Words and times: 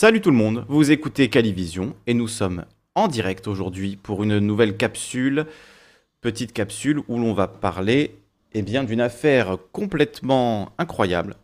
Salut 0.00 0.20
tout 0.20 0.30
le 0.30 0.36
monde, 0.36 0.64
vous 0.68 0.92
écoutez 0.92 1.28
Calivision 1.28 1.96
et 2.06 2.14
nous 2.14 2.28
sommes 2.28 2.64
en 2.94 3.08
direct 3.08 3.48
aujourd'hui 3.48 3.96
pour 3.96 4.22
une 4.22 4.38
nouvelle 4.38 4.76
capsule, 4.76 5.46
petite 6.20 6.52
capsule 6.52 7.00
où 7.08 7.18
l'on 7.18 7.32
va 7.32 7.48
parler 7.48 8.14
eh 8.52 8.62
bien 8.62 8.84
d'une 8.84 9.00
affaire 9.00 9.58
complètement 9.72 10.68
incroyable 10.78 11.34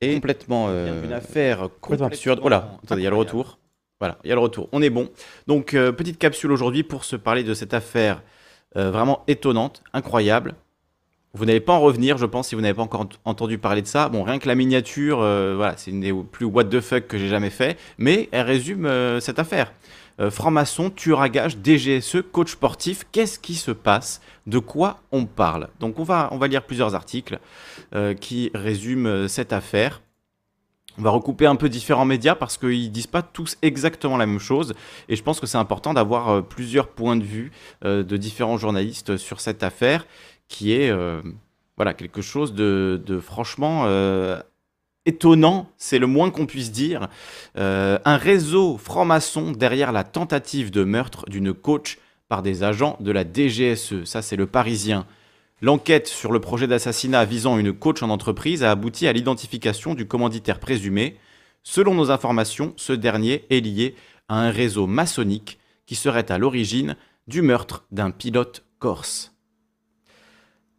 et 0.00 0.14
complètement 0.14 0.66
euh, 0.68 1.02
d'une 1.02 1.12
affaire 1.12 1.68
complètement 1.80 2.06
absurde. 2.06 2.38
Oh 2.44 2.48
là, 2.48 2.78
attendez, 2.84 3.00
il 3.00 3.04
y 3.06 3.08
a 3.08 3.10
le 3.10 3.16
retour. 3.16 3.58
Voilà, 3.98 4.18
il 4.22 4.28
y 4.28 4.30
a 4.30 4.36
le 4.36 4.40
retour. 4.40 4.68
On 4.70 4.82
est 4.82 4.90
bon. 4.90 5.10
Donc 5.48 5.74
euh, 5.74 5.90
petite 5.90 6.18
capsule 6.18 6.52
aujourd'hui 6.52 6.84
pour 6.84 7.04
se 7.04 7.16
parler 7.16 7.42
de 7.42 7.54
cette 7.54 7.74
affaire 7.74 8.22
euh, 8.76 8.92
vraiment 8.92 9.24
étonnante, 9.26 9.82
incroyable, 9.92 10.54
vous 11.36 11.44
n'allez 11.44 11.60
pas 11.60 11.74
en 11.74 11.80
revenir, 11.80 12.18
je 12.18 12.26
pense, 12.26 12.48
si 12.48 12.54
vous 12.54 12.60
n'avez 12.60 12.74
pas 12.74 12.82
encore 12.82 13.08
entendu 13.24 13.58
parler 13.58 13.82
de 13.82 13.86
ça. 13.86 14.08
Bon, 14.08 14.22
rien 14.22 14.38
que 14.38 14.48
la 14.48 14.54
miniature, 14.54 15.20
euh, 15.20 15.54
voilà, 15.54 15.76
c'est 15.76 15.90
une 15.90 16.00
des 16.00 16.12
plus 16.12 16.46
what 16.46 16.64
the 16.64 16.80
fuck 16.80 17.06
que 17.06 17.18
j'ai 17.18 17.28
jamais 17.28 17.50
fait, 17.50 17.78
mais 17.98 18.28
elle 18.32 18.46
résume 18.46 18.86
euh, 18.86 19.20
cette 19.20 19.38
affaire. 19.38 19.72
Euh, 20.18 20.30
franc-maçon, 20.30 20.88
tueur 20.88 21.20
à 21.20 21.28
gage, 21.28 21.58
DGSE, 21.62 22.22
coach 22.32 22.52
sportif, 22.52 23.04
qu'est-ce 23.12 23.38
qui 23.38 23.54
se 23.54 23.70
passe? 23.70 24.22
De 24.46 24.58
quoi 24.58 25.00
on 25.12 25.26
parle? 25.26 25.68
Donc 25.78 25.98
on 25.98 26.04
va, 26.04 26.30
lire 26.48 26.62
plusieurs 26.62 26.94
articles 26.94 27.38
qui 28.20 28.50
résument 28.54 29.28
cette 29.28 29.52
affaire. 29.52 30.02
On 30.98 31.02
va 31.02 31.10
recouper 31.10 31.46
un 31.46 31.56
peu 31.56 31.68
différents 31.68 32.04
médias 32.04 32.34
parce 32.36 32.56
qu'ils 32.56 32.90
disent 32.90 33.08
pas 33.08 33.22
tous 33.22 33.58
exactement 33.60 34.16
la 34.16 34.24
même 34.24 34.38
chose. 34.38 34.74
Et 35.08 35.16
je 35.16 35.22
pense 35.22 35.40
que 35.40 35.46
c'est 35.46 35.58
important 35.58 35.92
d'avoir 35.92 36.44
plusieurs 36.44 36.88
points 36.88 37.16
de 37.16 37.24
vue 37.24 37.50
de 37.82 38.16
différents 38.16 38.56
journalistes 38.56 39.16
sur 39.16 39.40
cette 39.40 39.64
affaire 39.64 40.06
qui 40.48 40.72
est 40.72 40.90
euh, 40.90 41.20
voilà, 41.76 41.94
quelque 41.94 42.22
chose 42.22 42.54
de, 42.54 43.20
franchement 43.22 43.84
euh, 43.86 44.40
étonnant, 45.04 45.70
c'est 45.76 45.98
le 45.98 46.06
moins 46.06 46.30
qu'on 46.30 46.46
puisse 46.46 46.72
dire. 46.72 47.08
Euh, 47.58 47.98
un 48.04 48.16
réseau 48.16 48.78
franc-maçon 48.78 49.52
derrière 49.52 49.92
la 49.92 50.04
tentative 50.04 50.70
de 50.70 50.84
meurtre 50.84 51.26
d'une 51.28 51.52
coach 51.52 51.98
par 52.28 52.42
des 52.42 52.64
agents 52.64 52.96
de 53.00 53.12
la 53.12 53.24
DGSE. 53.24 54.04
Ça, 54.04 54.22
c'est 54.22 54.36
le 54.36 54.46
Parisien. 54.46 55.06
L'enquête 55.62 56.08
sur 56.08 56.32
le 56.32 56.40
projet 56.40 56.66
d'assassinat 56.66 57.24
visant 57.24 57.58
une 57.58 57.72
coach 57.72 58.02
en 58.02 58.10
entreprise 58.10 58.62
a 58.62 58.70
abouti 58.70 59.06
à 59.06 59.12
l'identification 59.12 59.94
du 59.94 60.06
commanditaire 60.06 60.58
présumé. 60.58 61.16
Selon 61.62 61.94
nos 61.94 62.10
informations, 62.10 62.74
ce 62.76 62.92
dernier 62.92 63.44
est 63.50 63.60
lié 63.60 63.94
à 64.28 64.40
un 64.40 64.50
réseau 64.50 64.86
maçonnique 64.86 65.58
qui 65.86 65.94
serait 65.94 66.30
à 66.30 66.38
l'origine 66.38 66.96
du 67.26 67.42
meurtre 67.42 67.84
d'un 67.90 68.10
pilote 68.10 68.64
corse. 68.78 69.35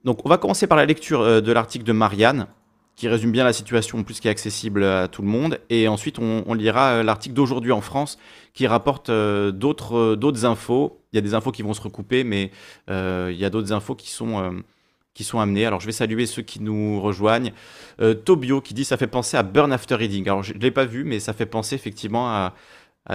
Donc 0.08 0.25
on 0.25 0.30
va 0.30 0.38
commencer 0.38 0.67
par 0.67 0.77
la 0.77 0.86
lecture 0.86 1.19
euh, 1.19 1.41
de 1.41 1.52
l'article 1.52 1.83
de 1.83 1.91
Marianne, 1.91 2.47
qui 2.95 3.09
résume 3.09 3.33
bien 3.33 3.44
la 3.44 3.52
situation, 3.52 4.02
plus 4.05 4.22
qui 4.22 4.30
est 4.30 4.31
accessible 4.31 4.86
à 4.86 5.09
tout 5.09 5.22
le 5.22 5.27
monde. 5.27 5.59
Et 5.69 5.89
ensuite, 5.89 6.17
on, 6.17 6.53
lira 6.53 6.91
euh, 6.91 7.03
l'article 7.03 7.36
d'aujourd'hui 7.36 7.73
en 7.73 7.81
France, 7.81 8.17
qui 8.53 8.67
rapporte 8.67 9.09
euh, 9.09 9.52
d'autres, 9.52 10.45
infos. 10.45 11.02
Il 11.11 11.17
y 11.17 11.19
a 11.19 11.22
des 11.22 11.33
infos 11.33 11.52
qui 11.52 11.61
vont 11.61 11.73
se 11.73 11.81
recouper, 11.81 12.23
mais 12.23 12.52
il 12.88 13.35
y 13.35 13.44
a 13.44 13.50
d'autres 13.50 13.73
infos 13.73 13.95
qui 13.95 14.09
sont, 14.09 14.63
amenées. 15.33 15.66
Alors, 15.66 15.81
je 15.81 15.88
vais 15.88 15.91
saluer 15.91 16.25
ceux 16.25 16.41
qui 16.41 16.61
nous 16.61 17.02
rejoignent. 17.02 17.52
Tobio, 18.23 18.61
qui 18.61 18.73
dit 18.73 18.85
ça 18.85 18.95
fait 18.95 19.08
penser 19.08 19.35
à 19.35 19.44
Burn 19.44 19.73
After 19.73 19.95
Reading. 19.95 20.23
Alors, 20.30 20.44
je 20.44 20.53
ne 20.53 20.59
l'ai 20.59 20.72
pas 20.72 20.85
vu, 20.85 21.03
mais 21.03 21.19
ça 21.19 21.33
fait 21.33 21.45
penser 21.45 21.75
effectivement 21.75 22.30
à, 22.30 22.53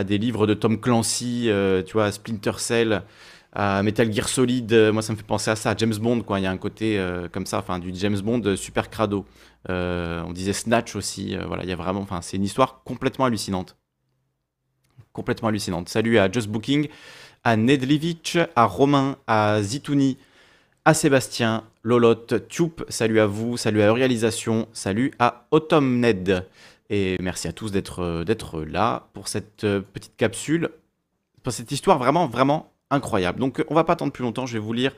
des 0.05 0.19
livres 0.19 0.47
de 0.47 0.53
Tom 0.53 0.79
Clancy, 0.79 1.48
tu 1.87 1.93
vois, 1.95 2.13
Splinter 2.13 2.59
Cell 2.59 3.03
Metal 3.55 4.11
Gear 4.12 4.28
Solid, 4.28 4.72
euh, 4.72 4.92
moi 4.92 5.03
ça 5.03 5.12
me 5.12 5.19
fait 5.19 5.27
penser 5.27 5.50
à 5.50 5.56
ça, 5.56 5.70
à 5.70 5.77
James 5.77 5.95
Bond, 5.95 6.22
quoi. 6.22 6.41
Il 6.41 6.45
y 6.45 6.47
a 6.47 6.50
un 6.50 6.56
côté 6.56 6.98
euh, 6.98 7.28
comme 7.28 7.45
ça, 7.45 7.58
enfin 7.58 7.78
du 7.78 7.92
James 7.95 8.19
Bond 8.20 8.41
euh, 8.47 8.56
super 8.56 8.89
crado. 8.89 9.27
on 9.69 10.33
disait 10.33 10.55
Snatch 10.55 10.97
aussi, 10.97 11.36
voilà, 11.47 11.62
il 11.62 11.69
y 11.69 11.73
a 11.73 11.77
vraiment, 11.77 12.00
enfin 12.00 12.23
c'est 12.23 12.36
une 12.36 12.45
histoire 12.45 12.83
complètement 12.84 13.27
hallucinante. 13.27 13.77
Complètement 15.12 15.48
hallucinante. 15.48 15.91
Salut 15.91 16.19
à 16.19 16.33
Just 16.33 16.48
Booking, 16.48 16.89
à 17.45 17.56
Nedlevich, 17.56 18.39
à 18.56 18.64
Romain, 18.64 19.19
à 19.27 19.62
Zitouni, 19.62 20.17
à 20.86 20.95
Sébastien, 20.95 21.64
Lolotte, 21.83 22.48
Tube, 22.48 22.80
salut 22.89 23.20
à 23.20 23.27
vous, 23.27 23.58
salut 23.58 23.83
à 23.83 23.92
Réalisation, 23.92 24.67
salut 24.73 25.12
à 25.18 25.46
Autumn 25.51 26.01
Ned. 26.01 26.46
Et 26.89 27.18
merci 27.20 27.48
à 27.48 27.52
tous 27.52 27.70
d'être 27.70 28.64
là 28.64 29.08
pour 29.12 29.29
cette 29.29 29.61
petite 29.61 30.17
capsule, 30.17 30.70
pour 31.42 31.52
cette 31.52 31.70
histoire 31.70 31.98
vraiment, 31.98 32.27
vraiment 32.27 32.72
incroyable. 32.92 33.41
Donc 33.41 33.64
on 33.69 33.75
va 33.75 33.83
pas 33.85 33.95
attendre 33.95 34.13
plus 34.13 34.23
longtemps, 34.23 34.47
je 34.47 34.53
vais 34.53 34.58
vous 34.58 34.73
lire 34.73 34.95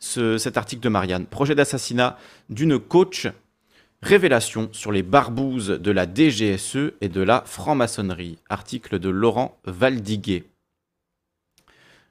cet 0.00 0.56
article 0.56 0.82
de 0.82 0.88
Marianne. 0.88 1.26
Projet 1.26 1.54
d'assassinat 1.54 2.18
d'une 2.50 2.78
coach, 2.78 3.28
révélation 4.02 4.68
sur 4.72 4.92
les 4.92 5.02
barbouzes 5.02 5.78
de 5.80 5.90
la 5.90 6.06
DGSE 6.06 6.92
et 7.00 7.08
de 7.08 7.22
la 7.22 7.42
franc-maçonnerie. 7.46 8.38
Article 8.50 8.98
de 8.98 9.08
Laurent 9.08 9.56
Valdiguet. 9.64 10.44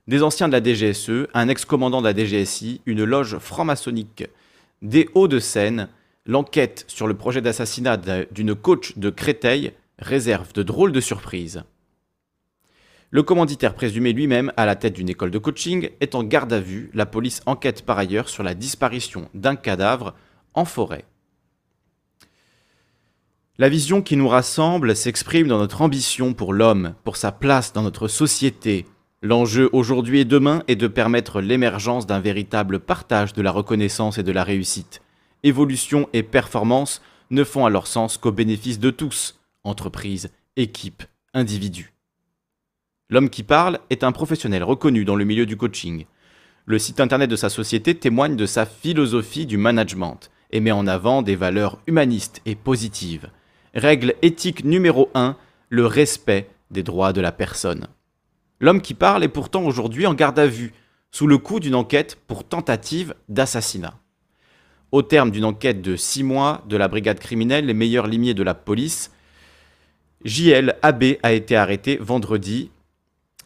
Des 0.07 0.23
anciens 0.23 0.49
de 0.49 0.53
la 0.53 0.63
DGSE, 0.63 1.27
un 1.33 1.49
ex-commandant 1.49 2.01
de 2.01 2.07
la 2.07 2.15
DGSI, 2.15 2.81
une 2.85 3.03
loge 3.03 3.37
franc-maçonnique 3.37 4.25
des 4.81 5.07
Hauts-de-Seine, 5.13 5.87
l'enquête 6.25 6.83
sur 6.87 7.07
le 7.07 7.13
projet 7.13 7.41
d'assassinat 7.41 7.97
d'une 8.31 8.55
coach 8.55 8.97
de 8.97 9.09
Créteil 9.09 9.71
réserve 9.99 10.51
de 10.53 10.63
drôles 10.63 10.91
de 10.91 10.99
surprises. 10.99 11.63
Le 13.13 13.21
commanditaire 13.21 13.75
présumé 13.75 14.11
lui-même 14.11 14.51
à 14.57 14.65
la 14.65 14.75
tête 14.75 14.95
d'une 14.95 15.07
école 15.07 15.29
de 15.29 15.37
coaching 15.37 15.91
est 16.01 16.15
en 16.15 16.23
garde 16.23 16.51
à 16.51 16.59
vue. 16.59 16.89
La 16.95 17.05
police 17.05 17.43
enquête 17.45 17.85
par 17.85 17.99
ailleurs 17.99 18.27
sur 18.27 18.41
la 18.41 18.55
disparition 18.55 19.29
d'un 19.35 19.55
cadavre 19.55 20.15
en 20.55 20.65
forêt. 20.65 21.05
La 23.59 23.69
vision 23.69 24.01
qui 24.01 24.17
nous 24.17 24.27
rassemble 24.27 24.95
s'exprime 24.95 25.47
dans 25.47 25.59
notre 25.59 25.83
ambition 25.83 26.33
pour 26.33 26.53
l'homme, 26.53 26.95
pour 27.03 27.15
sa 27.15 27.31
place 27.31 27.71
dans 27.71 27.83
notre 27.83 28.07
société. 28.07 28.87
L'enjeu 29.21 29.69
aujourd'hui 29.73 30.21
et 30.21 30.25
demain 30.25 30.63
est 30.67 30.75
de 30.75 30.87
permettre 30.87 31.39
l'émergence 31.39 32.07
d'un 32.07 32.19
véritable 32.19 32.79
partage 32.79 33.33
de 33.33 33.43
la 33.43 33.51
reconnaissance 33.51 34.17
et 34.17 34.23
de 34.23 34.31
la 34.31 34.43
réussite. 34.43 35.03
Évolution 35.43 36.09
et 36.13 36.23
performance 36.23 36.99
ne 37.29 37.43
font 37.43 37.67
alors 37.67 37.85
sens 37.85 38.17
qu'au 38.17 38.31
bénéfice 38.31 38.79
de 38.79 38.89
tous, 38.89 39.39
entreprises, 39.63 40.31
équipes, 40.55 41.03
individus. 41.35 41.92
L'homme 43.13 43.29
qui 43.29 43.43
parle 43.43 43.77
est 43.91 44.03
un 44.03 44.11
professionnel 44.11 44.63
reconnu 44.63 45.05
dans 45.05 45.15
le 45.15 45.23
milieu 45.23 45.45
du 45.45 45.55
coaching. 45.55 46.05
Le 46.65 46.79
site 46.79 46.99
internet 46.99 47.29
de 47.29 47.35
sa 47.35 47.49
société 47.49 47.93
témoigne 47.93 48.35
de 48.35 48.47
sa 48.47 48.65
philosophie 48.65 49.45
du 49.45 49.55
management 49.55 50.31
et 50.49 50.59
met 50.59 50.71
en 50.71 50.87
avant 50.87 51.21
des 51.21 51.35
valeurs 51.35 51.77
humanistes 51.85 52.41
et 52.47 52.55
positives. 52.55 53.29
Règle 53.75 54.15
éthique 54.23 54.65
numéro 54.65 55.11
1, 55.13 55.37
le 55.69 55.85
respect 55.85 56.49
des 56.71 56.81
droits 56.81 57.13
de 57.13 57.21
la 57.21 57.31
personne. 57.31 57.85
L'homme 58.59 58.81
qui 58.81 58.95
parle 58.95 59.23
est 59.23 59.27
pourtant 59.27 59.63
aujourd'hui 59.63 60.07
en 60.07 60.15
garde 60.15 60.39
à 60.39 60.47
vue, 60.47 60.73
sous 61.11 61.27
le 61.27 61.37
coup 61.37 61.59
d'une 61.59 61.75
enquête 61.75 62.17
pour 62.25 62.43
tentative 62.43 63.13
d'assassinat. 63.29 63.93
Au 64.91 65.03
terme 65.03 65.29
d'une 65.29 65.45
enquête 65.45 65.83
de 65.83 65.95
six 65.95 66.23
mois 66.23 66.63
de 66.67 66.77
la 66.77 66.87
brigade 66.87 67.19
criminelle, 67.19 67.67
les 67.67 67.75
meilleurs 67.75 68.07
limiers 68.07 68.33
de 68.33 68.41
la 68.41 68.55
police, 68.55 69.11
JL 70.25 70.77
AB 70.81 71.03
a 71.21 71.33
été 71.33 71.55
arrêté 71.55 71.97
vendredi 72.01 72.71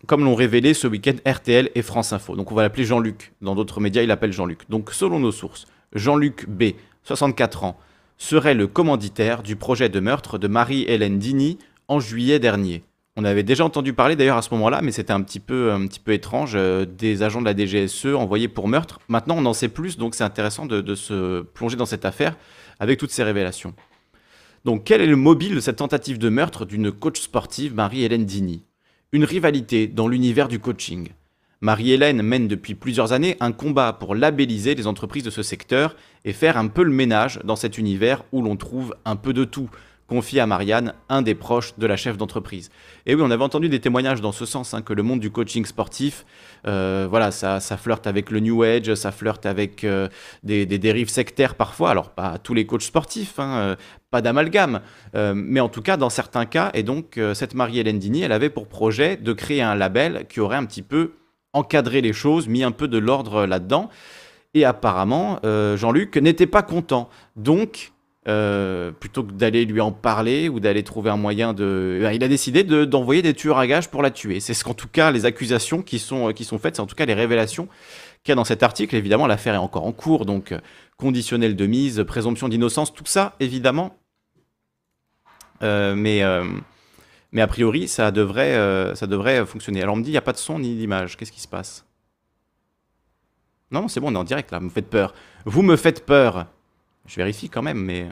comme 0.05 0.23
l'ont 0.23 0.35
révélé 0.35 0.73
ce 0.73 0.87
week-end 0.87 1.15
RTL 1.25 1.71
et 1.73 1.81
France 1.81 2.13
Info. 2.13 2.35
Donc 2.35 2.51
on 2.51 2.55
va 2.55 2.61
l'appeler 2.61 2.85
Jean-Luc. 2.85 3.33
Dans 3.41 3.55
d'autres 3.55 3.79
médias, 3.79 4.03
il 4.03 4.07
l'appelle 4.07 4.33
Jean-Luc. 4.33 4.69
Donc 4.69 4.91
selon 4.91 5.19
nos 5.19 5.31
sources, 5.31 5.65
Jean-Luc 5.93 6.47
B, 6.47 6.73
64 7.03 7.63
ans, 7.63 7.79
serait 8.17 8.53
le 8.53 8.67
commanditaire 8.67 9.43
du 9.43 9.55
projet 9.55 9.89
de 9.89 9.99
meurtre 9.99 10.37
de 10.37 10.47
Marie-Hélène 10.47 11.19
Dini 11.19 11.57
en 11.87 11.99
juillet 11.99 12.39
dernier. 12.39 12.83
On 13.19 13.23
avait 13.23 13.41
déjà 13.41 13.65
entendu 13.65 13.93
parler 13.93 14.15
d'ailleurs 14.15 14.37
à 14.37 14.43
ce 14.43 14.53
moment-là, 14.53 14.81
mais 14.83 14.91
c'était 14.91 15.11
un 15.11 15.23
petit 15.23 15.39
peu, 15.39 15.73
étrange, 16.07 16.53
euh, 16.55 16.85
des 16.85 17.23
agents 17.23 17.41
de 17.41 17.45
la 17.45 17.55
DGSE 17.55 18.13
envoyés 18.13 18.47
pour 18.47 18.67
meurtre. 18.67 18.99
Maintenant, 19.07 19.35
on 19.39 19.45
en 19.47 19.53
sait 19.53 19.69
plus, 19.69 19.97
donc 19.97 20.13
c'est 20.13 20.23
intéressant 20.23 20.67
de, 20.67 20.93
se 20.93 21.41
plonger 21.41 21.77
dans 21.77 21.87
cette 21.87 22.05
affaire 22.05 22.37
avec 22.79 22.99
toutes 22.99 23.09
ces 23.09 23.23
révélations. 23.23 23.73
Donc, 24.65 24.83
quel 24.83 25.01
est 25.01 25.07
le 25.07 25.15
mobile 25.15 25.55
de 25.55 25.59
cette 25.59 25.77
tentative 25.77 26.19
de 26.19 26.29
meurtre 26.29 26.65
d'une 26.65 26.91
coach 26.91 27.19
sportive, 27.19 27.73
Marie-Hélène 27.73 28.25
Dini? 28.25 28.63
Une 29.13 29.23
rivalité 29.23 29.87
dans 29.87 30.07
l'univers 30.07 30.47
du 30.47 30.59
coaching. 30.59 31.09
Marie-Hélène 31.61 32.21
mène 32.21 32.47
depuis 32.47 32.75
plusieurs 32.75 33.13
années 33.13 33.37
un 33.39 33.51
combat 33.51 33.93
pour 33.93 34.15
labelliser 34.15 34.75
les 34.75 34.85
entreprises 34.85 35.23
de 35.23 35.29
ce 35.29 35.43
secteur 35.43 35.95
et 36.25 36.33
faire 36.33 36.57
un 36.57 36.67
peu 36.67 36.83
le 36.83 36.91
ménage 36.91 37.39
dans 37.43 37.55
cet 37.55 37.77
univers 37.77 38.23
où 38.31 38.41
l'on 38.41 38.57
trouve 38.57 38.95
un 39.05 39.15
peu 39.15 39.33
de 39.33 39.43
tout, 39.43 39.69
confie 40.07 40.39
à 40.39 40.47
Marianne, 40.47 40.93
un 41.09 41.21
des 41.21 41.35
proches 41.35 41.77
de 41.77 41.85
la 41.85 41.97
chef 41.97 42.17
d'entreprise. 42.17 42.69
Et 43.05 43.13
oui, 43.13 43.21
on 43.23 43.29
avait 43.29 43.43
entendu 43.43 43.69
des 43.69 43.79
témoignages 43.79 44.21
dans 44.21 44.31
ce 44.31 44.45
sens, 44.45 44.73
hein, 44.73 44.81
que 44.81 44.93
le 44.93 45.03
monde 45.03 45.19
du 45.19 45.29
coaching 45.29 45.65
sportif, 45.65 46.25
euh, 46.65 47.07
voilà, 47.09 47.31
ça, 47.31 47.59
ça, 47.59 47.77
flirte 47.77 48.07
avec 48.07 48.31
le 48.31 48.39
New 48.39 48.63
Age, 48.63 48.93
ça 48.95 49.11
flirte 49.11 49.45
avec 49.45 49.83
euh, 49.83 50.07
des, 50.43 50.65
dérives 50.65 51.09
sectaires 51.09 51.55
parfois, 51.55 51.91
alors 51.91 52.11
pas 52.11 52.37
tous 52.37 52.53
les 52.53 52.65
coachs 52.65 52.81
sportifs, 52.83 53.37
hein, 53.37 53.57
euh, 53.57 53.75
pas 54.09 54.21
d'amalgame, 54.21 54.79
mais 55.13 55.59
en 55.59 55.67
tout 55.67 55.81
cas 55.81 55.97
dans 55.97 56.09
certains 56.09 56.45
cas, 56.45 56.71
et 56.73 56.81
donc 56.81 57.19
cette 57.33 57.53
Marie-Hélène 57.53 57.99
Dini, 57.99 58.21
elle 58.21 58.31
avait 58.31 58.49
pour 58.49 58.67
projet 58.67 59.17
de 59.17 59.33
créer 59.33 59.61
un 59.61 59.75
label 59.75 60.25
qui 60.29 60.39
aurait 60.39 60.55
un 60.55 60.63
petit 60.63 60.81
peu 60.81 61.11
encadré 61.51 61.99
les 61.99 62.13
choses, 62.13 62.47
mis 62.47 62.63
un 62.63 62.71
peu 62.71 62.87
de 62.87 62.97
l'ordre 62.97 63.45
là-dedans, 63.45 63.89
et 64.53 64.63
apparemment, 64.63 65.41
Jean-Luc 65.43 66.15
n'était 66.15 66.47
pas 66.47 66.61
content. 66.61 67.09
Donc, 67.35 67.91
euh, 68.27 68.91
plutôt 68.91 69.23
que 69.23 69.31
d'aller 69.31 69.65
lui 69.65 69.79
en 69.79 69.91
parler 69.91 70.49
ou 70.49 70.59
d'aller 70.59 70.83
trouver 70.83 71.09
un 71.09 71.17
moyen 71.17 71.53
de... 71.53 71.99
Ben, 72.01 72.11
il 72.11 72.23
a 72.23 72.27
décidé 72.27 72.63
d'envoyer 72.63 73.21
des 73.21 73.33
tueurs 73.33 73.57
à 73.57 73.67
gages 73.67 73.89
pour 73.89 74.01
la 74.01 74.11
tuer. 74.11 74.39
C'est 74.39 74.53
ce 74.53 74.63
qu'en 74.63 74.73
tout 74.73 74.89
cas 74.89 75.11
les 75.11 75.25
accusations 75.25 75.81
qui 75.81 75.97
sont, 75.97 76.33
qui 76.33 76.43
sont 76.43 76.59
faites, 76.59 76.75
c'est 76.75 76.81
en 76.81 76.87
tout 76.87 76.95
cas 76.95 77.05
les 77.05 77.13
révélations 77.13 77.67
qu'il 78.23 78.31
y 78.31 78.33
a 78.33 78.35
dans 78.35 78.43
cet 78.43 78.63
article. 78.63 78.95
Évidemment, 78.95 79.27
l'affaire 79.27 79.53
est 79.53 79.57
encore 79.57 79.85
en 79.85 79.93
cours, 79.93 80.25
donc 80.25 80.53
conditionnel 80.97 81.55
de 81.55 81.65
mise, 81.65 82.03
présomption 82.05 82.49
d'innocence, 82.49 82.93
tout 82.93 83.05
ça, 83.05 83.35
évidemment. 83.39 83.97
mais, 85.61 86.21
mais 87.31 87.41
a 87.41 87.47
priori, 87.47 87.87
ça 87.87 88.11
devrait, 88.11 88.93
ça 88.95 89.07
devrait 89.07 89.45
fonctionner. 89.45 89.81
Alors 89.83 89.95
on 89.95 89.99
me 89.99 90.03
dit, 90.03 90.09
il 90.09 90.13
n'y 90.13 90.17
a 90.17 90.21
pas 90.21 90.33
de 90.33 90.37
son 90.37 90.59
ni 90.59 90.75
d'image. 90.75 91.15
Qu'est-ce 91.15 91.31
qui 91.31 91.39
se 91.39 91.47
passe? 91.47 91.85
Non, 93.71 93.87
c'est 93.87 93.99
bon, 93.99 94.09
on 94.09 94.15
est 94.15 94.17
en 94.17 94.23
direct 94.23 94.51
là, 94.51 94.59
vous 94.59 94.65
me 94.65 94.69
faites 94.69 94.89
peur. 94.89 95.13
Vous 95.45 95.61
me 95.61 95.75
faites 95.75 96.05
peur. 96.05 96.47
Je 97.07 97.15
vérifie 97.15 97.49
quand 97.49 97.63
même, 97.63 97.79
mais... 97.79 98.09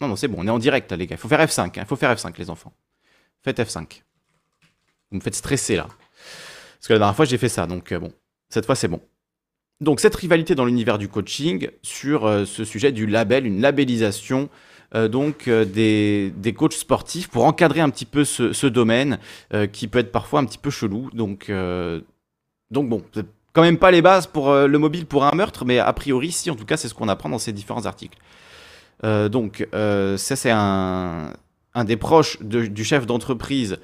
Non, 0.00 0.08
non, 0.08 0.16
c'est 0.16 0.28
bon, 0.28 0.38
on 0.40 0.46
est 0.46 0.50
en 0.50 0.58
direct 0.58 0.90
là, 0.90 0.96
les 0.96 1.06
gars. 1.06 1.16
Il 1.16 1.18
faut 1.18 1.28
faire 1.28 1.44
F5, 1.44 1.72
il 1.74 1.80
hein. 1.80 1.84
faut 1.84 1.96
faire 1.96 2.12
F5, 2.14 2.32
les 2.38 2.50
enfants. 2.50 2.72
Faites 3.42 3.58
F5. 3.58 4.02
Vous 5.10 5.18
me 5.18 5.20
faites 5.20 5.34
stresser 5.34 5.76
là. 5.76 5.86
Parce 5.86 6.88
que 6.88 6.92
la 6.94 6.98
dernière 6.98 7.16
fois, 7.16 7.24
j'ai 7.24 7.38
fait 7.38 7.48
ça, 7.48 7.66
donc 7.66 7.92
euh, 7.92 7.98
bon. 7.98 8.12
Cette 8.48 8.66
fois, 8.66 8.74
c'est 8.74 8.88
bon. 8.88 9.00
Donc, 9.80 10.00
cette 10.00 10.14
rivalité 10.16 10.54
dans 10.54 10.64
l'univers 10.64 10.98
du 10.98 11.08
coaching 11.08 11.68
sur 11.82 12.26
euh, 12.26 12.44
ce 12.44 12.64
sujet 12.64 12.92
du 12.92 13.06
label, 13.06 13.46
une 13.46 13.60
labellisation 13.60 14.48
euh, 14.94 15.08
donc 15.08 15.48
des, 15.48 16.32
des, 16.36 16.52
coachs 16.52 16.72
sportifs 16.72 17.28
pour 17.28 17.44
encadrer 17.44 17.80
un 17.80 17.90
petit 17.90 18.04
peu 18.04 18.24
ce, 18.24 18.52
ce 18.52 18.66
domaine 18.66 19.18
qui 19.72 19.88
peut 19.88 20.00
être 20.00 20.12
parfois 20.12 20.40
un 20.40 20.44
petit 20.44 20.58
peu 20.58 20.70
chelou. 20.70 21.10
Donc, 21.12 21.50
donc 22.70 22.88
bon, 22.88 23.02
quand 23.52 23.62
même 23.62 23.78
pas 23.78 23.90
les 23.90 24.02
bases 24.02 24.26
pour 24.26 24.50
euh, 24.50 24.66
le 24.66 24.78
mobile 24.78 25.06
pour 25.06 25.24
un 25.24 25.32
meurtre, 25.34 25.64
mais 25.64 25.78
a 25.78 25.92
priori, 25.92 26.32
si, 26.32 26.50
en 26.50 26.54
tout 26.54 26.64
cas, 26.64 26.76
c'est 26.76 26.88
ce 26.88 26.94
qu'on 26.94 27.08
apprend 27.08 27.28
dans 27.28 27.38
ces 27.38 27.52
différents 27.52 27.86
articles. 27.86 28.18
Euh, 29.04 29.28
donc, 29.28 29.66
euh, 29.74 30.16
ça, 30.16 30.36
c'est 30.36 30.50
un, 30.50 31.32
des 31.84 31.96
proches 31.96 32.40
du 32.42 32.84
chef 32.84 33.06
d'entreprise, 33.06 33.78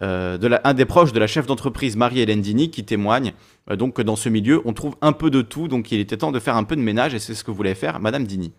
un 0.00 0.74
des 0.74 0.84
proches 0.84 1.12
de 1.12 1.20
la 1.20 1.26
chef 1.26 1.46
d'entreprise 1.46 1.96
Marie-Hélène 1.96 2.42
Dini 2.42 2.70
qui 2.70 2.84
témoigne 2.84 3.32
donc 3.70 3.94
que 3.94 4.02
dans 4.02 4.16
ce 4.16 4.28
milieu, 4.28 4.60
on 4.64 4.72
trouve 4.72 4.96
un 5.00 5.12
peu 5.12 5.30
de 5.30 5.40
tout, 5.40 5.68
donc 5.68 5.92
il 5.92 6.00
était 6.00 6.16
temps 6.16 6.32
de 6.32 6.40
faire 6.40 6.56
un 6.56 6.64
peu 6.64 6.76
de 6.76 6.80
ménage, 6.80 7.14
et 7.14 7.18
c'est 7.18 7.34
ce 7.34 7.44
que 7.44 7.50
voulait 7.50 7.74
faire 7.74 8.00
Madame 8.00 8.24
Dini. 8.24 8.52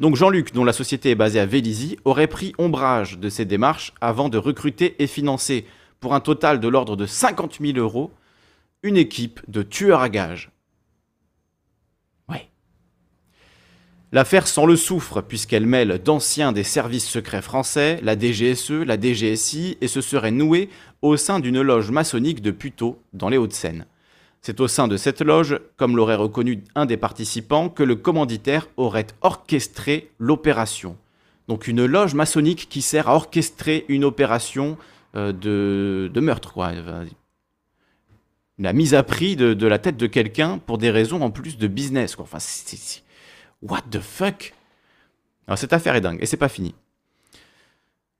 Donc 0.00 0.16
Jean-Luc, 0.16 0.52
dont 0.54 0.64
la 0.64 0.72
société 0.72 1.10
est 1.10 1.14
basée 1.14 1.40
à 1.40 1.46
Vélizy, 1.46 1.98
aurait 2.04 2.26
pris 2.28 2.52
ombrage 2.58 3.18
de 3.18 3.28
ces 3.28 3.44
démarches 3.44 3.92
avant 4.00 4.28
de 4.28 4.38
recruter 4.38 4.94
et 5.02 5.06
financer 5.06 5.66
pour 6.00 6.14
un 6.14 6.20
total 6.20 6.60
de 6.60 6.68
l'ordre 6.68 6.96
de 6.96 7.06
50 7.06 7.58
000 7.60 7.78
euros 7.78 8.10
une 8.86 8.96
équipe 8.96 9.40
de 9.48 9.62
tueurs 9.62 10.00
à 10.00 10.08
gages. 10.08 10.50
Ouais. 12.28 12.48
L'affaire 14.12 14.46
sent 14.46 14.66
le 14.66 14.76
soufre 14.76 15.22
puisqu'elle 15.22 15.66
mêle 15.66 16.00
d'anciens 16.02 16.52
des 16.52 16.62
services 16.62 17.08
secrets 17.08 17.42
français, 17.42 17.98
la 18.02 18.16
DGSE, 18.18 18.70
la 18.70 18.98
DGSI 18.98 19.76
et 19.80 19.88
se 19.88 20.00
serait 20.00 20.30
nouée 20.30 20.70
au 21.02 21.16
sein 21.16 21.40
d'une 21.40 21.60
loge 21.60 21.90
maçonnique 21.90 22.40
de 22.40 22.52
Puteaux 22.52 23.02
dans 23.12 23.28
les 23.28 23.36
Hauts-de-Seine. 23.36 23.86
C'est 24.40 24.60
au 24.60 24.68
sein 24.68 24.86
de 24.86 24.96
cette 24.96 25.22
loge, 25.22 25.58
comme 25.76 25.96
l'aurait 25.96 26.14
reconnu 26.14 26.62
un 26.76 26.86
des 26.86 26.96
participants, 26.96 27.68
que 27.68 27.82
le 27.82 27.96
commanditaire 27.96 28.68
aurait 28.76 29.08
orchestré 29.22 30.12
l'opération. 30.20 30.96
Donc 31.48 31.66
une 31.66 31.84
loge 31.84 32.14
maçonnique 32.14 32.68
qui 32.68 32.80
sert 32.80 33.08
à 33.08 33.16
orchestrer 33.16 33.84
une 33.88 34.04
opération 34.04 34.78
euh, 35.16 35.32
de, 35.32 36.08
de 36.12 36.20
meurtre, 36.20 36.52
quoi 36.52 36.70
la 38.58 38.72
mise 38.72 38.94
à 38.94 39.02
prix 39.02 39.36
de, 39.36 39.66
la 39.66 39.78
tête 39.78 39.96
de 39.96 40.06
quelqu'un 40.06 40.58
pour 40.58 40.78
des 40.78 40.90
raisons 40.90 41.20
en 41.20 41.30
plus 41.30 41.58
de 41.58 41.66
business. 41.66 42.16
Quoi. 42.16 42.24
Enfin, 42.24 42.38
what 43.62 43.82
the 43.90 44.00
fuck? 44.00 44.54
Alors, 45.46 45.58
cette 45.58 45.72
affaire 45.72 45.94
est 45.94 46.00
dingue 46.00 46.18
et 46.20 46.26
c'est 46.26 46.36
pas 46.36 46.48
fini. 46.48 46.74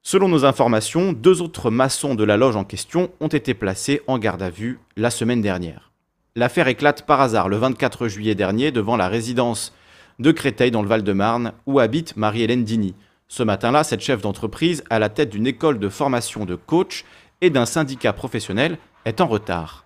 Selon 0.03 0.29
nos 0.29 0.45
informations, 0.45 1.13
deux 1.13 1.43
autres 1.43 1.71
maçons 1.71 2.15
de 2.15 2.23
la 2.23 2.37
loge 2.37 2.55
en 2.55 2.65
question 2.65 3.11
ont 3.21 3.29
été 3.29 3.55
placés 3.55 4.03
en 4.07 4.19
garde 4.19 4.43
à 4.43 4.51
vue 4.51 4.79
la 4.97 5.11
semaine 5.11 5.43
dernière. 5.43 5.91
L'affaire 6.37 6.69
éclate 6.69 7.07
par 7.07 7.21
hasard 7.21 7.49
le 7.49 7.57
24 7.57 8.07
juillet 8.07 8.35
dernier 8.35 8.71
devant 8.71 8.97
la 8.97 9.09
résidence 9.09 9.73
de 10.19 10.31
Créteil 10.31 10.71
dans 10.71 10.83
le 10.83 10.89
Val-de-Marne 10.89 11.53
où 11.67 11.81
habite 11.81 12.17
Marie-Hélène 12.17 12.63
Dini. 12.63 12.95
Ce 13.27 13.43
matin-là, 13.43 13.83
cette 13.83 14.03
chef 14.03 14.23
d'entreprise, 14.23 14.85
à 14.91 14.99
la 15.01 15.09
tête 15.09 15.31
d'une 15.31 15.47
école 15.47 15.81
de 15.81 15.89
formation 15.89 16.45
de 16.45 16.55
coach 16.55 17.05
et 17.41 17.51
d'un 17.51 17.67
syndicat 17.67 18.13
professionnel, 18.13 18.79
est 19.05 19.21
en 19.21 19.27
retard. 19.27 19.86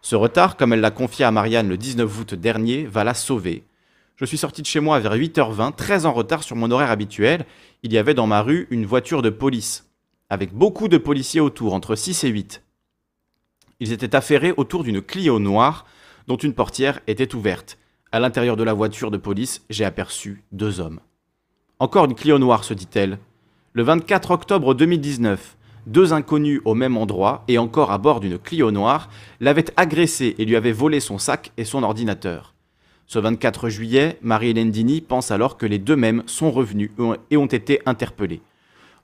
Ce 0.00 0.16
retard, 0.16 0.56
comme 0.56 0.72
elle 0.72 0.80
l'a 0.80 0.90
confié 0.90 1.24
à 1.24 1.30
Marianne 1.30 1.68
le 1.68 1.76
19 1.76 2.20
août 2.20 2.34
dernier, 2.34 2.84
va 2.84 3.04
la 3.04 3.14
sauver. 3.14 3.64
Je 4.16 4.24
suis 4.24 4.38
sorti 4.38 4.62
de 4.62 4.66
chez 4.66 4.80
moi 4.80 4.98
vers 5.00 5.14
8h20, 5.14 5.74
très 5.74 6.06
en 6.06 6.12
retard 6.12 6.42
sur 6.42 6.56
mon 6.56 6.70
horaire 6.70 6.90
habituel. 6.90 7.46
Il 7.82 7.92
y 7.92 7.98
avait 7.98 8.14
dans 8.14 8.26
ma 8.26 8.42
rue 8.42 8.66
une 8.70 8.86
voiture 8.86 9.22
de 9.22 9.30
police, 9.30 9.90
avec 10.30 10.52
beaucoup 10.52 10.88
de 10.88 10.98
policiers 10.98 11.40
autour, 11.40 11.74
entre 11.74 11.94
6 11.94 12.24
et 12.24 12.28
8. 12.28 12.62
Ils 13.80 13.92
étaient 13.92 14.16
affairés 14.16 14.54
autour 14.56 14.82
d'une 14.82 15.02
Clio 15.02 15.38
noire 15.38 15.86
dont 16.26 16.36
une 16.36 16.54
portière 16.54 17.00
était 17.06 17.34
ouverte. 17.34 17.78
À 18.10 18.20
l'intérieur 18.20 18.56
de 18.56 18.64
la 18.64 18.72
voiture 18.72 19.10
de 19.10 19.18
police, 19.18 19.62
j'ai 19.70 19.84
aperçu 19.84 20.42
deux 20.52 20.80
hommes. 20.80 21.00
Encore 21.78 22.06
une 22.06 22.14
Clio 22.14 22.38
noire, 22.38 22.64
se 22.64 22.74
dit-elle. 22.74 23.18
Le 23.72 23.82
24 23.82 24.30
octobre 24.32 24.74
2019, 24.74 25.56
deux 25.88 26.12
inconnus 26.12 26.60
au 26.64 26.74
même 26.74 26.96
endroit 26.96 27.44
et 27.48 27.58
encore 27.58 27.90
à 27.90 27.98
bord 27.98 28.20
d'une 28.20 28.38
Clio 28.38 28.70
noire 28.70 29.08
l'avaient 29.40 29.64
agressé 29.76 30.34
et 30.38 30.44
lui 30.44 30.54
avaient 30.54 30.72
volé 30.72 31.00
son 31.00 31.18
sac 31.18 31.50
et 31.56 31.64
son 31.64 31.82
ordinateur. 31.82 32.54
Ce 33.06 33.18
24 33.18 33.70
juillet, 33.70 34.18
Marie-Hélène 34.20 34.70
Dini 34.70 35.00
pense 35.00 35.30
alors 35.30 35.56
que 35.56 35.64
les 35.64 35.78
deux 35.78 35.96
mêmes 35.96 36.22
sont 36.26 36.50
revenus 36.50 36.90
et 37.30 37.38
ont 37.38 37.46
été 37.46 37.80
interpellés. 37.86 38.42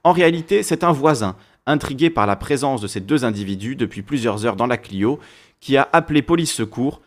En 0.04 0.12
réalité, 0.12 0.62
c'est 0.62 0.84
un 0.84 0.92
voisin, 0.92 1.36
intrigué 1.64 2.10
par 2.10 2.26
la 2.26 2.36
présence 2.36 2.82
de 2.82 2.86
ces 2.86 3.00
deux 3.00 3.24
individus 3.24 3.76
depuis 3.76 4.02
plusieurs 4.02 4.44
heures 4.44 4.56
dans 4.56 4.66
la 4.66 4.76
Clio, 4.76 5.18
qui 5.60 5.78
a 5.78 5.88
appelé 5.94 6.20
police 6.20 6.52
secours. 6.52 7.00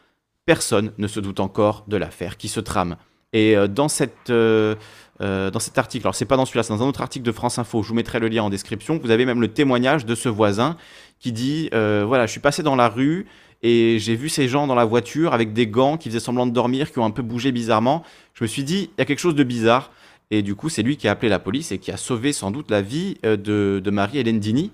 Personne 0.47 0.91
ne 0.97 1.07
se 1.07 1.19
doute 1.19 1.39
encore 1.39 1.85
de 1.87 1.97
l'affaire 1.97 2.37
qui 2.37 2.47
se 2.47 2.59
trame. 2.59 2.97
Et 3.33 3.57
euh, 3.57 3.67
dans 3.67 3.89
cette, 3.89 4.29
euh, 4.29 4.75
euh, 5.21 5.51
dans 5.51 5.59
cet 5.59 5.77
article, 5.77 6.05
alors 6.05 6.15
c'est 6.15 6.25
pas 6.25 6.37
dans 6.37 6.45
celui-là, 6.45 6.63
c'est 6.63 6.73
dans 6.73 6.83
un 6.83 6.87
autre 6.87 7.01
article 7.01 7.25
de 7.25 7.31
France 7.31 7.59
Info, 7.59 7.83
je 7.83 7.89
vous 7.89 7.95
mettrai 7.95 8.19
le 8.19 8.27
lien 8.29 8.43
en 8.43 8.49
description, 8.49 8.99
vous 9.01 9.11
avez 9.11 9.25
même 9.25 9.41
le 9.41 9.49
témoignage 9.49 10.05
de 10.05 10.15
ce 10.15 10.29
voisin 10.29 10.77
qui 11.19 11.31
dit, 11.31 11.69
voilà, 11.71 12.25
je 12.25 12.31
suis 12.31 12.39
passé 12.39 12.63
dans 12.63 12.75
la 12.75 12.87
rue 12.87 13.25
et 13.63 13.97
j'ai 13.99 14.15
vu 14.15 14.29
ces 14.29 14.47
gens 14.47 14.67
dans 14.67 14.75
la 14.75 14.85
voiture 14.85 15.33
avec 15.33 15.51
des 15.51 15.67
gants 15.67 15.97
qui 15.97 16.09
faisaient 16.09 16.19
semblant 16.19 16.45
de 16.45 16.51
dormir, 16.51 16.91
qui 16.91 16.99
ont 16.99 17.05
un 17.05 17.11
peu 17.11 17.23
bougé 17.23 17.51
bizarrement. 17.51 18.03
Je 18.35 18.43
me 18.43 18.47
suis 18.47 18.63
dit, 18.63 18.91
il 18.95 18.99
y 18.99 19.01
a 19.01 19.05
quelque 19.05 19.19
chose 19.19 19.35
de 19.35 19.43
bizarre. 19.43 19.91
Et 20.29 20.41
du 20.41 20.55
coup, 20.55 20.69
c'est 20.69 20.83
lui 20.83 20.97
qui 20.97 21.07
a 21.07 21.11
appelé 21.11 21.29
la 21.29 21.39
police 21.39 21.71
et 21.71 21.79
qui 21.79 21.89
a 21.89 21.97
sauvé 21.97 22.33
sans 22.33 22.51
doute 22.51 22.69
la 22.69 22.81
vie 22.81 23.17
euh, 23.25 23.37
de, 23.37 23.89
Marie-Hélène 23.89 24.39
Dini, 24.39 24.71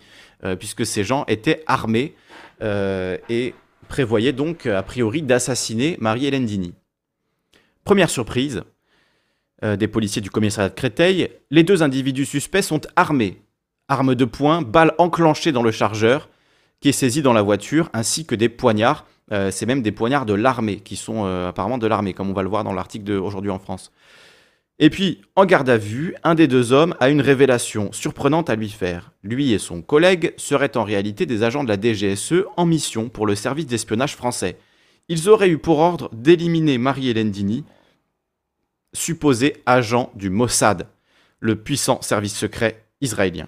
puisque 0.59 0.85
ces 0.85 1.05
gens 1.05 1.23
étaient 1.29 1.63
armés 1.67 2.15
et 2.61 3.53
prévoyaient 3.87 4.33
donc, 4.33 4.65
a 4.65 4.83
priori, 4.83 5.21
d'assassiner 5.21 5.95
Marie-Hélène 6.01 6.45
Dini. 6.45 6.73
Première 7.83 8.09
surprise, 8.09 8.63
euh, 9.63 9.75
des 9.75 9.89
policiers 9.89 10.21
du 10.21 10.29
commissariat 10.29 10.69
de 10.69 10.73
Créteil, 10.73 11.29
les 11.51 11.63
deux 11.63 11.83
individus 11.83 12.25
suspects 12.25 12.61
sont 12.61 12.81
armés. 12.95 13.41
Armes 13.89 14.15
de 14.15 14.25
poing, 14.25 14.61
balles 14.61 14.93
enclenchées 14.97 15.51
dans 15.51 15.63
le 15.63 15.71
chargeur, 15.71 16.29
qui 16.79 16.89
est 16.89 16.93
saisi 16.93 17.21
dans 17.21 17.33
la 17.33 17.41
voiture, 17.41 17.89
ainsi 17.93 18.25
que 18.25 18.35
des 18.35 18.47
poignards. 18.47 19.05
Euh, 19.31 19.51
c'est 19.51 19.65
même 19.65 19.81
des 19.81 19.91
poignards 19.91 20.25
de 20.25 20.33
l'armée, 20.33 20.77
qui 20.77 20.95
sont 20.95 21.25
euh, 21.25 21.49
apparemment 21.49 21.77
de 21.77 21.87
l'armée, 21.87 22.13
comme 22.13 22.29
on 22.29 22.33
va 22.33 22.43
le 22.43 22.49
voir 22.49 22.63
dans 22.63 22.73
l'article 22.73 23.05
d'aujourd'hui 23.05 23.51
en 23.51 23.59
France. 23.59 23.91
Et 24.79 24.89
puis, 24.89 25.21
en 25.35 25.45
garde 25.45 25.69
à 25.69 25.77
vue, 25.77 26.15
un 26.23 26.35
des 26.35 26.47
deux 26.47 26.71
hommes 26.71 26.95
a 26.99 27.09
une 27.09 27.21
révélation 27.21 27.91
surprenante 27.91 28.49
à 28.49 28.55
lui 28.55 28.69
faire. 28.69 29.11
Lui 29.23 29.51
et 29.51 29.59
son 29.59 29.81
collègue 29.81 30.33
seraient 30.37 30.77
en 30.77 30.83
réalité 30.83 31.25
des 31.25 31.43
agents 31.43 31.63
de 31.63 31.69
la 31.69 31.79
DGSE 31.79 32.45
en 32.55 32.65
mission 32.65 33.09
pour 33.09 33.27
le 33.27 33.35
service 33.35 33.67
d'espionnage 33.67 34.15
français. 34.15 34.57
Ils 35.09 35.29
auraient 35.29 35.49
eu 35.49 35.57
pour 35.57 35.79
ordre 35.79 36.09
d'éliminer 36.13 36.77
Marie-Hélène 36.77 37.31
Dini, 37.31 37.65
supposé 38.93 39.61
agent 39.65 40.11
du 40.15 40.29
Mossad, 40.29 40.87
le 41.39 41.55
puissant 41.57 42.01
service 42.01 42.35
secret 42.35 42.85
israélien. 43.01 43.47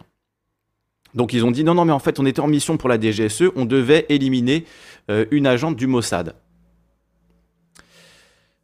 Donc 1.14 1.32
ils 1.32 1.46
ont 1.46 1.52
dit 1.52 1.64
non, 1.64 1.74
non, 1.74 1.86
mais 1.86 1.94
en 1.94 2.00
fait 2.00 2.20
on 2.20 2.26
était 2.26 2.42
en 2.42 2.48
mission 2.48 2.78
pour 2.78 2.90
la 2.90 3.00
DGSE, 3.00 3.46
on 3.56 3.66
devait 3.66 4.06
éliminer 4.10 4.66
euh, 5.10 5.26
une 5.32 5.48
agente 5.48 5.78
du 5.78 5.88
Mossad. 5.88 6.36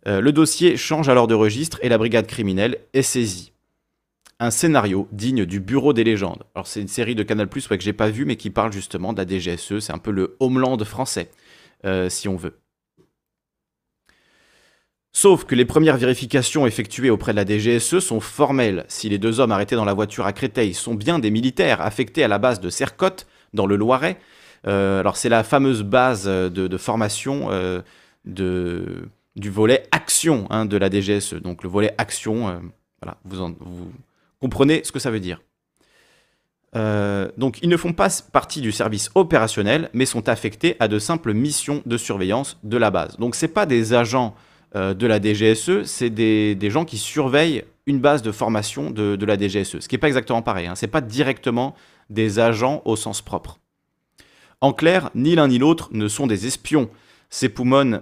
Euh, 0.08 0.20
le 0.20 0.32
dossier 0.32 0.76
change 0.78 1.08
alors 1.08 1.28
de 1.28 1.36
registre 1.36 1.80
et 1.82 1.90
la 1.90 1.98
brigade 1.98 2.28
criminelle 2.28 2.80
est 2.94 3.04
saisie. 3.04 3.54
Un 4.40 4.52
scénario 4.52 5.08
digne 5.12 5.46
du 5.46 5.60
Bureau 5.60 5.94
des 5.94 6.04
légendes. 6.04 6.44
Alors 6.56 6.68
c'est 6.68 6.82
une 6.82 6.88
série 6.88 7.16
de 7.16 7.24
Canal 7.24 7.48
Plus 7.48 7.68
que 7.68 7.80
j'ai 7.80 7.94
pas 7.94 8.10
vu 8.10 8.26
mais 8.26 8.36
qui 8.36 8.50
parle 8.50 8.74
justement 8.74 9.14
de 9.14 9.22
la 9.22 9.28
DGSE, 9.28 9.80
c'est 9.80 9.94
un 9.94 10.00
peu 10.00 10.12
le 10.12 10.36
Homeland 10.42 10.84
français, 10.84 11.30
euh, 11.86 12.10
si 12.10 12.28
on 12.28 12.36
veut. 12.36 12.58
Sauf 15.14 15.44
que 15.44 15.56
les 15.56 15.66
premières 15.66 15.98
vérifications 15.98 16.66
effectuées 16.66 17.10
auprès 17.10 17.34
de 17.34 17.38
la 17.38 17.46
DGSE 17.46 18.00
sont 18.00 18.22
formelles. 18.22 18.86
Si 18.88 19.10
les 19.10 19.18
deux 19.18 19.40
hommes 19.40 19.52
arrêtés 19.52 19.76
dans 19.76 19.86
la 19.86 19.94
voiture 19.94 20.26
à 20.26 20.34
Créteil 20.34 20.74
sont 20.74 20.96
bien 20.96 21.20
des 21.20 21.32
militaires 21.32 21.82
affectés 21.82 22.24
à 22.24 22.28
la 22.28 22.38
base 22.38 22.62
de 22.62 22.70
Sercotte, 22.70 23.28
dans 23.54 23.66
le 23.66 23.76
Loiret, 23.76 24.18
euh, 24.68 25.02
alors 25.02 25.18
c'est 25.18 25.28
la 25.28 25.44
fameuse 25.44 25.84
base 25.84 26.26
de, 26.26 26.78
formation 26.78 27.50
euh, 27.52 27.82
du 29.36 29.50
volet 29.50 29.84
action 29.92 30.48
hein, 30.50 30.66
de 30.66 30.78
la 30.78 30.90
DGSE. 30.90 31.36
Donc 31.36 31.64
le 31.64 31.70
volet 31.70 31.94
action, 31.98 32.48
euh, 32.48 32.60
voilà, 33.02 33.18
vous, 33.26 33.56
vous, 33.60 33.92
comprenez 34.40 34.82
ce 34.86 34.92
que 34.92 35.00
ça 35.00 35.12
veut 35.12 35.20
dire. 35.20 35.42
Euh, 36.76 37.30
donc 37.38 37.60
ils 37.62 37.70
ne 37.70 37.76
font 37.78 37.92
pas 37.92 38.08
partie 38.32 38.62
du 38.62 38.72
service 38.72 39.10
opérationnel, 39.16 39.90
mais 39.94 40.06
sont 40.06 40.30
affectés 40.30 40.78
à 40.80 40.88
de 40.88 41.00
simples 41.00 41.34
missions 41.34 41.82
de 41.86 41.98
surveillance 41.98 42.58
de 42.64 42.78
la 42.78 42.92
base. 42.92 43.18
Donc 43.18 43.36
ce 43.36 43.46
pas 43.46 43.66
des 43.66 43.94
agents 43.94 44.36
euh, 44.76 44.94
de 44.94 45.06
la 45.06 45.20
DGSE, 45.20 45.84
c'est 45.84 46.10
des, 46.10 46.70
gens 46.70 46.86
qui 46.86 46.98
surveillent 46.98 47.64
une 47.88 48.00
base 48.00 48.22
de 48.22 48.32
formation 48.32 48.90
de, 48.90 49.26
la 49.26 49.38
DGSE. 49.38 49.80
Ce 49.82 49.88
qui 49.88 49.96
n'est 49.96 50.00
pas 50.00 50.08
exactement 50.08 50.42
pareil, 50.42 50.68
hein. 50.68 50.76
ce 50.76 50.86
n'est 50.86 50.92
pas 50.92 51.02
directement 51.02 51.76
des 52.10 52.40
agents 52.40 52.82
au 52.86 52.96
sens 52.96 53.22
propre. 53.22 53.60
En 54.62 54.72
clair, 54.72 55.10
ni 55.14 55.36
l'un 55.36 55.50
ni 55.50 55.58
l'autre 55.58 55.90
ne 55.92 56.08
sont 56.08 56.26
des 56.26 56.48
espions. 56.48 56.90
C'est 57.30 57.50
Poumon 57.50 58.02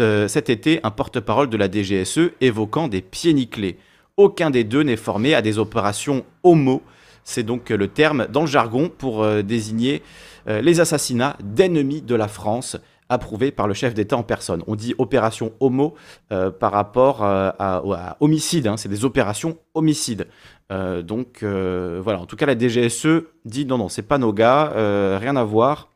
euh, 0.00 0.28
cet, 0.28 0.48
été 0.48 0.80
un 0.84 0.90
porte-parole 0.90 1.50
de 1.50 1.58
la 1.58 1.70
DGSE 1.70 2.30
évoquant 2.40 2.88
des 2.88 3.02
pieds 3.02 3.34
nickelés. 3.34 3.76
Aucun 4.16 4.48
des 4.48 4.64
deux 4.64 4.82
n'est 4.82 4.96
formé 4.96 5.34
à 5.34 5.42
des 5.42 5.58
opérations 5.58 6.24
homo. 6.44 6.82
C'est 7.24 7.42
donc 7.42 7.68
le 7.68 7.88
terme 7.88 8.26
dans 8.28 8.42
le 8.42 8.46
jargon 8.46 8.88
pour 8.88 9.22
euh, 9.22 9.42
désigner 9.42 10.02
les 10.46 10.80
assassinats 10.80 11.36
d'ennemis 11.44 12.00
de 12.00 12.14
la 12.14 12.26
France 12.26 12.78
approuvés 13.10 13.50
par 13.50 13.68
le 13.68 13.74
chef 13.74 13.92
d'État 13.92 14.16
en 14.16 14.22
personne. 14.22 14.62
On 14.66 14.76
dit 14.76 14.94
opération 14.98 15.52
homo 15.60 15.94
par 16.28 16.72
rapport 16.72 17.22
à, 17.22 18.16
homicide, 18.20 18.66
hein. 18.66 18.76
c'est 18.76 18.88
des 18.88 19.04
opérations 19.04 19.58
homicides. 19.74 20.26
donc 20.70 21.42
voilà, 21.42 22.20
en 22.20 22.26
tout 22.26 22.36
cas 22.36 22.46
la 22.46 22.58
DGSE 22.58 23.24
dit 23.44 23.66
non, 23.66 23.76
non, 23.76 23.88
c'est 23.88 24.02
pas 24.02 24.18
nos 24.18 24.32
gars, 24.32 25.18
rien 25.18 25.36
à 25.36 25.44
voir. 25.44 25.88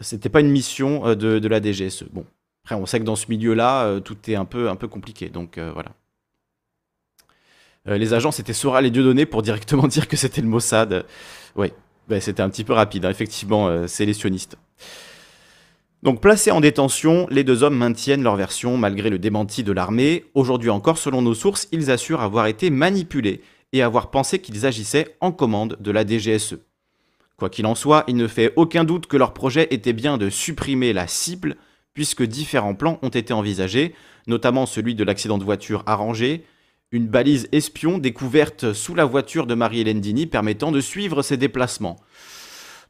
C'était 0.00 0.28
pas 0.28 0.40
une 0.40 0.50
mission 0.50 1.14
de, 1.14 1.48
la 1.48 1.60
DGSE. 1.60 2.04
Bon, 2.12 2.24
après, 2.68 2.82
on 2.82 2.84
sait 2.84 3.00
que 3.00 3.04
dans 3.04 3.16
ce 3.16 3.28
milieu-là, 3.30 3.84
euh, 3.84 4.00
tout 4.00 4.18
est 4.28 4.34
un 4.34 4.44
peu, 4.44 4.68
un 4.68 4.76
peu 4.76 4.88
compliqué. 4.88 5.30
Donc 5.30 5.56
euh, 5.56 5.70
voilà. 5.72 5.92
Euh, 7.88 7.96
les 7.96 8.12
agents, 8.12 8.30
c'était 8.30 8.52
Soral 8.52 8.84
et 8.84 8.90
Dieudonné 8.90 9.24
pour 9.24 9.40
directement 9.40 9.86
dire 9.88 10.06
que 10.06 10.18
c'était 10.18 10.42
le 10.42 10.48
Mossad. 10.48 11.06
Oui, 11.56 11.72
ben, 12.08 12.20
c'était 12.20 12.42
un 12.42 12.50
petit 12.50 12.64
peu 12.64 12.74
rapide, 12.74 13.06
hein. 13.06 13.10
effectivement, 13.10 13.88
c'est 13.88 14.04
les 14.04 14.12
sionistes. 14.12 14.58
Donc 16.02 16.20
placés 16.20 16.52
en 16.52 16.60
détention, 16.60 17.26
les 17.28 17.42
deux 17.42 17.64
hommes 17.64 17.76
maintiennent 17.76 18.22
leur 18.22 18.36
version 18.36 18.76
malgré 18.76 19.10
le 19.10 19.18
démenti 19.18 19.64
de 19.64 19.72
l'armée. 19.72 20.26
Aujourd'hui 20.34 20.70
encore, 20.70 20.96
selon 20.96 21.22
nos 21.22 21.34
sources, 21.34 21.66
ils 21.72 21.90
assurent 21.90 22.20
avoir 22.20 22.46
été 22.46 22.70
manipulés 22.70 23.42
et 23.72 23.82
avoir 23.82 24.10
pensé 24.10 24.38
qu'ils 24.38 24.64
agissaient 24.64 25.16
en 25.20 25.32
commande 25.32 25.76
de 25.80 25.90
la 25.90 26.06
DGSE. 26.06 26.58
Quoi 27.36 27.50
qu'il 27.50 27.66
en 27.66 27.74
soit, 27.74 28.04
il 28.06 28.16
ne 28.16 28.28
fait 28.28 28.52
aucun 28.56 28.84
doute 28.84 29.06
que 29.06 29.16
leur 29.16 29.34
projet 29.34 29.66
était 29.70 29.92
bien 29.92 30.18
de 30.18 30.30
supprimer 30.30 30.92
la 30.92 31.08
cible 31.08 31.56
puisque 31.94 32.22
différents 32.22 32.76
plans 32.76 33.00
ont 33.02 33.08
été 33.08 33.32
envisagés, 33.32 33.92
notamment 34.28 34.66
celui 34.66 34.94
de 34.94 35.02
l'accident 35.02 35.36
de 35.36 35.44
voiture 35.44 35.82
arrangé, 35.86 36.44
une 36.92 37.08
balise 37.08 37.48
espion 37.50 37.98
découverte 37.98 38.72
sous 38.72 38.94
la 38.94 39.04
voiture 39.04 39.46
de 39.48 39.54
Marie-Hélène 39.54 40.00
Dini 40.00 40.26
permettant 40.26 40.70
de 40.70 40.80
suivre 40.80 41.22
ses 41.22 41.36
déplacements. 41.36 41.96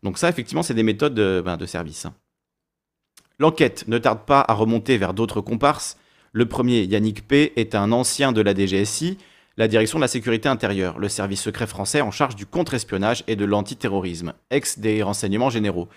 Donc 0.02 0.18
ça, 0.18 0.28
effectivement, 0.28 0.62
c'est 0.62 0.74
des 0.74 0.82
méthodes 0.82 1.14
de, 1.14 1.42
ben, 1.44 1.56
de 1.56 1.66
service. 1.66 2.06
L'enquête 3.38 3.84
ne 3.86 3.98
tarde 3.98 4.24
pas 4.26 4.44
à 4.46 4.54
remonter 4.54 4.98
vers 4.98 5.14
d'autres 5.14 5.40
comparses. 5.40 5.96
Le 6.32 6.46
premier, 6.46 6.82
Yannick 6.84 7.26
P., 7.26 7.52
est 7.56 7.74
un 7.74 7.92
ancien 7.92 8.32
de 8.32 8.40
la 8.40 8.54
DGSI, 8.54 9.16
la 9.56 9.68
direction 9.68 9.98
de 9.98 10.02
la 10.02 10.08
sécurité 10.08 10.48
intérieure, 10.48 10.98
le 10.98 11.08
service 11.08 11.42
secret 11.42 11.66
français 11.66 12.00
en 12.00 12.10
charge 12.10 12.36
du 12.36 12.46
contre-espionnage 12.46 13.24
et 13.26 13.36
de 13.36 13.44
l'antiterrorisme, 13.44 14.34
ex 14.50 14.78
des 14.78 15.02
renseignements 15.02 15.50
généraux. 15.50 15.88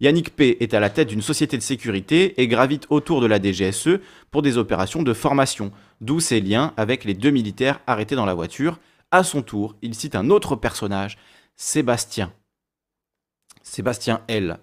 Yannick 0.00 0.34
P. 0.34 0.62
est 0.62 0.72
à 0.72 0.80
la 0.80 0.88
tête 0.88 1.08
d'une 1.08 1.20
société 1.20 1.58
de 1.58 1.62
sécurité 1.62 2.40
et 2.40 2.48
gravite 2.48 2.86
autour 2.88 3.20
de 3.20 3.26
la 3.26 3.40
DGSE 3.40 4.00
pour 4.30 4.40
des 4.40 4.56
opérations 4.56 5.02
de 5.02 5.12
formation, 5.12 5.72
d'où 6.00 6.20
ses 6.20 6.40
liens 6.40 6.72
avec 6.78 7.04
les 7.04 7.14
deux 7.14 7.30
militaires 7.30 7.80
arrêtés 7.86 8.16
dans 8.16 8.24
la 8.24 8.34
voiture. 8.34 8.78
À 9.10 9.24
son 9.24 9.42
tour, 9.42 9.76
il 9.82 9.94
cite 9.94 10.14
un 10.14 10.30
autre 10.30 10.56
personnage, 10.56 11.18
Sébastien. 11.56 12.32
Sébastien 13.62 14.22
L. 14.28 14.58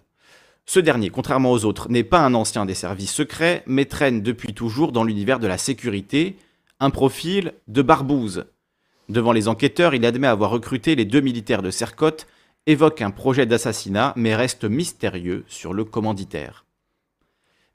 Ce 0.69 0.81
dernier, 0.81 1.09
contrairement 1.09 1.53
aux 1.53 1.63
autres, 1.63 1.89
n'est 1.89 2.03
pas 2.03 2.19
un 2.19 2.33
ancien 2.33 2.65
des 2.65 2.73
services 2.73 3.13
secrets, 3.13 3.63
mais 3.67 3.85
traîne 3.85 4.21
depuis 4.21 4.53
toujours 4.53 4.91
dans 4.91 5.05
l'univers 5.05 5.39
de 5.39 5.47
la 5.47 5.57
sécurité, 5.57 6.35
un 6.81 6.89
profil 6.89 7.53
de 7.69 7.81
barbouze. 7.81 8.45
Devant 9.07 9.31
les 9.31 9.47
enquêteurs, 9.47 9.95
il 9.95 10.05
admet 10.05 10.27
avoir 10.27 10.51
recruté 10.51 10.95
les 10.95 11.05
deux 11.05 11.21
militaires 11.21 11.61
de 11.61 11.71
Sercotte 11.71 12.27
évoque 12.65 13.01
un 13.01 13.11
projet 13.11 13.45
d'assassinat 13.45 14.11
mais 14.17 14.35
reste 14.35 14.65
mystérieux 14.65 15.45
sur 15.47 15.71
le 15.71 15.85
commanditaire. 15.85 16.65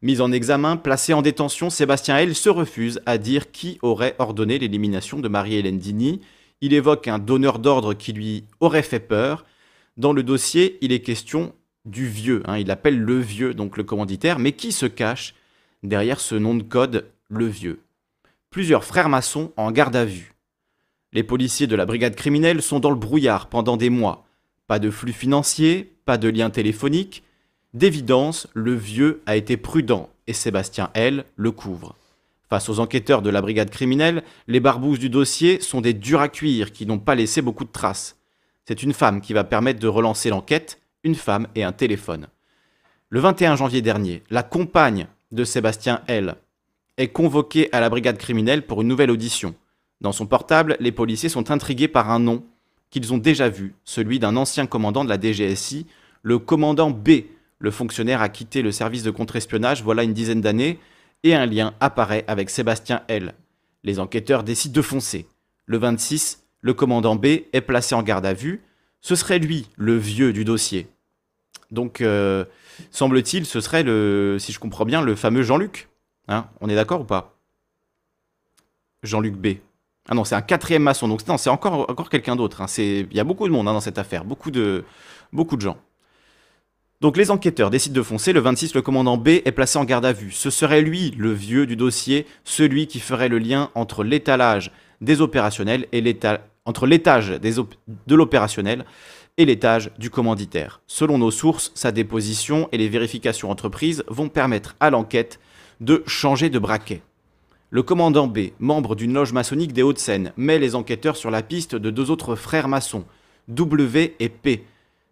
Mis 0.02 0.20
en 0.20 0.30
examen, 0.30 0.76
placé 0.76 1.14
en 1.14 1.22
détention, 1.22 1.70
Sébastien 1.70 2.18
L 2.18 2.34
se 2.34 2.50
refuse 2.50 3.00
à 3.06 3.16
dire 3.16 3.52
qui 3.52 3.78
aurait 3.80 4.16
ordonné 4.18 4.58
l'élimination 4.58 5.18
de 5.18 5.28
Marie-Hélène 5.28 5.78
Dini. 5.78 6.20
Il 6.60 6.74
évoque 6.74 7.08
un 7.08 7.18
donneur 7.18 7.58
d'ordre 7.58 7.94
qui 7.94 8.12
lui 8.12 8.44
aurait 8.60 8.82
fait 8.82 9.00
peur. 9.00 9.46
Dans 9.96 10.12
le 10.12 10.22
dossier, 10.22 10.76
il 10.82 10.92
est 10.92 11.00
question 11.00 11.54
du 11.84 12.06
vieux. 12.06 12.42
Hein. 12.46 12.58
il 12.58 12.70
appelle 12.70 12.98
le 12.98 13.18
vieux, 13.18 13.54
donc 13.54 13.76
le 13.76 13.84
commanditaire, 13.84 14.38
mais 14.38 14.52
qui 14.52 14.72
se 14.72 14.86
cache 14.86 15.34
derrière 15.82 16.20
ce 16.20 16.34
nom 16.34 16.54
de 16.54 16.62
code, 16.62 17.06
le 17.28 17.46
vieux 17.46 17.80
Plusieurs 18.50 18.84
frères 18.84 19.08
maçons 19.08 19.52
en 19.56 19.70
garde 19.70 19.96
à 19.96 20.04
vue. 20.04 20.34
Les 21.12 21.22
policiers 21.22 21.66
de 21.66 21.76
la 21.76 21.86
brigade 21.86 22.14
criminelle 22.14 22.62
sont 22.62 22.80
dans 22.80 22.90
le 22.90 22.96
brouillard 22.96 23.48
pendant 23.48 23.76
des 23.76 23.90
mois. 23.90 24.26
Pas 24.66 24.78
de 24.78 24.90
flux 24.90 25.12
financier, 25.12 25.92
pas 26.04 26.18
de 26.18 26.28
lien 26.28 26.50
téléphonique. 26.50 27.22
D'évidence, 27.74 28.48
le 28.54 28.74
vieux 28.74 29.22
a 29.26 29.36
été 29.36 29.56
prudent 29.56 30.10
et 30.26 30.32
Sébastien 30.32 30.90
L 30.94 31.24
le 31.36 31.50
couvre. 31.50 31.96
Face 32.48 32.68
aux 32.68 32.80
enquêteurs 32.80 33.22
de 33.22 33.30
la 33.30 33.40
brigade 33.40 33.70
criminelle, 33.70 34.22
les 34.46 34.60
barbouzes 34.60 34.98
du 34.98 35.08
dossier 35.08 35.60
sont 35.60 35.80
des 35.80 35.94
durs 35.94 36.20
à 36.20 36.28
cuire 36.28 36.72
qui 36.72 36.84
n'ont 36.84 36.98
pas 36.98 37.14
laissé 37.14 37.40
beaucoup 37.40 37.64
de 37.64 37.72
traces. 37.72 38.18
C'est 38.66 38.82
une 38.82 38.92
femme 38.92 39.22
qui 39.22 39.32
va 39.32 39.44
permettre 39.44 39.80
de 39.80 39.88
relancer 39.88 40.28
l'enquête, 40.28 40.81
une 41.04 41.14
femme 41.14 41.46
et 41.54 41.64
un 41.64 41.72
téléphone. 41.72 42.28
Le 43.10 43.20
21 43.20 43.56
janvier 43.56 43.82
dernier, 43.82 44.22
la 44.30 44.42
compagne 44.42 45.06
de 45.32 45.44
Sébastien 45.44 46.02
L 46.06 46.36
est 46.96 47.08
convoquée 47.08 47.68
à 47.72 47.80
la 47.80 47.90
brigade 47.90 48.18
criminelle 48.18 48.66
pour 48.66 48.82
une 48.82 48.88
nouvelle 48.88 49.10
audition. 49.10 49.54
Dans 50.00 50.12
son 50.12 50.26
portable, 50.26 50.76
les 50.80 50.92
policiers 50.92 51.28
sont 51.28 51.50
intrigués 51.50 51.88
par 51.88 52.10
un 52.10 52.18
nom 52.18 52.44
qu'ils 52.90 53.12
ont 53.12 53.18
déjà 53.18 53.48
vu, 53.48 53.74
celui 53.84 54.18
d'un 54.18 54.36
ancien 54.36 54.66
commandant 54.66 55.04
de 55.04 55.08
la 55.08 55.20
DGSI, 55.20 55.86
le 56.22 56.38
commandant 56.38 56.90
B. 56.90 57.10
Le 57.58 57.70
fonctionnaire 57.70 58.20
a 58.20 58.28
quitté 58.28 58.62
le 58.62 58.72
service 58.72 59.02
de 59.02 59.10
contre-espionnage 59.10 59.82
voilà 59.82 60.02
une 60.02 60.12
dizaine 60.12 60.40
d'années, 60.40 60.78
et 61.24 61.34
un 61.34 61.46
lien 61.46 61.74
apparaît 61.80 62.24
avec 62.26 62.50
Sébastien 62.50 63.02
L. 63.08 63.34
Les 63.84 63.98
enquêteurs 63.98 64.42
décident 64.42 64.74
de 64.74 64.82
foncer. 64.82 65.26
Le 65.66 65.78
26, 65.78 66.44
le 66.60 66.74
commandant 66.74 67.16
B 67.16 67.26
est 67.52 67.60
placé 67.60 67.94
en 67.94 68.02
garde 68.02 68.26
à 68.26 68.32
vue. 68.32 68.62
Ce 69.00 69.14
serait 69.14 69.38
lui, 69.38 69.68
le 69.76 69.96
vieux 69.96 70.32
du 70.32 70.44
dossier. 70.44 70.88
Donc, 71.72 72.00
euh, 72.02 72.44
semble-t-il, 72.90 73.46
ce 73.46 73.60
serait, 73.60 73.82
le, 73.82 74.36
si 74.38 74.52
je 74.52 74.60
comprends 74.60 74.84
bien, 74.84 75.02
le 75.02 75.16
fameux 75.16 75.42
Jean-Luc. 75.42 75.88
Hein 76.28 76.46
On 76.60 76.68
est 76.68 76.74
d'accord 76.74 77.00
ou 77.00 77.04
pas? 77.04 77.34
Jean-Luc 79.02 79.34
B. 79.34 79.56
Ah 80.08 80.14
non, 80.14 80.24
c'est 80.24 80.34
un 80.34 80.42
quatrième 80.42 80.82
maçon. 80.82 81.08
Donc 81.08 81.22
c'est 81.38 81.50
encore, 81.50 82.08
quelqu'un 82.10 82.36
d'autre. 82.36 82.60
Hein. 82.60 82.66
Il 82.78 83.12
y 83.12 83.20
a 83.20 83.24
beaucoup 83.24 83.46
de 83.46 83.52
monde 83.52 83.68
hein, 83.68 83.72
dans 83.72 83.80
cette 83.80 83.98
affaire, 83.98 84.24
beaucoup 84.24 84.50
de, 84.50 84.84
beaucoup 85.32 85.56
de 85.56 85.62
gens. 85.62 85.76
Donc 87.00 87.16
les 87.16 87.30
enquêteurs 87.30 87.70
décident 87.70 87.94
de 87.94 88.02
foncer. 88.02 88.32
Le 88.32 88.40
26, 88.40 88.74
le 88.74 88.82
commandant 88.82 89.16
B 89.16 89.28
est 89.28 89.52
placé 89.52 89.78
en 89.78 89.84
garde 89.84 90.04
à 90.04 90.12
vue. 90.12 90.30
Ce 90.30 90.50
serait 90.50 90.82
lui, 90.82 91.12
le 91.16 91.32
vieux 91.32 91.66
du 91.66 91.76
dossier, 91.76 92.26
celui 92.44 92.86
qui 92.86 93.00
ferait 93.00 93.28
le 93.28 93.38
lien 93.38 93.70
entre 93.74 94.04
l'étalage 94.04 94.70
des 95.00 95.20
opérationnels 95.20 95.86
et 95.92 96.00
l'étage 96.00 96.38
entre 96.64 96.86
l'étage 96.86 97.30
de 97.30 98.14
l'opérationnel 98.14 98.84
et 99.38 99.44
l'étage 99.44 99.90
du 99.98 100.10
commanditaire. 100.10 100.80
Selon 100.86 101.18
nos 101.18 101.30
sources, 101.30 101.72
sa 101.74 101.92
déposition 101.92 102.68
et 102.72 102.78
les 102.78 102.88
vérifications 102.88 103.50
entreprises 103.50 104.04
vont 104.08 104.28
permettre 104.28 104.76
à 104.80 104.90
l'enquête 104.90 105.40
de 105.80 106.02
changer 106.06 106.50
de 106.50 106.58
braquet. 106.58 107.02
Le 107.70 107.82
commandant 107.82 108.26
B, 108.26 108.50
membre 108.58 108.94
d'une 108.94 109.14
loge 109.14 109.32
maçonnique 109.32 109.72
des 109.72 109.82
Hauts-de-Seine, 109.82 110.32
met 110.36 110.58
les 110.58 110.74
enquêteurs 110.74 111.16
sur 111.16 111.30
la 111.30 111.42
piste 111.42 111.74
de 111.74 111.90
deux 111.90 112.10
autres 112.10 112.36
frères 112.36 112.68
maçons, 112.68 113.04
W 113.48 114.14
et 114.20 114.28
P. 114.28 114.66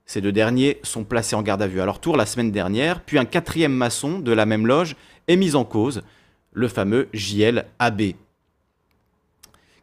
Ces 0.05 0.21
deux 0.21 0.33
derniers 0.33 0.79
sont 0.83 1.05
placés 1.05 1.37
en 1.37 1.43
garde 1.43 1.63
à 1.63 1.67
vue 1.67 1.81
à 1.81 1.87
leur 1.87 2.01
tour 2.01 2.17
la 2.17 2.27
semaine 2.27 2.53
dernière, 2.53 3.01
puis 3.01 3.19
un 3.19 3.25
quatrième 3.25 3.73
maçon 3.73 4.19
de 4.19 4.33
la 4.33 4.45
même 4.45 4.67
loge 4.67 4.97
est 5.29 5.37
mis 5.37 5.55
en 5.55 5.65
cause, 5.65 6.03
le 6.53 6.69
fameux 6.69 7.09
JL 7.15 7.65
AB, 7.79 8.03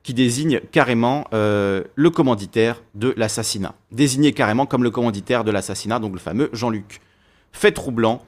qui 0.08 0.14
désigne 0.14 0.62
carrément 0.72 1.28
euh, 1.34 1.84
le 1.96 2.10
commanditaire 2.10 2.82
de 2.96 3.14
l'assassinat. 3.18 3.76
Désigné 3.92 4.32
carrément 4.32 4.66
comme 4.66 4.86
le 4.86 4.90
commanditaire 4.90 5.44
de 5.44 5.52
l'assassinat, 5.52 6.00
donc 6.00 6.14
le 6.14 6.20
fameux 6.20 6.50
Jean-Luc. 6.54 7.02
Fait 7.52 7.74
troublant, 7.74 8.24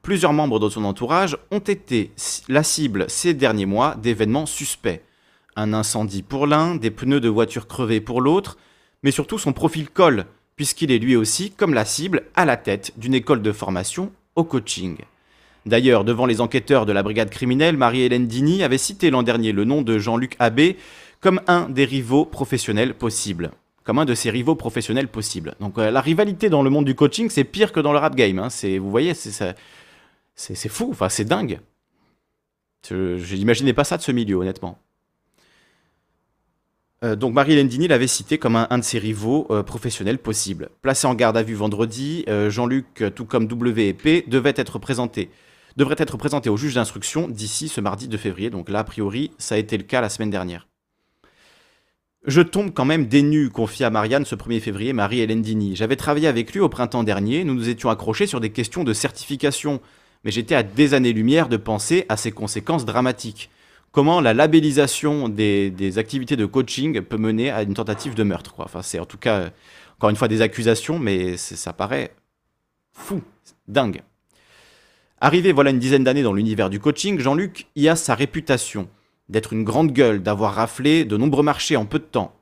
Plusieurs 0.00 0.32
membres 0.32 0.58
de 0.58 0.70
son 0.70 0.84
entourage 0.84 1.36
ont 1.50 1.58
été 1.58 2.12
la 2.48 2.62
cible 2.62 3.04
ces 3.08 3.34
derniers 3.34 3.66
mois 3.66 3.94
d'événements 3.96 4.46
suspects. 4.46 5.02
Un 5.54 5.74
incendie 5.74 6.22
pour 6.22 6.46
l'un, 6.46 6.76
des 6.76 6.90
pneus 6.90 7.20
de 7.20 7.28
voiture 7.28 7.66
crevés 7.66 8.00
pour 8.00 8.22
l'autre, 8.22 8.56
mais 9.02 9.10
surtout 9.10 9.38
son 9.38 9.52
profil 9.52 9.90
colle, 9.90 10.24
puisqu'il 10.56 10.90
est 10.90 10.98
lui 10.98 11.14
aussi, 11.14 11.50
comme 11.50 11.74
la 11.74 11.84
cible, 11.84 12.22
à 12.36 12.46
la 12.46 12.56
tête 12.56 12.94
d'une 12.96 13.12
école 13.12 13.42
de 13.42 13.52
formation 13.52 14.12
au 14.34 14.44
coaching. 14.44 14.96
D'ailleurs, 15.66 16.04
devant 16.04 16.24
les 16.24 16.40
enquêteurs 16.40 16.86
de 16.86 16.92
la 16.92 17.02
brigade 17.02 17.28
criminelle, 17.28 17.76
Marie-Hélène 17.76 18.26
Dini 18.26 18.62
avait 18.62 18.78
cité 18.78 19.10
l'an 19.10 19.22
dernier 19.22 19.52
le 19.52 19.66
nom 19.66 19.82
de 19.82 19.98
Jean-Luc 19.98 20.34
Abbé 20.38 20.78
comme 21.20 21.40
un 21.46 21.68
des 21.68 21.84
rivaux 21.84 22.24
professionnels 22.24 22.94
possibles. 22.94 23.50
Comme 23.84 23.98
un 23.98 24.04
de 24.04 24.14
ses 24.14 24.30
rivaux 24.30 24.54
professionnels 24.54 25.08
possibles. 25.08 25.54
Donc 25.60 25.78
euh, 25.78 25.90
la 25.90 26.00
rivalité 26.00 26.50
dans 26.50 26.62
le 26.62 26.70
monde 26.70 26.84
du 26.84 26.94
coaching, 26.94 27.30
c'est 27.30 27.44
pire 27.44 27.72
que 27.72 27.80
dans 27.80 27.92
le 27.92 27.98
rap 27.98 28.14
game. 28.14 28.38
Hein. 28.38 28.48
vous 28.78 28.90
voyez, 28.90 29.14
c'est 29.14 30.68
fou, 30.68 30.88
enfin 30.90 31.08
c'est 31.08 31.24
dingue. 31.24 31.60
Je 32.88 33.34
n'imaginais 33.34 33.72
pas 33.72 33.84
ça 33.84 33.96
de 33.96 34.02
ce 34.02 34.12
milieu, 34.12 34.36
honnêtement. 34.36 34.78
Euh, 37.04 37.16
donc 37.16 37.32
Marie-Hélène 37.32 37.68
Dini 37.68 37.88
l'avait 37.88 38.08
cité 38.08 38.38
comme 38.38 38.56
un, 38.56 38.78
de 38.78 38.82
ses 38.82 38.98
rivaux 38.98 39.46
euh, 39.50 39.62
professionnels 39.62 40.18
possibles. 40.18 40.68
Placé 40.82 41.06
en 41.06 41.14
garde 41.14 41.36
à 41.36 41.42
vue 41.42 41.54
vendredi, 41.54 42.24
Jean-Luc, 42.48 43.04
tout 43.14 43.24
comme 43.24 43.44
WP, 43.44 44.28
devait 44.28 44.54
être 44.56 44.78
présenté, 44.78 45.30
devrait 45.76 45.96
être 45.98 46.18
présenté 46.18 46.50
au 46.50 46.56
juge 46.56 46.74
d'instruction 46.74 47.26
d'ici 47.26 47.68
ce 47.68 47.80
mardi 47.80 48.06
2 48.06 48.18
février. 48.18 48.50
Donc 48.50 48.68
là, 48.68 48.80
a 48.80 48.84
priori, 48.84 49.30
ça 49.38 49.54
a 49.54 49.58
été 49.58 49.78
le 49.78 49.84
cas 49.84 50.00
la 50.00 50.10
semaine 50.10 50.30
dernière. 50.30 50.68
Je 52.28 52.42
tombe 52.42 52.74
quand 52.74 52.84
même 52.84 53.06
des 53.06 53.22
nues, 53.22 53.48
confia 53.48 53.86
à 53.86 53.90
Marianne 53.90 54.26
ce 54.26 54.34
1er 54.34 54.60
février 54.60 54.92
Marie-Hélène 54.92 55.40
Dini. 55.40 55.74
J'avais 55.74 55.96
travaillé 55.96 56.28
avec 56.28 56.52
lui 56.52 56.60
au 56.60 56.68
printemps 56.68 57.02
dernier, 57.02 57.42
nous 57.42 57.54
nous 57.54 57.70
étions 57.70 57.88
accrochés 57.88 58.26
sur 58.26 58.38
des 58.38 58.50
questions 58.50 58.84
de 58.84 58.92
certification, 58.92 59.80
mais 60.24 60.30
j'étais 60.30 60.54
à 60.54 60.62
des 60.62 60.92
années-lumière 60.92 61.48
de 61.48 61.56
penser 61.56 62.04
à 62.10 62.18
ses 62.18 62.30
conséquences 62.30 62.84
dramatiques 62.84 63.48
comment 63.92 64.20
la 64.20 64.34
labellisation 64.34 65.30
des, 65.30 65.94
activités 65.96 66.36
de 66.36 66.44
coaching 66.44 67.00
peut 67.00 67.16
mener 67.16 67.50
à 67.50 67.62
une 67.62 67.72
tentative 67.72 68.14
de 68.14 68.24
meurtre. 68.24 68.52
Quoi. 68.52 68.66
Enfin, 68.66 68.82
c'est 68.82 68.98
en 68.98 69.06
tout 69.06 69.16
cas, 69.16 69.48
encore 69.96 70.10
une 70.10 70.16
fois, 70.16 70.28
des 70.28 70.42
accusations, 70.42 70.98
mais 70.98 71.38
ça 71.38 71.72
paraît 71.72 72.12
fou, 72.92 73.22
dingue. 73.68 74.02
Arrivé 75.22 75.52
voilà 75.52 75.70
une 75.70 75.78
dizaine 75.78 76.04
d'années 76.04 76.22
dans 76.22 76.34
l'univers 76.34 76.68
du 76.68 76.78
coaching, 76.78 77.18
Jean-Luc 77.18 77.68
y 77.74 77.88
a 77.88 77.96
sa 77.96 78.14
réputation 78.14 78.86
d'être 79.28 79.52
une 79.52 79.64
grande 79.64 79.92
gueule, 79.92 80.22
d'avoir 80.22 80.54
raflé 80.54 81.04
de 81.04 81.16
nombreux 81.16 81.42
marchés 81.42 81.76
en 81.76 81.86
peu 81.86 81.98
de 81.98 82.04
temps. 82.04 82.34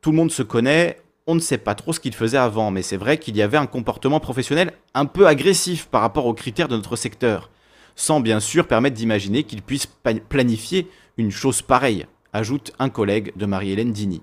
Tout 0.00 0.10
le 0.10 0.16
monde 0.16 0.30
se 0.30 0.42
connaît, 0.42 1.00
on 1.26 1.34
ne 1.34 1.40
sait 1.40 1.58
pas 1.58 1.74
trop 1.74 1.92
ce 1.92 2.00
qu'il 2.00 2.14
faisait 2.14 2.38
avant, 2.38 2.70
mais 2.70 2.82
c'est 2.82 2.96
vrai 2.96 3.18
qu'il 3.18 3.36
y 3.36 3.42
avait 3.42 3.58
un 3.58 3.66
comportement 3.66 4.20
professionnel 4.20 4.72
un 4.94 5.06
peu 5.06 5.26
agressif 5.26 5.86
par 5.86 6.00
rapport 6.00 6.26
aux 6.26 6.34
critères 6.34 6.68
de 6.68 6.76
notre 6.76 6.96
secteur 6.96 7.50
sans 7.98 8.20
bien 8.20 8.38
sûr 8.38 8.66
permettre 8.66 8.96
d'imaginer 8.96 9.42
qu'il 9.42 9.60
puisse 9.60 9.86
planifier 10.28 10.88
une 11.18 11.32
chose 11.32 11.60
pareille, 11.62 12.06
ajoute 12.32 12.72
un 12.78 12.88
collègue 12.88 13.32
de 13.36 13.44
Marie-Hélène 13.44 13.92
Dini. 13.92 14.22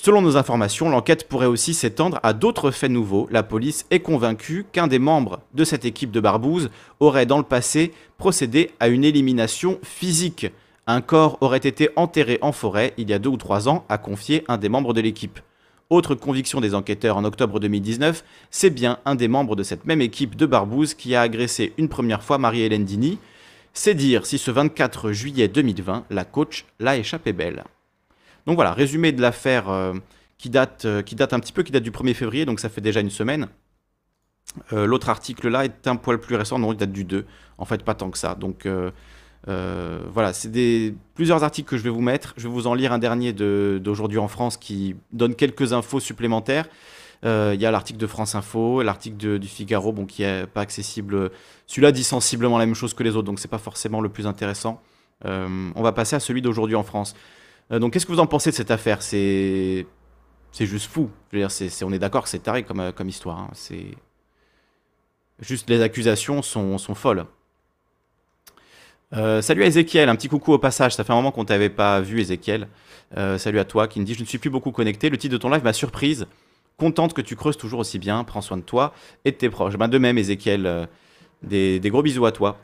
Selon 0.00 0.22
nos 0.22 0.36
informations, 0.36 0.88
l'enquête 0.88 1.26
pourrait 1.26 1.46
aussi 1.46 1.74
s'étendre 1.74 2.20
à 2.22 2.32
d'autres 2.32 2.70
faits 2.70 2.90
nouveaux. 2.90 3.26
La 3.32 3.42
police 3.42 3.84
est 3.90 3.98
convaincue 3.98 4.64
qu'un 4.70 4.86
des 4.86 5.00
membres 5.00 5.40
de 5.54 5.64
cette 5.64 5.84
équipe 5.84 6.12
de 6.12 6.20
Barbouze 6.20 6.70
aurait 7.00 7.26
dans 7.26 7.36
le 7.36 7.42
passé 7.42 7.92
procédé 8.16 8.70
à 8.78 8.86
une 8.86 9.02
élimination 9.02 9.80
physique. 9.82 10.46
Un 10.86 11.00
corps 11.00 11.36
aurait 11.40 11.58
été 11.58 11.90
enterré 11.96 12.38
en 12.42 12.52
forêt 12.52 12.94
il 12.96 13.10
y 13.10 13.12
a 13.12 13.18
deux 13.18 13.28
ou 13.28 13.36
trois 13.36 13.68
ans, 13.68 13.84
a 13.88 13.98
confié 13.98 14.44
un 14.46 14.56
des 14.56 14.68
membres 14.68 14.94
de 14.94 15.00
l'équipe. 15.00 15.40
Autre 15.90 16.14
conviction 16.14 16.60
des 16.60 16.76
enquêteurs 16.76 17.16
en 17.16 17.24
octobre 17.24 17.58
2019, 17.58 18.22
c'est 18.52 18.70
bien 18.70 19.00
un 19.04 19.16
des 19.16 19.26
membres 19.26 19.56
de 19.56 19.64
cette 19.64 19.84
même 19.84 20.00
équipe 20.00 20.36
de 20.36 20.46
Barbouze 20.46 20.94
qui 20.94 21.16
a 21.16 21.22
agressé 21.22 21.72
une 21.76 21.88
première 21.88 22.22
fois 22.22 22.38
Marie-Hélène 22.38 22.84
Dini. 22.84 23.18
C'est 23.72 23.94
dire 23.94 24.26
si 24.26 24.38
ce 24.38 24.52
24 24.52 25.10
juillet 25.10 25.48
2020, 25.48 26.04
la 26.08 26.24
coach 26.24 26.66
l'a 26.78 26.96
échappé 26.96 27.32
belle. 27.32 27.64
Donc 28.48 28.54
voilà, 28.54 28.72
résumé 28.72 29.12
de 29.12 29.20
l'affaire 29.20 29.68
euh, 29.68 29.92
qui, 30.38 30.48
date, 30.48 30.86
euh, 30.86 31.02
qui 31.02 31.14
date 31.14 31.34
un 31.34 31.38
petit 31.38 31.52
peu, 31.52 31.62
qui 31.62 31.70
date 31.70 31.82
du 31.82 31.90
1er 31.90 32.14
février, 32.14 32.46
donc 32.46 32.60
ça 32.60 32.70
fait 32.70 32.80
déjà 32.80 33.00
une 33.00 33.10
semaine. 33.10 33.48
Euh, 34.72 34.86
l'autre 34.86 35.10
article 35.10 35.48
là 35.48 35.66
est 35.66 35.86
un 35.86 35.96
poil 35.96 36.18
plus 36.18 36.34
récent, 36.34 36.58
non, 36.58 36.72
il 36.72 36.78
date 36.78 36.90
du 36.90 37.04
2. 37.04 37.26
En 37.58 37.66
fait, 37.66 37.84
pas 37.84 37.92
tant 37.92 38.10
que 38.10 38.16
ça. 38.16 38.34
Donc 38.34 38.66
voilà, 39.44 40.32
c'est 40.32 40.50
des 40.50 40.94
plusieurs 41.14 41.44
articles 41.44 41.68
que 41.68 41.76
je 41.76 41.82
vais 41.82 41.90
vous 41.90 42.00
mettre. 42.00 42.32
Je 42.38 42.48
vais 42.48 42.54
vous 42.54 42.66
en 42.66 42.72
lire 42.72 42.90
un 42.94 42.98
dernier 42.98 43.34
d'aujourd'hui 43.34 44.18
en 44.18 44.28
France 44.28 44.56
qui 44.56 44.96
donne 45.12 45.34
quelques 45.34 45.74
infos 45.74 46.00
supplémentaires. 46.00 46.70
Il 47.24 47.60
y 47.60 47.66
a 47.66 47.70
l'article 47.70 47.98
de 47.98 48.06
France 48.06 48.34
Info, 48.34 48.80
l'article 48.80 49.38
du 49.38 49.46
Figaro, 49.46 49.92
bon, 49.92 50.06
qui 50.06 50.22
est 50.22 50.46
pas 50.46 50.62
accessible. 50.62 51.30
Celui-là 51.66 51.92
dit 51.92 52.04
sensiblement 52.04 52.56
la 52.56 52.64
même 52.64 52.74
chose 52.74 52.94
que 52.94 53.02
les 53.02 53.14
autres, 53.14 53.26
donc 53.26 53.40
c'est 53.40 53.48
pas 53.48 53.58
forcément 53.58 54.00
le 54.00 54.08
plus 54.08 54.26
intéressant. 54.26 54.80
On 55.26 55.82
va 55.82 55.92
passer 55.92 56.16
à 56.16 56.20
celui 56.20 56.40
d'aujourd'hui 56.40 56.76
en 56.76 56.84
France. 56.84 57.14
Donc, 57.70 57.92
qu'est-ce 57.92 58.06
que 58.06 58.12
vous 58.12 58.20
en 58.20 58.26
pensez 58.26 58.50
de 58.50 58.54
cette 58.54 58.70
affaire? 58.70 59.02
C'est 59.02 59.86
c'est 60.52 60.66
juste 60.66 60.90
fou. 60.90 61.10
On 61.34 61.92
est 61.92 61.98
d'accord 61.98 62.24
que 62.24 62.28
c'est 62.28 62.38
taré 62.38 62.62
comme, 62.62 62.92
comme 62.92 63.08
histoire. 63.08 63.38
Hein. 63.38 63.50
C'est 63.52 63.94
juste 65.40 65.68
les 65.68 65.82
accusations 65.82 66.42
sont, 66.42 66.78
folles. 66.94 67.26
Euh, 69.14 69.40
salut 69.40 69.62
à 69.62 69.66
Ezekiel, 69.66 70.08
un 70.08 70.16
petit 70.16 70.28
coucou 70.28 70.52
au 70.52 70.58
passage. 70.58 70.94
Ça 70.94 71.04
fait 71.04 71.12
un 71.12 71.16
moment 71.16 71.32
qu'on 71.32 71.44
t'avait 71.44 71.70
pas 71.70 72.00
vu, 72.00 72.20
Ezekiel. 72.20 72.68
Euh, 73.16 73.38
salut 73.38 73.58
à 73.58 73.64
toi 73.64 73.88
qui 73.88 74.00
me 74.00 74.04
dit 74.04 74.14
Je 74.14 74.20
ne 74.20 74.26
suis 74.26 74.38
plus 74.38 74.50
beaucoup 74.50 74.72
connecté. 74.72 75.10
Le 75.10 75.18
titre 75.18 75.32
de 75.32 75.38
ton 75.38 75.50
live 75.50 75.64
m'a 75.64 75.72
surprise. 75.72 76.26
Contente 76.76 77.12
que 77.12 77.22
tu 77.22 77.36
creuses 77.36 77.56
toujours 77.56 77.80
aussi 77.80 77.98
bien. 77.98 78.24
Prends 78.24 78.40
soin 78.40 78.56
de 78.56 78.62
toi 78.62 78.94
et 79.24 79.32
de 79.32 79.36
tes 79.36 79.50
proches. 79.50 79.76
Ben, 79.76 79.88
de 79.88 79.98
même, 79.98 80.18
Ezekiel. 80.18 80.66
Euh, 80.66 80.86
des, 81.42 81.80
gros 81.84 82.02
bisous 82.02 82.26
à 82.26 82.32
toi. 82.32 82.58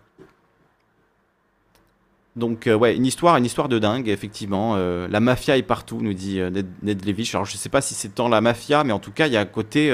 Donc, 2.37 2.68
ouais, 2.68 2.97
une 2.97 3.07
histoire, 3.07 3.37
une 3.37 3.44
histoire 3.44 3.68
de 3.68 3.79
dingue, 3.79 4.09
effectivement. 4.09 4.77
la 4.77 5.20
mafia 5.20 5.57
est 5.57 5.62
partout, 5.62 6.01
nous 6.01 6.14
dit 6.14 6.40
Ned, 6.40 6.66
Ned 6.83 7.05
Levich. 7.05 7.35
Alors, 7.35 7.44
je 7.44 7.57
sais 7.57 7.68
pas 7.68 7.81
si 7.81 7.94
c'est 7.94 8.09
tant 8.09 8.29
la 8.29 8.40
mafia, 8.40 8.83
mais 8.83 8.92
en 8.92 8.99
tout 8.99 9.12
cas, 9.12 9.29
il 9.29 9.33
y 9.33 9.37
a 9.37 9.40
un 9.40 9.47
côté 9.47 9.92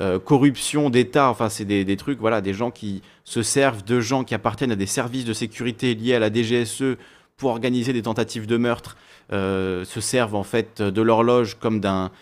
euh, 0.00 0.20
corruption 0.20 0.90
d'État, 0.90 1.28
enfin 1.28 1.48
c'est 1.48 1.64
des, 1.64 1.96
trucs, 1.96 2.20
voilà, 2.20 2.40
des 2.40 2.54
gens 2.54 2.70
qui 2.70 3.02
se 3.24 3.42
servent 3.42 3.82
de 3.82 3.98
gens 3.98 4.22
qui 4.22 4.32
appartiennent 4.32 4.70
à 4.70 4.76
des 4.76 4.86
services 4.86 5.24
de 5.24 5.32
sécurité 5.32 5.96
liés 5.96 6.14
à 6.14 6.20
la 6.20 6.32
DGSE 6.32 6.96
pour 7.36 7.50
organiser 7.50 7.92
des 7.92 8.02
tentatives 8.02 8.46
de 8.46 8.56
meurtre, 8.56 8.96
euh, 9.32 9.84
se 9.84 10.00
servent 10.00 10.36
en 10.36 10.44
fait 10.44 10.80
de 10.80 11.02
l'horloge 11.02 11.56
comme 11.58 11.80
d'un 11.80 12.12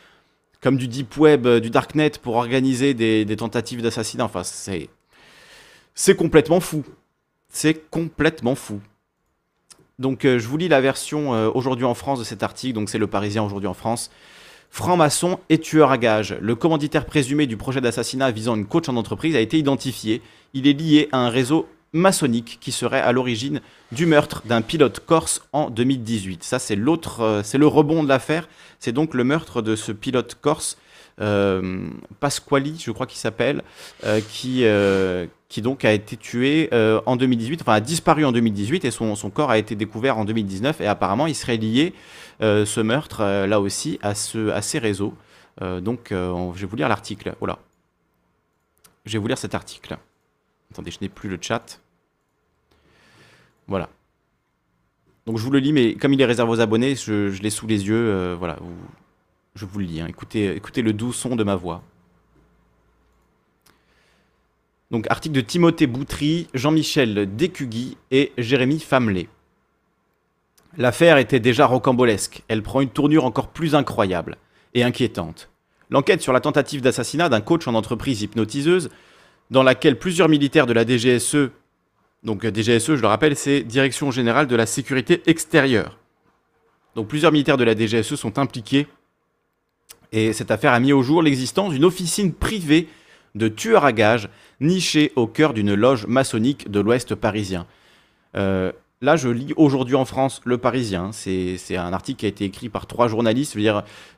comme 0.63 0.79
du 0.79 0.89
deep 0.89 1.19
web, 1.19 1.47
euh, 1.47 1.61
du 1.61 1.69
darknet 1.69 2.13
pour 2.23 2.37
organiser 2.37 2.95
des, 2.95 3.37
tentatives 3.37 3.83
d'assassinat. 3.83 4.25
Enfin, 4.25 4.43
c'est 4.43 4.89
c'est 5.95 6.17
complètement 6.17 6.61
fou. 6.61 6.83
C'est 7.51 7.91
complètement 7.91 8.55
fou. 8.55 8.81
Donc, 9.99 10.21
je 10.25 10.47
vous 10.47 10.57
lis 10.57 10.69
la 10.69 10.81
version 10.81 11.31
aujourd'hui 11.55 11.85
en 11.85 11.95
France 11.95 12.19
de 12.19 12.25
cet 12.25 12.43
article. 12.43 12.75
Donc, 12.75 12.91
c'est 12.91 12.99
le 12.99 13.07
Parisien 13.07 13.43
aujourd'hui 13.43 13.69
en 13.69 13.75
France. 13.75 14.11
Franc-maçon 14.71 15.39
et 15.49 15.59
tueur 15.59 15.91
à 15.91 15.99
gages. 15.99 16.37
Le 16.41 16.55
commanditaire 16.55 17.07
présumé 17.07 17.47
du 17.47 17.57
projet 17.57 17.81
d'assassinat 17.81 18.31
visant 18.31 18.57
une 18.57 18.67
coach 18.67 18.89
en 18.89 18.97
entreprise 18.97 19.35
a 19.35 19.41
été 19.41 19.59
identifié. 19.59 20.21
Il 20.53 20.67
est 20.67 20.75
lié 20.75 21.09
à 21.13 21.19
un 21.19 21.31
réseau 21.31 21.67
maçonnique 21.93 22.59
qui 22.61 22.73
serait 22.73 23.01
à 23.01 23.13
l'origine 23.13 23.61
du 23.93 24.07
meurtre 24.07 24.43
d'un 24.45 24.63
pilote 24.63 25.01
corse 25.01 25.43
en 25.53 25.71
2018. 25.71 26.45
Ça, 26.45 26.59
c'est 26.59 26.77
l'autre, 26.77 27.21
euh, 27.21 27.43
c'est 27.43 27.59
le 27.59 27.67
rebond 27.67 28.03
de 28.03 28.09
l'affaire. 28.09 28.49
C'est 28.79 28.93
donc 28.93 29.15
le 29.15 29.25
meurtre 29.25 29.63
de 29.63 29.77
ce 29.77 29.93
pilote 29.93 30.37
corse, 30.41 30.77
euh, 31.21 31.89
Pasquali, 32.21 32.79
je 32.79 32.91
crois 32.91 33.07
qu'il 33.07 33.19
s'appelle, 33.19 33.63
euh, 34.05 34.21
qui, 34.21 34.65
qui 35.49 35.63
donc 35.63 35.85
a 35.85 35.93
été 35.93 36.17
tué 36.17 36.69
euh, 36.73 37.01
en 37.07 37.17
2018, 37.17 37.63
enfin 37.63 37.75
a 37.75 37.81
disparu 37.81 38.25
en 38.25 38.33
2018 38.33 38.85
et 38.85 38.91
son, 38.91 39.15
corps 39.31 39.51
a 39.51 39.59
été 39.59 39.77
découvert 39.77 40.19
en 40.19 40.25
2019 40.25 40.81
et 40.81 40.87
apparemment 40.87 41.27
il 41.27 41.35
serait 41.35 41.57
lié, 41.57 41.95
euh, 42.43 42.67
ce 42.67 42.81
meurtre, 42.81 43.21
euh, 43.21 43.47
là 43.47 43.61
aussi, 43.61 43.99
à, 44.03 44.15
ce, 44.15 44.53
ces 44.61 44.79
réseaux. 44.79 45.15
donc 45.61 46.09
je 46.11 46.61
vais 46.61 46.67
vous 46.67 46.77
lire 46.77 46.89
l'article. 46.89 47.35
Voilà. 47.39 47.59
Je 49.05 49.13
vais 49.13 49.19
vous 49.19 49.29
lire 49.29 49.39
cet 49.39 49.55
article. 49.55 49.97
Attendez, 50.73 50.91
je 50.91 50.99
n'ai 51.01 51.09
plus 51.09 51.29
le 51.29 51.39
chat. 51.41 51.81
Voilà. 53.69 53.89
Donc 55.27 55.39
je 55.39 55.45
vous 55.45 55.51
le 55.51 55.61
lis, 55.61 55.73
mais 55.73 55.95
comme 55.95 56.13
il 56.13 56.21
est 56.21 56.27
réservé 56.27 56.53
aux 56.53 56.61
abonnés, 56.61 56.97
je, 56.97 57.41
l'ai 57.41 57.51
sous 57.51 57.67
les 57.67 57.87
yeux. 57.87 58.35
voilà, 58.35 58.59
je 59.55 59.65
vous 59.65 59.79
le 59.79 59.85
lis. 59.85 60.01
Hein. 60.01 60.09
Écoutez 60.09 60.83
le 60.83 60.93
doux 60.93 61.13
son 61.13 61.37
de 61.37 61.45
ma 61.45 61.55
voix. 61.55 61.83
Donc 64.91 65.07
article 65.11 65.35
de 65.35 65.41
Timothée 65.41 65.89
Boutry, 65.89 66.47
Jean-Michel 66.55 67.35
Décugui 67.35 67.97
et 68.13 68.33
Jérémy 68.39 68.79
Famelé. 68.79 69.29
L'affaire 70.79 71.19
était 71.19 71.41
déjà 71.41 71.67
rocambolesque, 71.67 72.43
elle 72.49 72.63
prend 72.63 72.81
une 72.81 72.91
tournure 72.91 73.25
encore 73.25 73.49
plus 73.49 73.75
incroyable 73.75 74.37
et 74.75 74.85
inquiétante. 74.85 75.49
L'enquête 75.91 76.21
sur 76.21 76.33
la 76.33 76.41
tentative 76.41 76.83
d'assassinat 76.83 77.29
d'un 77.29 77.41
coach 77.41 77.67
en 77.67 77.75
entreprise 77.75 78.23
hypnotiseuse, 78.23 78.91
dans 79.51 79.63
laquelle 79.63 79.99
plusieurs 79.99 80.29
militaires 80.29 80.67
de 80.67 80.73
la 80.73 80.85
DGSE, 80.85 81.51
donc 82.23 82.45
DGSE 82.45 82.97
je 82.97 83.01
le 83.01 83.07
rappelle 83.07 83.37
c'est 83.37 83.63
Direction 83.63 84.11
Générale 84.11 84.49
de 84.49 84.57
la 84.57 84.67
Sécurité 84.67 85.23
Extérieure, 85.27 85.99
donc 86.95 87.09
plusieurs 87.09 87.33
militaires 87.33 87.57
de 87.57 87.65
la 87.65 87.75
DGSE 87.75 88.17
sont 88.17 88.39
impliqués, 88.39 88.87
et 90.13 90.33
cette 90.33 90.51
affaire 90.51 90.73
a 90.73 90.81
mis 90.81 90.93
au 90.93 91.03
jour 91.03 91.23
l'existence 91.23 91.73
d'une 91.73 91.85
officine 91.85 92.33
privée 92.33 92.89
de 93.37 93.49
tueurs 93.49 93.85
à 93.85 93.93
gages 93.93 94.29
niché 94.61 95.13
au 95.15 95.27
cœur 95.27 95.53
d'une 95.53 95.75
loge 95.75 96.07
maçonnique 96.07 96.71
de 96.71 96.81
l'Ouest 96.81 97.15
parisien. 97.15 97.67
Euh, 98.37 98.73
là, 99.03 99.17
je 99.17 99.29
lis 99.29 99.53
aujourd'hui 99.57 99.95
en 99.95 100.05
France 100.05 100.41
Le 100.45 100.59
Parisien. 100.59 101.11
C'est 101.13 101.77
un 101.77 101.93
article 101.93 102.21
qui 102.21 102.27
a 102.27 102.29
été 102.29 102.45
écrit 102.45 102.69
par 102.69 102.87
trois 102.87 103.09
journalistes. 103.09 103.57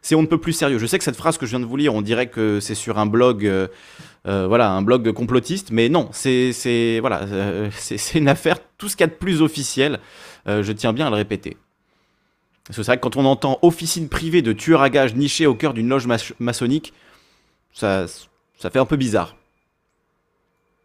C'est 0.02 0.14
on 0.14 0.22
ne 0.22 0.26
peut 0.26 0.38
plus 0.38 0.52
sérieux. 0.52 0.78
Je 0.78 0.86
sais 0.86 0.98
que 0.98 1.04
cette 1.04 1.16
phrase 1.16 1.36
que 1.36 1.46
je 1.46 1.50
viens 1.50 1.60
de 1.60 1.64
vous 1.64 1.76
lire, 1.76 1.94
on 1.94 2.02
dirait 2.02 2.28
que 2.28 2.60
c'est 2.60 2.76
sur 2.76 2.98
un 2.98 3.06
blog, 3.06 3.44
euh, 3.44 3.66
voilà, 4.24 4.70
un 4.70 4.82
blog 4.82 5.12
complotiste, 5.12 5.70
mais 5.72 5.88
non, 5.88 6.08
c'est 6.12 6.98
voilà, 7.00 7.26
c'est 7.72 8.18
une 8.18 8.28
affaire, 8.28 8.58
tout 8.78 8.88
ce 8.88 8.96
qu'il 8.96 9.04
y 9.04 9.08
a 9.08 9.12
de 9.12 9.18
plus 9.18 9.42
officiel, 9.42 9.98
je 10.46 10.72
tiens 10.72 10.92
bien 10.92 11.08
à 11.08 11.10
le 11.10 11.16
répéter. 11.16 11.56
C'est 12.70 12.82
vrai 12.82 12.98
que 12.98 13.02
quand 13.02 13.16
on 13.16 13.24
entend 13.24 13.58
officine 13.62 14.08
privée 14.08 14.42
de 14.42 14.52
tueurs 14.52 14.82
à 14.82 14.90
gages 14.90 15.14
nichés 15.14 15.46
au 15.46 15.54
cœur 15.54 15.72
d'une 15.72 15.88
loge 15.88 16.06
maçonnique, 16.38 16.92
ça, 17.72 18.06
ça 18.58 18.70
fait 18.70 18.78
un 18.78 18.84
peu 18.84 18.96
bizarre. 18.96 19.36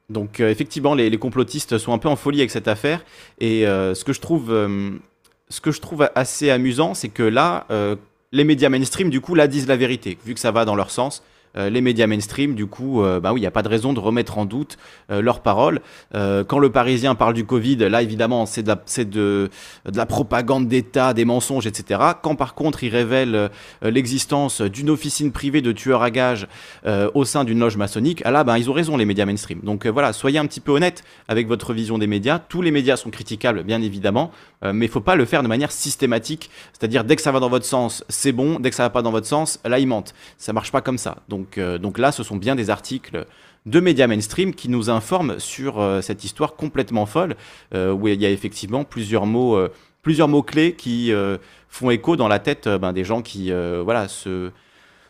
Donc 0.09 0.39
effectivement, 0.39 0.93
les, 0.95 1.17
complotistes 1.17 1.77
sont 1.77 1.93
un 1.93 1.97
peu 1.97 2.07
en 2.07 2.15
folie 2.15 2.39
avec 2.39 2.51
cette 2.51 2.67
affaire. 2.67 3.03
Et 3.39 3.63
ce, 3.63 4.03
que 4.03 4.13
je 4.13 4.21
trouve, 4.21 4.49
ce 5.49 5.61
que 5.61 5.71
je 5.71 5.81
trouve 5.81 6.07
assez 6.13 6.49
amusant, 6.49 6.93
c'est 6.93 7.09
que 7.09 7.23
là, 7.23 7.65
les 8.31 8.43
médias 8.43 8.69
mainstream, 8.69 9.09
du 9.09 9.21
coup, 9.21 9.35
disent 9.47 9.67
la 9.67 9.77
vérité, 9.77 10.17
vu 10.25 10.33
que 10.33 10.39
ça 10.39 10.51
va 10.51 10.65
dans 10.65 10.75
leur 10.75 10.91
sens. 10.91 11.23
Euh, 11.55 11.69
les 11.69 11.81
médias 11.81 12.07
mainstream, 12.07 12.55
du 12.55 12.65
coup, 12.65 13.03
euh, 13.03 13.19
bah 13.19 13.31
oui, 13.31 13.39
il 13.39 13.43
n'y 13.43 13.47
a 13.47 13.51
pas 13.51 13.61
de 13.61 13.67
raison 13.67 13.93
de 13.93 13.99
remettre 13.99 14.37
en 14.37 14.45
doute 14.45 14.77
euh, 15.11 15.21
leurs 15.21 15.41
paroles. 15.41 15.81
quand 16.13 16.59
le 16.59 16.71
Parisien 16.71 17.15
parle 17.15 17.33
du 17.33 17.45
Covid, 17.45 17.77
là, 17.77 18.01
évidemment, 18.01 18.45
c'est 18.45 18.63
de, 18.63 18.73
de, 19.03 19.49
de 19.89 19.97
la 19.97 20.05
propagande 20.05 20.67
d'État, 20.67 21.13
des 21.13 21.25
mensonges, 21.25 21.67
etc. 21.67 21.99
Quand 22.21 22.35
par 22.35 22.55
contre, 22.55 22.83
il 22.83 22.89
révèle 22.89 23.49
l'existence 23.81 24.61
d'une 24.61 24.89
officine 24.89 25.31
privée 25.31 25.61
de 25.61 25.71
tueurs 25.71 26.01
à 26.01 26.11
gages 26.11 26.47
au 26.85 27.25
sein 27.25 27.43
d'une 27.43 27.59
loge 27.59 27.77
maçonnique, 27.77 28.21
ah 28.25 28.31
là, 28.31 28.43
ben, 28.43 28.57
ils 28.57 28.69
ont 28.69 28.73
raison, 28.73 28.97
les 28.97 29.05
médias 29.05 29.25
mainstream. 29.25 29.59
Donc 29.63 29.85
voilà, 29.87 30.13
soyez 30.13 30.39
un 30.39 30.45
petit 30.45 30.59
peu 30.59 30.71
honnête 30.71 31.03
avec 31.27 31.47
votre 31.47 31.73
vision 31.73 31.97
des 31.97 32.07
médias. 32.07 32.39
Tous 32.39 32.61
les 32.61 32.71
médias 32.71 32.95
sont 32.95 33.09
critiquables, 33.09 33.63
bien 33.63 33.81
évidemment, 33.81 34.31
mais 34.71 34.85
il 34.85 34.89
faut 34.89 35.01
pas 35.01 35.15
le 35.15 35.25
faire 35.25 35.43
de 35.43 35.47
manière 35.47 35.71
systématique. 35.71 36.49
C'est-à-dire, 36.71 37.03
dès 37.03 37.15
que 37.15 37.21
ça 37.21 37.31
va 37.31 37.39
dans 37.39 37.49
votre 37.49 37.65
sens, 37.65 38.03
c'est 38.09 38.31
bon. 38.31 38.59
Dès 38.59 38.69
que 38.69 38.75
ça 38.75 38.83
va 38.83 38.89
pas 38.89 39.01
dans 39.01 39.11
votre 39.11 39.27
sens, 39.27 39.59
là, 39.65 39.79
ils 39.79 39.87
mentent. 39.87 40.13
Ça 40.37 40.53
marche 40.53 40.71
pas 40.71 40.81
comme 40.81 40.97
ça. 40.97 41.17
Donc, 41.29 41.57
euh, 41.57 41.77
là, 41.97 42.11
ce 42.11 42.23
sont 42.23 42.37
bien 42.37 42.55
des 42.55 42.69
articles 42.69 43.25
de 43.65 43.79
médias 43.79 44.07
mainstream 44.07 44.53
qui 44.53 44.69
nous 44.69 44.89
informent 44.89 45.39
sur 45.39 45.79
euh, 45.79 46.01
cette 46.01 46.23
histoire 46.23 46.55
complètement 46.55 47.05
folle, 47.05 47.35
euh, 47.73 47.93
où 47.93 48.07
il 48.07 48.21
y 48.21 48.25
a 48.25 48.29
effectivement 48.29 48.83
plusieurs 48.83 49.25
mots, 49.25 49.69
clés 50.45 50.73
qui 50.75 51.11
font 51.69 51.89
écho 51.89 52.15
dans 52.15 52.27
la 52.27 52.39
tête 52.39 52.67
ben, 52.67 52.93
des 52.93 53.03
gens 53.03 53.21
qui, 53.21 53.51
voilà, 53.51 54.07
se 54.07 54.51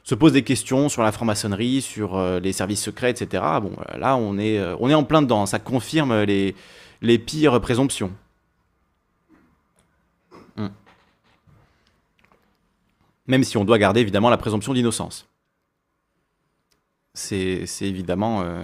se 0.05 0.15
posent 0.15 0.33
des 0.33 0.43
questions 0.43 0.89
sur 0.89 1.01
la 1.01 1.13
franc-maçonnerie, 1.13 1.81
sur 1.81 2.21
les 2.41 2.51
services 2.51 2.83
secrets, 2.83 3.11
etc. 3.11 3.41
Bon, 3.61 3.71
là, 3.97 4.17
on 4.17 4.37
est, 4.37 4.61
en 4.61 5.03
plein 5.03 5.21
dedans. 5.21 5.45
Ça 5.45 5.59
confirme 5.59 6.23
les 6.23 7.17
pires 7.19 7.61
présomptions. 7.61 8.11
Même 13.27 13.43
si 13.43 13.57
on 13.57 13.65
doit 13.65 13.77
garder 13.77 14.01
évidemment 14.01 14.29
la 14.29 14.37
présomption 14.37 14.73
d'innocence 14.73 15.27
c'est 17.13 17.67
évidemment 17.81 18.41
euh, 18.41 18.63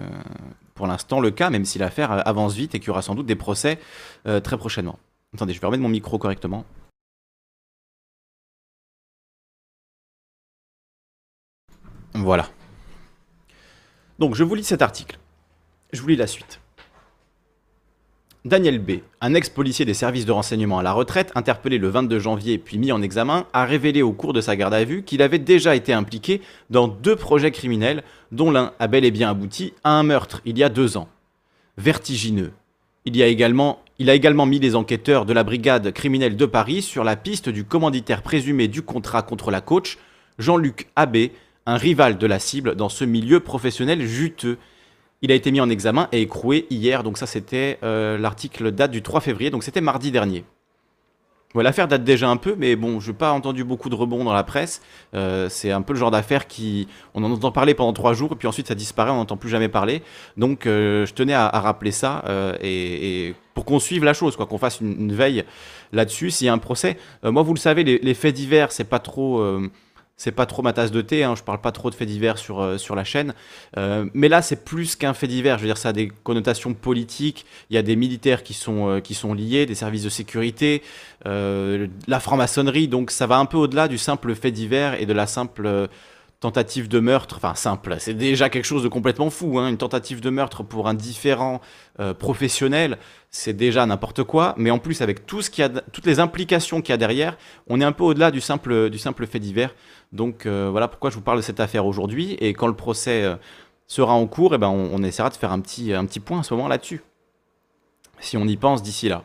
pour 0.73 0.87
l'instant 0.87 1.19
le 1.19 1.31
cas, 1.31 1.49
même 1.49 1.65
si 1.65 1.77
l'affaire 1.79 2.27
avance 2.27 2.55
vite 2.55 2.75
et 2.75 2.79
qu'il 2.79 2.87
y 2.87 2.91
aura 2.91 3.01
sans 3.01 3.15
doute 3.15 3.25
des 3.25 3.35
procès 3.35 3.79
euh, 4.27 4.39
très 4.39 4.57
prochainement. 4.57 4.99
Attendez, 5.33 5.53
je 5.53 5.61
vais 5.61 5.67
remettre 5.67 5.83
mon 5.83 5.89
micro 5.89 6.17
correctement. 6.17 6.65
Voilà. 12.13 12.49
Donc 14.17 14.35
je 14.35 14.43
vous 14.43 14.55
lis 14.55 14.63
cet 14.63 14.81
article. 14.81 15.19
Je 15.93 16.01
vous 16.01 16.07
lis 16.07 16.15
la 16.15 16.27
suite. 16.27 16.59
Daniel 18.45 18.79
B., 18.79 19.01
un 19.19 19.33
ex-policier 19.33 19.83
des 19.83 19.93
services 19.93 20.25
de 20.25 20.31
renseignement 20.31 20.79
à 20.79 20.83
la 20.83 20.93
retraite, 20.93 21.33
interpellé 21.35 21.77
le 21.77 21.89
22 21.89 22.19
janvier 22.19 22.57
puis 22.57 22.77
mis 22.77 22.93
en 22.93 23.01
examen, 23.01 23.45
a 23.51 23.65
révélé 23.65 24.01
au 24.01 24.13
cours 24.13 24.31
de 24.31 24.39
sa 24.39 24.55
garde 24.55 24.73
à 24.73 24.85
vue 24.85 25.03
qu'il 25.03 25.21
avait 25.21 25.39
déjà 25.39 25.75
été 25.75 25.91
impliqué 25.91 26.39
dans 26.69 26.87
deux 26.87 27.17
projets 27.17 27.51
criminels, 27.51 28.01
dont 28.31 28.49
l'un 28.49 28.71
a 28.79 28.87
bel 28.87 29.03
et 29.03 29.11
bien 29.11 29.29
abouti 29.29 29.73
à 29.83 29.91
un 29.91 30.03
meurtre 30.03 30.41
il 30.45 30.57
y 30.57 30.63
a 30.63 30.69
deux 30.69 30.95
ans. 30.95 31.09
Vertigineux. 31.77 32.53
Il, 33.03 33.21
a 33.21 33.27
également, 33.27 33.81
a 34.07 34.13
également 34.13 34.45
mis 34.45 34.59
les 34.59 34.77
enquêteurs 34.77 35.25
de 35.25 35.33
la 35.33 35.43
brigade 35.43 35.91
criminelle 35.91 36.37
de 36.37 36.45
Paris 36.45 36.81
sur 36.81 37.03
la 37.03 37.17
piste 37.17 37.49
du 37.49 37.65
commanditaire 37.65 38.21
présumé 38.21 38.69
du 38.69 38.83
contrat 38.83 39.21
contre 39.21 39.51
la 39.51 39.59
coach, 39.59 39.97
Jean-Luc 40.37 40.87
Abbé, 40.95 41.33
un 41.65 41.75
rival 41.75 42.17
de 42.17 42.25
la 42.25 42.39
cible 42.39 42.75
dans 42.75 42.89
ce 42.89 43.03
milieu 43.03 43.41
professionnel 43.41 44.05
juteux 44.05 44.57
il 45.21 45.31
a 45.31 45.35
été 45.35 45.51
mis 45.51 45.61
en 45.61 45.69
examen 45.69 46.07
et 46.11 46.21
écroué 46.21 46.65
hier, 46.69 47.03
donc 47.03 47.17
ça 47.17 47.25
c'était 47.25 47.77
euh, 47.83 48.17
l'article 48.17 48.71
date 48.71 48.91
du 48.91 49.01
3 49.01 49.21
février, 49.21 49.49
donc 49.49 49.63
c'était 49.63 49.81
mardi 49.81 50.11
dernier. 50.11 50.43
L'affaire 51.55 51.87
date 51.87 52.03
déjà 52.03 52.29
un 52.29 52.37
peu, 52.37 52.53
mais 52.55 52.75
bon, 52.75 52.99
je 52.99 53.09
n'ai 53.09 53.17
pas 53.17 53.31
entendu 53.31 53.63
beaucoup 53.63 53.89
de 53.89 53.95
rebonds 53.95 54.23
dans 54.23 54.33
la 54.33 54.43
presse. 54.43 54.83
Euh, 55.15 55.49
c'est 55.49 55.71
un 55.71 55.81
peu 55.81 55.93
le 55.93 55.99
genre 55.99 56.11
d'affaire 56.11 56.45
qui. 56.45 56.87
On 57.15 57.23
en 57.23 57.31
entend 57.31 57.51
parler 57.51 57.73
pendant 57.73 57.91
trois 57.91 58.13
jours, 58.13 58.33
et 58.33 58.35
puis 58.35 58.47
ensuite 58.47 58.67
ça 58.67 58.75
disparaît, 58.75 59.09
on 59.09 59.15
n'entend 59.15 59.35
plus 59.35 59.49
jamais 59.49 59.67
parler. 59.67 60.03
Donc 60.37 60.67
euh, 60.67 61.07
je 61.07 61.13
tenais 61.15 61.33
à, 61.33 61.49
rappeler 61.49 61.91
ça, 61.91 62.23
et, 62.61 63.33
pour 63.55 63.65
qu'on 63.65 63.79
suive 63.79 64.03
la 64.03 64.13
chose, 64.13 64.35
quoi, 64.35 64.45
qu'on 64.45 64.59
fasse 64.59 64.79
une, 64.79 65.11
veille 65.11 65.43
là-dessus. 65.91 66.29
S'il 66.29 66.45
y 66.45 66.49
a 66.51 66.53
un 66.53 66.59
procès, 66.59 66.97
moi 67.23 67.41
vous 67.41 67.55
le 67.55 67.59
savez, 67.59 67.83
les, 67.83 67.97
les 67.97 68.13
faits 68.13 68.35
divers, 68.35 68.71
c'est 68.71 68.83
pas 68.83 68.99
trop 68.99 69.43
c'est 70.19 70.33
pas 70.33 70.45
trop 70.45 70.61
ma 70.61 70.73
tasse 70.73 70.91
de 70.91 71.01
thé, 71.01 71.23
hein, 71.23 71.33
je 71.35 71.43
parle 71.43 71.61
pas 71.61 71.71
trop 71.71 71.89
de 71.89 71.95
faits 71.95 72.07
divers 72.07 72.37
sur, 72.37 72.59
euh, 72.59 72.77
sur 72.77 72.93
la 72.93 73.05
chaîne. 73.05 73.33
Euh, 73.77 74.05
mais 74.13 74.27
là, 74.27 74.41
c'est 74.41 74.65
plus 74.65 74.97
qu'un 74.97 75.13
fait 75.13 75.27
divers. 75.27 75.57
Je 75.57 75.63
veux 75.63 75.69
dire, 75.69 75.77
ça 75.77 75.89
a 75.89 75.93
des 75.93 76.09
connotations 76.09 76.73
politiques. 76.73 77.45
Il 77.69 77.75
y 77.75 77.77
a 77.77 77.81
des 77.81 77.95
militaires 77.95 78.43
qui 78.43 78.53
sont, 78.53 78.89
euh, 78.89 78.99
qui 78.99 79.13
sont 79.13 79.33
liés, 79.33 79.65
des 79.65 79.75
services 79.75 80.03
de 80.03 80.09
sécurité, 80.09 80.83
la 81.25 82.19
franc-maçonnerie. 82.19 82.89
Donc, 82.89 83.11
ça 83.11 83.27
va 83.27 83.37
un 83.37 83.45
peu 83.45 83.57
au-delà 83.57 83.87
du 83.87 83.97
simple 83.97 84.35
fait 84.35 84.51
divers 84.51 85.01
et 85.01 85.05
de 85.05 85.13
la 85.13 85.25
simple 85.25 85.87
tentative 86.39 86.87
de 86.87 86.99
meurtre, 86.99 87.35
enfin 87.37 87.53
simple, 87.55 87.97
c'est 87.99 88.13
déjà 88.13 88.49
quelque 88.49 88.65
chose 88.65 88.83
de 88.83 88.87
complètement 88.87 89.29
fou, 89.29 89.59
hein. 89.59 89.67
une 89.67 89.77
tentative 89.77 90.21
de 90.21 90.29
meurtre 90.29 90.63
pour 90.63 90.87
un 90.87 90.93
différent 90.93 91.59
professionnel, 92.17 92.97
c'est 93.29 93.53
déjà 93.53 93.85
n'importe 93.85 94.23
quoi, 94.23 94.55
mais 94.57 94.71
en 94.71 94.79
plus 94.79 95.01
avec 95.01 95.25
tout 95.25 95.41
ce 95.41 95.49
qu'il 95.49 95.63
a, 95.65 95.69
toutes 95.69 96.05
les 96.05 96.19
implications 96.19 96.81
qu'il 96.81 96.91
y 96.91 96.93
a 96.93 96.97
derrière, 96.97 97.37
on 97.67 97.81
est 97.81 97.83
un 97.83 97.91
peu 97.91 98.03
au-delà 98.03 98.31
du 98.31 98.41
simple, 98.41 98.89
du 98.89 98.97
simple 98.97 99.27
fait 99.27 99.39
divers. 99.39 99.75
Donc 100.11 100.45
euh, 100.45 100.69
voilà 100.71 100.87
pourquoi 100.87 101.09
je 101.09 101.15
vous 101.15 101.21
parle 101.21 101.37
de 101.37 101.43
cette 101.43 101.59
affaire 101.59 101.85
aujourd'hui. 101.85 102.33
Et 102.39 102.53
quand 102.53 102.67
le 102.67 102.75
procès 102.75 103.23
euh, 103.23 103.35
sera 103.87 104.13
en 104.13 104.25
cours, 104.27 104.55
eh 104.55 104.57
ben, 104.57 104.69
on, 104.69 105.03
essaiera 105.03 105.29
de 105.29 105.35
faire 105.35 105.51
un 105.51 105.59
petit, 105.59 105.93
un 105.93 106.05
petit 106.05 106.19
point 106.19 106.39
à 106.39 106.43
ce 106.43 106.53
moment 106.53 106.67
là-dessus. 106.67 107.01
Si 108.19 108.37
on 108.37 108.45
y 108.45 108.57
pense 108.57 108.81
d'ici 108.81 109.09
là. 109.09 109.23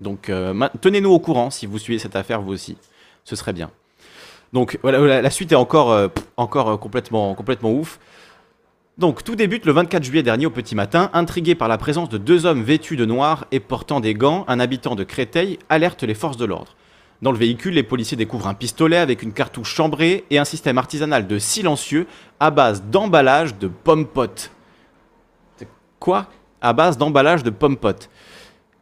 Donc 0.00 0.28
euh, 0.28 0.68
tenez-nous 0.80 1.10
au 1.10 1.20
courant 1.20 1.50
si 1.50 1.66
vous 1.66 1.78
suivez 1.78 1.98
cette 1.98 2.16
affaire 2.16 2.40
vous 2.40 2.52
aussi. 2.52 2.76
Ce 3.24 3.36
serait 3.36 3.52
bien. 3.52 3.70
Donc 4.54 4.78
voilà, 4.82 5.20
la 5.20 5.30
suite 5.30 5.50
est 5.50 5.56
encore, 5.56 6.10
encore 6.36 6.78
complètement, 6.78 7.34
complètement 7.34 7.72
ouf. 7.72 7.98
Donc 8.96 9.24
tout 9.24 9.34
débute 9.34 9.66
le 9.66 9.72
24 9.72 10.04
juillet 10.04 10.22
dernier 10.22 10.46
au 10.46 10.50
petit 10.50 10.76
matin, 10.76 11.10
intrigué 11.12 11.56
par 11.56 11.66
la 11.66 11.76
présence 11.76 12.08
de 12.08 12.16
deux 12.16 12.46
hommes 12.46 12.62
vêtus 12.62 12.96
de 12.96 13.04
noir 13.04 13.46
et 13.50 13.58
portant 13.58 13.98
des 13.98 14.14
gants, 14.14 14.44
un 14.46 14.60
habitant 14.60 14.94
de 14.94 15.02
Créteil 15.02 15.58
alerte 15.68 16.04
les 16.04 16.14
forces 16.14 16.36
de 16.36 16.44
l'ordre. 16.44 16.76
Dans 17.20 17.32
le 17.32 17.38
véhicule, 17.38 17.74
les 17.74 17.82
policiers 17.82 18.16
découvrent 18.16 18.46
un 18.46 18.54
pistolet 18.54 18.96
avec 18.96 19.24
une 19.24 19.32
cartouche 19.32 19.74
chambrée 19.74 20.24
et 20.30 20.38
un 20.38 20.44
système 20.44 20.78
artisanal 20.78 21.26
de 21.26 21.40
silencieux 21.40 22.06
à 22.38 22.52
base 22.52 22.84
d'emballage 22.84 23.58
de 23.58 23.66
pommes 23.66 24.06
potes. 24.06 24.52
Quoi? 25.98 26.28
À 26.60 26.72
base 26.72 26.96
d'emballage 26.96 27.42
de 27.42 27.50
pommes 27.50 27.76
potes. 27.76 28.08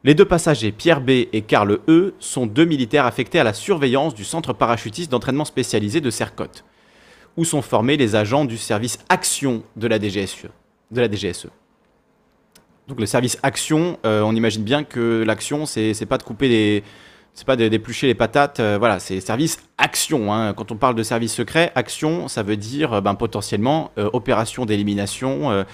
Les 0.04 0.14
deux 0.14 0.24
passagers, 0.24 0.72
Pierre 0.72 1.00
B 1.00 1.10
et 1.32 1.42
Karl 1.42 1.78
E, 1.86 2.14
sont 2.18 2.46
deux 2.46 2.64
militaires 2.64 3.06
affectés 3.06 3.38
à 3.38 3.44
la 3.44 3.52
surveillance 3.52 4.16
du 4.16 4.24
centre 4.24 4.52
parachutiste 4.52 5.12
d'entraînement 5.12 5.44
spécialisé 5.44 6.00
de 6.00 6.10
Sercotte, 6.10 6.64
où 7.36 7.44
sont 7.44 7.62
formés 7.62 7.96
les 7.96 8.16
agents 8.16 8.44
du 8.44 8.58
service 8.58 8.98
Action 9.08 9.62
de 9.76 9.86
la 9.86 10.00
DGSE. 10.00 10.48
DGSE. 10.90 11.46
Donc 12.88 12.98
le 12.98 13.06
service 13.06 13.38
Action, 13.44 13.96
euh, 14.04 14.22
on 14.22 14.34
imagine 14.34 14.64
bien 14.64 14.82
que 14.82 15.22
l'action, 15.24 15.66
c'est 15.66 16.06
pas 16.06 16.18
de 16.18 16.24
couper 16.24 16.48
les, 16.48 16.82
c'est 17.32 17.46
pas 17.46 17.54
d'éplucher 17.54 18.08
les 18.08 18.16
patates, 18.16 18.58
euh, 18.58 18.78
voilà, 18.80 18.98
c'est 18.98 19.20
service 19.20 19.62
action. 19.78 20.34
Hein. 20.34 20.52
Quand 20.52 20.72
on 20.72 20.76
parle 20.76 20.96
de 20.96 21.04
service 21.04 21.32
secret, 21.32 21.70
action, 21.76 22.26
ça 22.26 22.42
veut 22.42 22.56
dire 22.56 23.02
ben, 23.02 23.14
potentiellement 23.14 23.92
euh, 23.98 24.10
opération 24.12 24.66
d'élimination, 24.66 25.64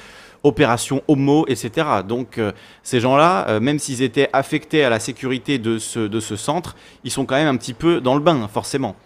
opération 0.42 1.02
homo, 1.08 1.44
etc. 1.48 1.86
Donc 2.06 2.40
ces 2.82 3.00
gens-là, 3.00 3.60
même 3.60 3.78
s'ils 3.78 4.02
étaient 4.02 4.28
affectés 4.32 4.84
à 4.84 4.90
la 4.90 5.00
sécurité 5.00 5.58
de 5.58 5.78
ce, 5.78 6.00
de 6.00 6.20
ce 6.20 6.36
centre, 6.36 6.76
ils 7.04 7.10
sont 7.10 7.26
quand 7.26 7.36
même 7.36 7.48
un 7.48 7.56
petit 7.56 7.74
peu 7.74 8.00
dans 8.00 8.14
le 8.14 8.20
bain, 8.20 8.48
forcément. 8.48 8.96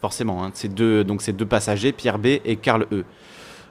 Forcément, 0.00 0.44
hein. 0.44 0.50
ces 0.52 0.68
deux, 0.68 1.04
donc 1.04 1.22
ces 1.22 1.32
deux 1.32 1.46
passagers, 1.46 1.92
Pierre 1.92 2.18
B 2.18 2.26
et 2.44 2.56
Karl 2.56 2.86
E. 2.90 3.04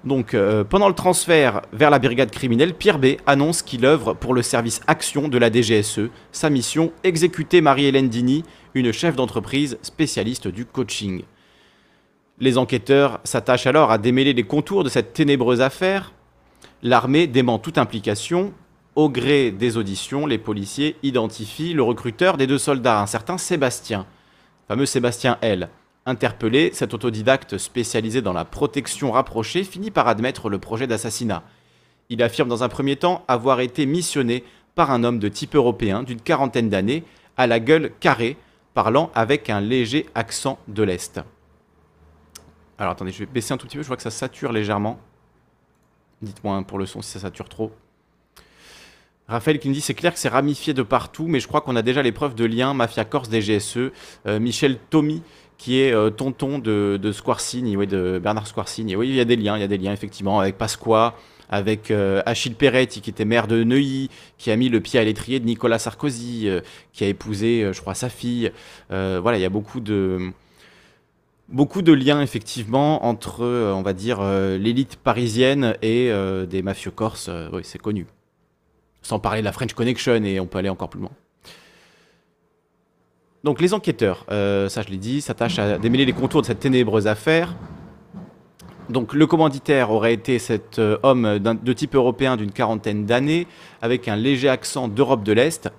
Donc, 0.03 0.33
euh, 0.33 0.63
pendant 0.63 0.87
le 0.87 0.95
transfert 0.95 1.61
vers 1.73 1.91
la 1.91 1.99
brigade 1.99 2.31
criminelle, 2.31 2.73
Pierre 2.73 2.97
B 2.97 3.17
annonce 3.27 3.61
qu'il 3.61 3.85
œuvre 3.85 4.13
pour 4.13 4.33
le 4.33 4.41
service 4.41 4.81
action 4.87 5.27
de 5.27 5.37
la 5.37 5.51
DGSE. 5.51 6.09
Sa 6.31 6.49
mission 6.49 6.91
exécuter 7.03 7.61
Marie-Hélène 7.61 8.09
Dini, 8.09 8.43
une 8.73 8.91
chef 8.91 9.15
d'entreprise 9.15 9.77
spécialiste 9.83 10.47
du 10.47 10.65
coaching. 10.65 11.23
Les 12.39 12.57
enquêteurs 12.57 13.19
s'attachent 13.23 13.67
alors 13.67 13.91
à 13.91 13.99
démêler 13.99 14.33
les 14.33 14.43
contours 14.43 14.83
de 14.83 14.89
cette 14.89 15.13
ténébreuse 15.13 15.61
affaire. 15.61 16.13
L'armée 16.83 17.27
dément 17.27 17.59
toute 17.59 17.77
implication. 17.77 18.53
Au 18.95 19.07
gré 19.07 19.51
des 19.51 19.77
auditions, 19.77 20.25
les 20.25 20.39
policiers 20.39 20.95
identifient 21.03 21.73
le 21.73 21.83
recruteur 21.83 22.37
des 22.37 22.47
deux 22.47 22.57
soldats, 22.57 23.01
un 23.01 23.05
certain 23.05 23.37
Sébastien, 23.37 24.05
fameux 24.67 24.87
Sébastien 24.87 25.37
L. 25.41 25.69
Interpellé, 26.07 26.71
cet 26.73 26.95
autodidacte 26.95 27.59
spécialisé 27.59 28.23
dans 28.23 28.33
la 28.33 28.45
protection 28.45 29.11
rapprochée 29.11 29.63
finit 29.63 29.91
par 29.91 30.07
admettre 30.07 30.49
le 30.49 30.57
projet 30.57 30.87
d'assassinat. 30.87 31.43
Il 32.09 32.23
affirme 32.23 32.49
dans 32.49 32.63
un 32.63 32.69
premier 32.69 32.95
temps 32.95 33.23
avoir 33.27 33.59
été 33.59 33.85
missionné 33.85 34.43
par 34.73 34.89
un 34.89 35.03
homme 35.03 35.19
de 35.19 35.29
type 35.29 35.55
européen 35.55 36.01
d'une 36.01 36.19
quarantaine 36.19 36.69
d'années, 36.69 37.03
à 37.37 37.45
la 37.45 37.59
gueule 37.59 37.91
carrée, 37.99 38.37
parlant 38.73 39.11
avec 39.13 39.51
un 39.51 39.61
léger 39.61 40.07
accent 40.15 40.57
de 40.67 40.81
l'Est. 40.81 41.21
Alors 42.79 42.93
attendez, 42.93 43.11
je 43.11 43.19
vais 43.19 43.25
baisser 43.27 43.53
un 43.53 43.57
tout 43.57 43.67
petit 43.67 43.77
peu, 43.77 43.83
je 43.83 43.87
vois 43.87 43.97
que 43.97 44.03
ça 44.03 44.09
sature 44.09 44.51
légèrement. 44.51 44.99
Dites-moi 46.21 46.63
pour 46.67 46.77
le 46.77 46.85
son 46.85 47.01
si 47.01 47.11
ça 47.11 47.19
sature 47.19 47.49
trop. 47.49 47.71
Raphaël 49.27 49.59
qui 49.59 49.69
nous 49.69 49.73
dit 49.73 49.81
c'est 49.81 49.93
clair 49.93 50.13
que 50.13 50.19
c'est 50.19 50.29
ramifié 50.29 50.73
de 50.73 50.83
partout, 50.83 51.27
mais 51.27 51.39
je 51.39 51.47
crois 51.47 51.61
qu'on 51.61 51.75
a 51.75 51.81
déjà 51.81 52.01
les 52.01 52.11
preuves 52.11 52.35
de 52.35 52.45
lien 52.45 52.73
Mafia 52.73 53.05
Corse, 53.05 53.29
DGSE. 53.29 53.91
Euh, 54.27 54.39
Michel 54.39 54.77
Tommy 54.89 55.23
qui 55.61 55.79
est 55.79 55.93
euh, 55.93 56.09
tonton 56.09 56.57
de, 56.57 56.97
de 56.99 57.11
Squarcini, 57.11 57.77
de 57.85 58.19
Bernard 58.21 58.47
Squarcini. 58.47 58.95
Oui, 58.95 59.09
il 59.09 59.15
y 59.15 59.19
a 59.19 59.25
des 59.25 59.35
liens, 59.35 59.57
il 59.57 59.61
y 59.61 59.63
a 59.63 59.67
des 59.67 59.77
liens 59.77 59.93
effectivement 59.93 60.39
avec 60.39 60.57
Pasqua, 60.57 61.15
avec 61.51 61.91
euh, 61.91 62.23
Achille 62.25 62.55
Peretti, 62.55 62.99
qui 62.99 63.11
était 63.11 63.25
maire 63.25 63.45
de 63.45 63.63
Neuilly, 63.63 64.09
qui 64.39 64.49
a 64.49 64.55
mis 64.55 64.69
le 64.69 64.79
pied 64.79 64.99
à 64.99 65.03
l'étrier 65.03 65.39
de 65.39 65.45
Nicolas 65.45 65.77
Sarkozy, 65.77 66.49
euh, 66.49 66.61
qui 66.93 67.03
a 67.03 67.07
épousé, 67.07 67.69
je 67.71 67.79
crois, 67.79 67.93
sa 67.93 68.09
fille. 68.09 68.51
voilà, 68.89 69.37
il 69.37 69.41
y 69.41 69.45
a 69.45 69.49
beaucoup 69.49 69.81
de, 69.81 70.31
beaucoup 71.51 71.81
de 71.81 71.93
liens, 71.93 72.21
effectivement, 72.21 73.05
entre, 73.05 73.43
on 73.43 73.81
va 73.81 73.93
dire, 73.93 74.23
l'élite 74.23 74.95
parisienne 74.95 75.75
et 75.81 76.11
des 76.47 76.61
mafieux 76.61 76.91
corses. 76.91 77.29
oui, 77.53 77.61
c'est 77.63 77.81
connu. 77.81 78.07
Sans 79.01 79.19
parler 79.19 79.41
de 79.41 79.45
la 79.45 79.51
French 79.51 79.73
Connection, 79.73 80.23
et 80.23 80.39
on 80.39 80.45
peut 80.45 80.59
aller 80.59 80.69
encore 80.69 80.89
plus 80.89 81.01
loin. 81.01 81.11
Donc 83.43 83.59
les 83.59 83.73
enquêteurs, 83.73 84.25
ça 84.27 84.81
je 84.81 84.89
l'ai 84.89 84.97
dit, 84.97 85.21
s'attachent 85.21 85.59
à 85.59 85.77
démêler 85.77 86.05
les 86.05 86.13
contours 86.13 86.41
de 86.41 86.47
cette 86.47 86.59
ténébreuse 86.59 87.07
affaire. 87.07 87.55
Donc 88.91 89.13
le 89.13 89.25
commanditaire 89.25 89.91
aurait 89.91 90.13
été 90.13 90.37
cet 90.37 90.77
euh, 90.77 90.97
homme 91.03 91.39
de 91.39 91.73
type 91.73 91.95
européen 91.95 92.35
d'une 92.35 92.51
quarantaine 92.51 93.05
d'années, 93.05 93.47
avec 93.81 94.07
un 94.09 94.17
léger 94.17 94.49
accent 94.49 94.89
d'Europe 94.89 95.23
de 95.23 95.31
l'Est. 95.31 95.69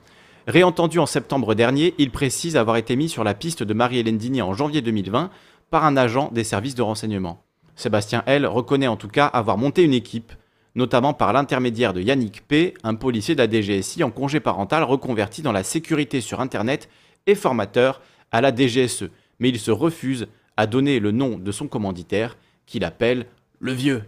Réentendu 0.47 0.99
en 0.99 1.07
septembre 1.07 1.55
dernier, 1.55 1.95
il 1.99 2.11
précise 2.11 2.57
avoir 2.57 2.77
été 2.77 2.97
mis 2.97 3.09
sur 3.09 3.23
la 3.23 3.35
piste 3.35 3.63
de 3.63 3.75
Marie-Hélène 3.75 4.17
Digny 4.17 4.41
en 4.41 4.55
janvier 4.55 4.81
2020 4.81 5.31
par 5.73 5.87
un 5.87 5.97
agent 5.97 6.31
des 6.33 6.45
services 6.45 6.75
de 6.75 6.83
renseignement. 6.83 7.43
Sébastien 7.77 8.23
L. 8.27 8.45
reconnaît 8.47 8.89
en 8.89 8.99
tout 8.99 9.09
cas 9.09 9.25
avoir 9.25 9.57
monté 9.57 9.83
une 9.83 9.95
équipe, 9.95 10.35
notamment 10.75 11.15
par 11.15 11.33
l'intermédiaire 11.33 11.95
de 11.95 12.03
Yannick 12.03 12.47
P., 12.47 12.75
un 12.85 12.95
policier 12.95 13.35
de 13.35 13.41
la 13.41 13.51
DGSI 13.51 14.05
en 14.05 14.11
congé 14.11 14.39
parental 14.39 14.83
reconverti 14.83 15.41
dans 15.41 15.51
la 15.51 15.63
sécurité 15.63 16.21
sur 16.21 16.41
Internet 16.41 16.91
et 17.27 17.35
formateur 17.35 18.03
à 18.33 18.43
la 18.43 18.55
DGSE. 18.55 19.05
Mais 19.39 19.49
il 19.49 19.59
se 19.59 19.71
refuse 19.71 20.29
à 20.59 20.67
donner 20.67 21.01
le 21.01 21.11
nom 21.11 21.39
de 21.39 21.53
son 21.53 21.69
commanditaire 21.69 22.37
qu'il 22.67 22.85
appelle 22.85 23.25
le 23.59 23.73
vieux, 23.73 24.05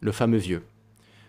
le 0.00 0.12
fameux 0.12 0.38
vieux. 0.38 0.62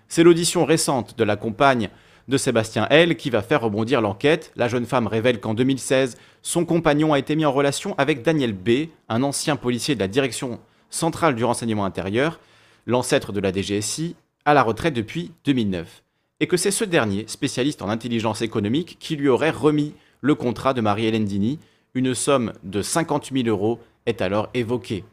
C'est 0.08 0.23
l'audition 0.23 0.63
récente 0.63 1.17
de 1.17 1.23
la 1.23 1.38
compagne 1.38 1.89
de 2.27 2.38
Sébastien 2.38 2.88
L 2.89 3.17
qui 3.17 3.29
va 3.29 3.41
faire 3.41 3.61
rebondir 3.61 4.01
l'enquête. 4.01 4.51
La 4.55 4.67
jeune 4.67 4.85
femme 4.85 5.07
révèle 5.07 5.39
qu'en 5.39 5.53
2016, 5.53 6.17
son 6.41 6.65
compagnon 6.65 7.13
a 7.13 7.19
été 7.19 7.35
mis 7.35 7.45
en 7.45 7.51
relation 7.51 7.95
avec 7.97 8.21
Daniel 8.21 8.53
B, 8.53 8.89
un 9.09 9.23
ancien 9.23 9.55
policier 9.55 9.95
de 9.95 9.99
la 9.99 10.07
direction 10.07 10.59
centrale 10.89 11.35
du 11.35 11.43
renseignement 11.43 11.85
intérieur, 11.85 12.39
l'ancêtre 12.85 13.31
de 13.31 13.39
la 13.39 13.51
DGSI, 13.51 14.15
à 14.45 14.53
la 14.53 14.63
retraite 14.63 14.93
depuis 14.93 15.31
2009. 15.45 16.03
Et 16.39 16.47
que 16.47 16.57
c'est 16.57 16.71
ce 16.71 16.83
dernier, 16.83 17.25
spécialiste 17.27 17.81
en 17.81 17.89
intelligence 17.89 18.41
économique, 18.41 18.97
qui 18.99 19.15
lui 19.15 19.29
aurait 19.29 19.51
remis 19.51 19.93
le 20.21 20.35
contrat 20.35 20.73
de 20.73 20.81
Marie-Hélène 20.81 21.25
Dini. 21.25 21.59
Une 21.93 22.13
somme 22.13 22.53
de 22.63 22.81
50 22.81 23.31
000 23.31 23.47
euros 23.47 23.79
est 24.05 24.21
alors 24.21 24.49
évoquée. 24.53 25.03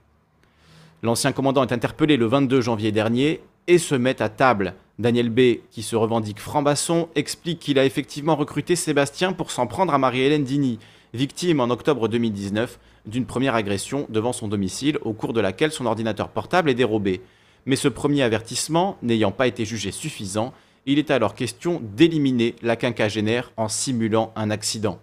L'ancien 1.03 1.33
commandant 1.33 1.65
est 1.65 1.73
interpellé 1.73 2.17
le 2.17 2.27
22 2.27 2.61
janvier 2.61 2.93
dernier 2.93 3.41
et 3.67 3.79
se 3.79 3.95
met 3.95 4.21
à 4.21 4.29
table. 4.29 4.75
Daniel 4.99 5.31
B, 5.31 5.61
qui 5.71 5.83
se 5.83 5.97
revendique 5.97 6.39
franc-maçon, 6.39 7.09
explique 7.15 7.61
qu'il 7.61 7.79
a 7.79 7.85
effectivement 7.85 8.37
recruté 8.37 8.77
Sébastien 8.77 9.33
pour 9.33 9.51
s'en 9.51 9.67
prendre 9.67 9.95
à 9.95 9.99
Marie-Hélène 9.99 10.45
Dini, 10.45 10.79
victime 11.15 11.61
en 11.61 11.71
octobre 11.71 12.09
2019 12.09 12.79
d'une 13.07 13.27
première 13.27 13.55
agression 13.55 14.07
devant 14.11 14.33
son 14.33 14.49
domicile, 14.49 14.99
au 15.03 15.13
cours 15.13 15.33
de 15.33 15.41
laquelle 15.41 15.73
son 15.73 15.87
ordinateur 15.87 16.29
portable 16.29 16.71
est 16.71 16.75
dérobé. 16.75 17.23
Mais 17.65 17.77
ce 17.77 17.89
premier 17.89 18.23
avertissement 18.23 18.99
n'ayant 19.03 19.33
pas 19.33 19.47
été 19.47 19.65
jugé 19.65 19.93
suffisant, 19.93 20.53
il 20.85 20.99
est 20.99 21.11
alors 21.11 21.35
question 21.35 21.81
d'éliminer 21.83 22.55
la 22.63 22.77
quinquagénaire 22.77 23.53
en 23.57 23.69
simulant 23.69 24.33
un 24.37 24.51
accident. 24.51 24.99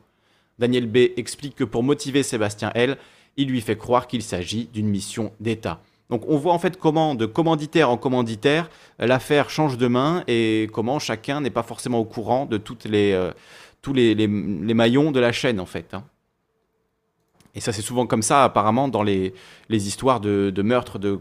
Daniel 0.60 0.88
B 0.88 0.98
explique 1.18 1.56
que 1.56 1.64
pour 1.64 1.84
motiver 1.84 2.22
Sébastien 2.22 2.72
L, 2.76 2.98
il 3.38 3.48
lui 3.48 3.62
fait 3.62 3.78
croire 3.78 4.08
qu'il 4.08 4.22
s'agit 4.22 4.70
d'une 4.74 4.88
mission 4.88 5.32
d'État. 5.40 5.82
Donc 6.10 6.24
on 6.28 6.38
voit 6.38 6.54
en 6.54 6.60
fait 6.60 6.78
comment, 6.78 7.14
de 7.14 7.26
commanditaire 7.26 7.90
en 7.90 7.98
commanditaire, 7.98 8.70
l'affaire 8.98 9.50
change 9.50 9.78
de 9.78 9.88
main 9.88 10.24
et 10.28 10.68
comment 10.74 10.98
chacun 11.00 11.40
n'est 11.42 11.52
pas 11.52 11.64
forcément 11.64 12.00
au 12.00 12.06
courant 12.06 12.46
de 12.46 12.58
toutes 12.58 12.86
les, 12.86 13.14
euh, 13.14 13.32
tous 13.82 13.94
les, 13.94 14.28
maillons 14.28 15.12
de 15.12 15.20
la 15.20 15.32
chaîne 15.32 15.60
en 15.60 15.68
fait. 15.68 15.94
Hein. 15.94 16.04
Et 17.54 17.60
ça 17.60 17.74
c'est 17.74 17.84
souvent 17.84 18.08
comme 18.08 18.24
ça 18.24 18.44
apparemment 18.44 18.88
dans 18.88 19.04
les, 19.04 19.34
histoires 19.70 20.20
de, 20.20 20.62
meurtre, 20.64 20.98
de, 20.98 21.20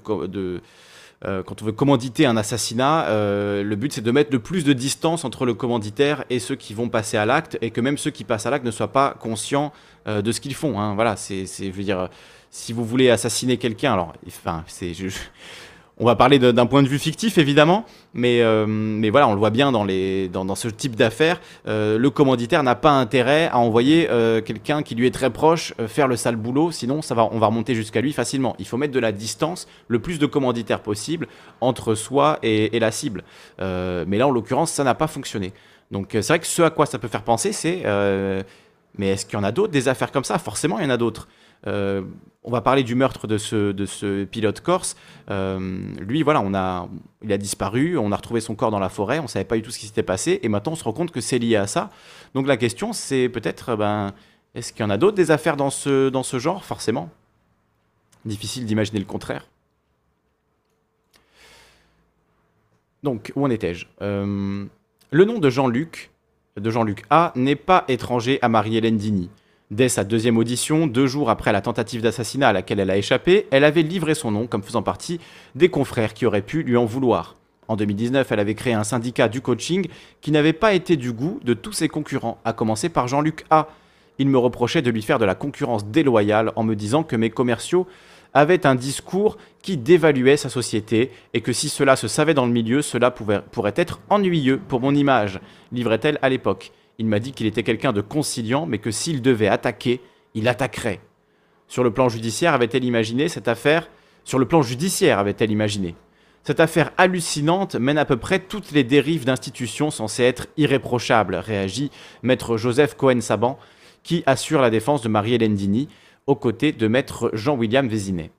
euh, 1.27 1.43
quand 1.43 1.61
on 1.61 1.67
veut 1.67 1.73
commanditer 1.73 2.25
un 2.25 2.39
assassinat, 2.39 3.09
euh, 3.09 3.63
le 3.63 3.77
but 3.77 3.93
c'est 3.93 4.01
de 4.01 4.11
mettre 4.11 4.33
le 4.33 4.39
plus 4.39 4.65
de 4.65 4.73
distance 4.73 5.27
entre 5.27 5.45
le 5.45 5.53
commanditaire 5.53 6.25
et 6.31 6.39
ceux 6.39 6.57
qui 6.57 6.73
vont 6.73 6.89
passer 6.89 7.19
à 7.19 7.27
l'acte, 7.27 7.59
et 7.61 7.71
que 7.71 7.83
même 7.83 7.99
ceux 7.99 8.11
qui 8.11 8.25
passent 8.25 8.47
à 8.47 8.51
l'acte 8.51 8.65
ne 8.65 8.71
soient 8.71 8.93
pas 8.93 9.15
conscients 9.21 9.71
de 10.07 10.33
ce 10.33 10.41
qu'ils 10.41 10.55
font. 10.55 10.81
Hein. 10.81 10.95
Voilà, 10.95 11.17
c'est, 11.17 11.45
je 11.45 11.71
veux 11.71 11.83
dire, 11.83 12.09
si 12.51 12.73
vous 12.73 12.85
voulez 12.85 13.11
assassiner 13.11 13.57
quelqu'un, 13.57 13.93
alors, 13.93 14.13
enfin, 14.27 14.65
c'est, 14.67 14.93
on 16.01 16.05
va 16.05 16.15
parler 16.15 16.39
d'un 16.39 16.67
point 16.67 16.83
de 16.83 16.89
vue 16.89 16.99
fictif 16.99 17.39
évidemment, 17.39 17.85
mais, 18.15 18.41
euh, 18.41 18.67
mais 18.67 19.11
voilà, 19.11 19.29
on 19.29 19.33
le 19.33 19.39
voit 19.39 19.51
bien 19.51 19.73
dans, 19.73 19.85
les, 19.85 20.29
dans, 20.29 20.55
ce 20.55 20.69
type 20.69 20.95
d'affaires. 20.95 21.41
Euh, 21.67 21.99
le 21.99 22.11
commanditaire 22.11 22.63
n'a 22.63 22.77
pas 22.77 22.93
intérêt 22.93 23.49
à 23.49 23.59
envoyer 23.59 24.09
euh, 24.11 24.41
quelqu'un 24.41 24.83
qui 24.83 24.95
lui 24.95 25.07
est 25.07 25.11
très 25.11 25.31
proche 25.31 25.75
faire 25.89 26.07
le 26.09 26.17
sale 26.17 26.37
boulot, 26.37 26.71
sinon 26.71 27.03
ça 27.03 27.15
va, 27.15 27.29
on 27.33 27.39
va 27.39 27.49
remonter 27.49 27.75
jusqu'à 27.75 28.01
lui 28.01 28.13
facilement. 28.13 28.55
Il 28.59 28.67
faut 28.67 28.77
mettre 28.77 28.95
de 28.95 29.01
la 29.01 29.13
distance, 29.13 29.67
le 29.89 29.99
plus 29.99 30.19
de 30.19 30.27
commanditaires 30.27 30.81
possible 30.81 31.27
entre 31.61 31.95
soi 31.95 32.39
et, 32.43 32.77
et 32.77 32.81
la 32.81 32.93
cible. 32.93 33.25
mais 33.59 34.19
là, 34.19 34.29
en 34.29 34.31
l'occurrence, 34.31 34.71
ça 34.71 34.85
n'a 34.85 34.95
pas 34.95 35.09
fonctionné. 35.09 35.53
Donc 35.91 36.09
c'est 36.13 36.29
vrai 36.29 36.39
que 36.39 36.47
ce 36.47 36.63
à 36.63 36.71
quoi 36.71 36.87
ça 36.87 36.99
peut 36.99 37.09
faire 37.09 37.25
penser, 37.25 37.53
c'est 37.53 37.83
mais 38.97 39.09
est-ce 39.09 39.27
qu'il 39.27 39.35
y 39.35 39.37
en 39.37 39.45
a 39.45 39.53
d'autres 39.53 39.73
des 39.73 39.89
affaires 39.89 40.13
comme 40.13 40.25
ça? 40.25 40.39
Forcément, 40.39 40.79
il 40.79 40.85
y 40.85 40.87
en 40.87 40.91
a 40.91 40.97
d'autres. 40.97 41.29
Euh, 41.67 42.03
on 42.45 42.51
va 42.51 42.61
parler 42.61 42.83
du 42.83 42.95
meurtre 42.95 43.27
de 43.27 43.37
ce, 43.37 44.25
pilote 44.25 44.61
corse. 44.61 44.97
Euh, 45.31 45.59
lui, 46.01 46.23
voilà, 46.23 46.41
on 46.41 46.55
a, 46.55 46.89
il 47.23 47.33
a 47.33 47.39
disparu, 47.39 47.99
on 47.99 48.13
a 48.13 48.17
retrouvé 48.17 48.41
son 48.41 48.55
corps 48.55 48.71
dans 48.71 48.79
la 48.79 48.89
forêt, 48.89 49.19
on 49.19 49.25
ne 49.25 49.29
savait 49.29 49.45
pas 49.45 49.57
du 49.57 49.63
tout 49.63 49.71
ce 49.71 49.79
qui 49.79 49.87
s'était 49.87 50.03
passé, 50.03 50.41
et 50.43 50.49
maintenant 50.49 50.73
on 50.73 50.77
se 50.77 50.85
rend 50.85 50.93
compte 50.93 51.11
que 51.11 51.21
c'est 51.21 51.39
lié 51.39 51.57
à 51.57 51.67
ça. 51.67 51.91
Donc 52.35 52.47
la 52.47 52.57
question, 52.57 52.93
c'est 52.93 53.29
peut-être, 53.29 53.77
ben, 53.77 54.13
est-ce 54.55 54.73
qu'il 54.73 54.83
y 54.83 54.87
en 54.87 54.91
a 54.91 54.97
d'autres 54.97 55.17
des 55.17 55.31
affaires 55.31 55.57
dans 55.57 55.71
ce, 55.71 56.09
dans 56.09 56.23
ce 56.23 56.39
genre? 56.39 56.65
Forcément. 56.65 57.11
Difficile 58.25 58.65
d'imaginer 58.67 58.99
le 58.99 59.05
contraire. 59.05 59.47
Donc, 63.03 63.33
où 63.37 63.45
en 63.45 63.51
étais-je? 63.51 63.87
Euh, 64.03 64.65
Le 65.11 65.25
nom 65.25 65.39
de 65.39 65.51
Jean-Luc, 65.51 66.11
de 66.61 66.71
Jean-Luc 66.71 67.05
A, 67.11 67.33
n'est 67.37 67.57
pas 67.57 67.85
étranger 67.89 68.39
à 68.43 68.49
Marie-Hélène 68.49 68.97
Dini. 68.97 69.31
Dès 69.71 69.89
sa 69.89 70.03
deuxième 70.03 70.39
audition, 70.39 70.87
deux 70.87 71.07
jours 71.07 71.29
après 71.29 71.53
la 71.53 71.61
tentative 71.61 72.01
d'assassinat 72.01 72.49
à 72.49 72.53
laquelle 72.55 72.81
elle 72.81 72.91
a 72.91 72.97
échappé, 72.97 73.47
elle 73.51 73.65
avait 73.65 73.83
livré 73.83 74.15
son 74.15 74.31
nom 74.31 74.47
comme 74.47 74.63
faisant 74.63 74.83
partie 74.83 75.21
des 75.55 75.69
confrères 75.69 76.15
qui 76.15 76.25
auraient 76.25 76.41
pu 76.41 76.63
lui 76.63 76.77
en 76.77 76.87
vouloir. 76.87 77.37
En 77.69 77.77
2019, 77.77 78.33
elle 78.33 78.41
avait 78.41 78.55
créé 78.55 78.73
un 78.73 78.85
syndicat 78.85 79.29
du 79.29 79.43
coaching 79.43 79.89
qui 80.23 80.31
n'avait 80.33 80.55
pas 80.55 80.73
été 80.73 80.97
du 80.97 81.13
goût 81.13 81.39
de 81.45 81.53
tous 81.53 81.73
ses 81.73 81.89
concurrents, 81.89 82.39
à 82.47 82.55
commencer 82.55 82.89
par 82.89 83.09
Jean-Luc 83.09 83.45
A. 83.51 83.69
Il 84.19 84.29
me 84.29 84.39
reprochait 84.39 84.81
de 84.81 84.91
lui 84.91 85.03
faire 85.03 85.19
de 85.19 85.27
la 85.27 85.35
concurrence 85.35 85.85
déloyale 85.87 86.53
en 86.57 86.65
me 86.65 86.75
disant 86.75 87.03
que 87.03 87.15
mes 87.15 87.29
commerciaux 87.29 87.87
avaient 88.35 88.67
un 88.67 88.75
discours 88.75 89.37
qui 89.63 89.77
dévaluait 89.77 90.37
sa 90.37 90.49
société 90.49 91.11
et 91.35 91.41
que 91.41 91.53
si 91.53 91.69
cela 91.69 91.97
se 91.97 92.09
savait 92.09 92.35
dans 92.35 92.47
le 92.47 92.53
milieu, 92.53 92.83
cela 92.83 93.11
pourrait 93.11 93.75
être 93.77 94.01
ennuyeux 94.11 94.61
pour 94.69 94.81
mon 94.81 94.95
image, 94.95 95.41
livrait-elle 95.73 96.19
à 96.23 96.29
l'époque. 96.29 96.73
Il 96.99 97.07
m'a 97.07 97.21
dit 97.21 97.33
qu'il 97.33 97.47
était 97.47 97.63
quelqu'un 97.63 97.93
de 97.93 98.01
conciliant, 98.01 98.67
mais 98.67 98.79
que 98.79 98.91
s'il 98.91 99.23
devait 99.23 99.49
attaquer, 99.49 100.01
il 100.35 100.49
attaquerait. 100.49 101.01
Sur 101.69 101.85
le 101.85 101.93
plan 101.93 102.09
judiciaire, 102.09 102.55
avait-elle 102.55 102.85
imaginé 102.85 103.29
cette 103.29 103.49
affaire? 103.49 103.89
Sur 104.25 104.39
le 104.39 104.47
plan 104.47 104.63
judiciaire, 104.63 105.19
avait-elle 105.19 105.51
imaginé? 105.51 105.95
Cette 106.45 106.61
affaire 106.61 106.93
hallucinante 106.97 107.75
mène 107.75 107.99
à 107.99 108.05
peu 108.05 108.17
près 108.17 108.39
toutes 108.39 108.73
les 108.73 108.85
dérives 108.85 109.27
d'institutions 109.27 109.91
censées 109.91 110.23
être 110.23 110.47
irréprochables, 110.57 111.37
réagit 111.37 111.91
maître 112.23 112.57
Joseph 112.57 112.95
Cohen-Saban, 112.95 113.59
qui 114.03 114.23
assure 114.25 114.63
la 114.63 114.71
défense 114.71 115.03
de 115.03 115.09
Marie-Hélène 115.09 115.55
Dini, 115.55 115.89
aux 116.29 116.37
côtés 116.37 116.73
de 116.73 116.87
maître 116.87 117.31
Jean-William 117.33 117.89
Vézinet. 117.89 118.31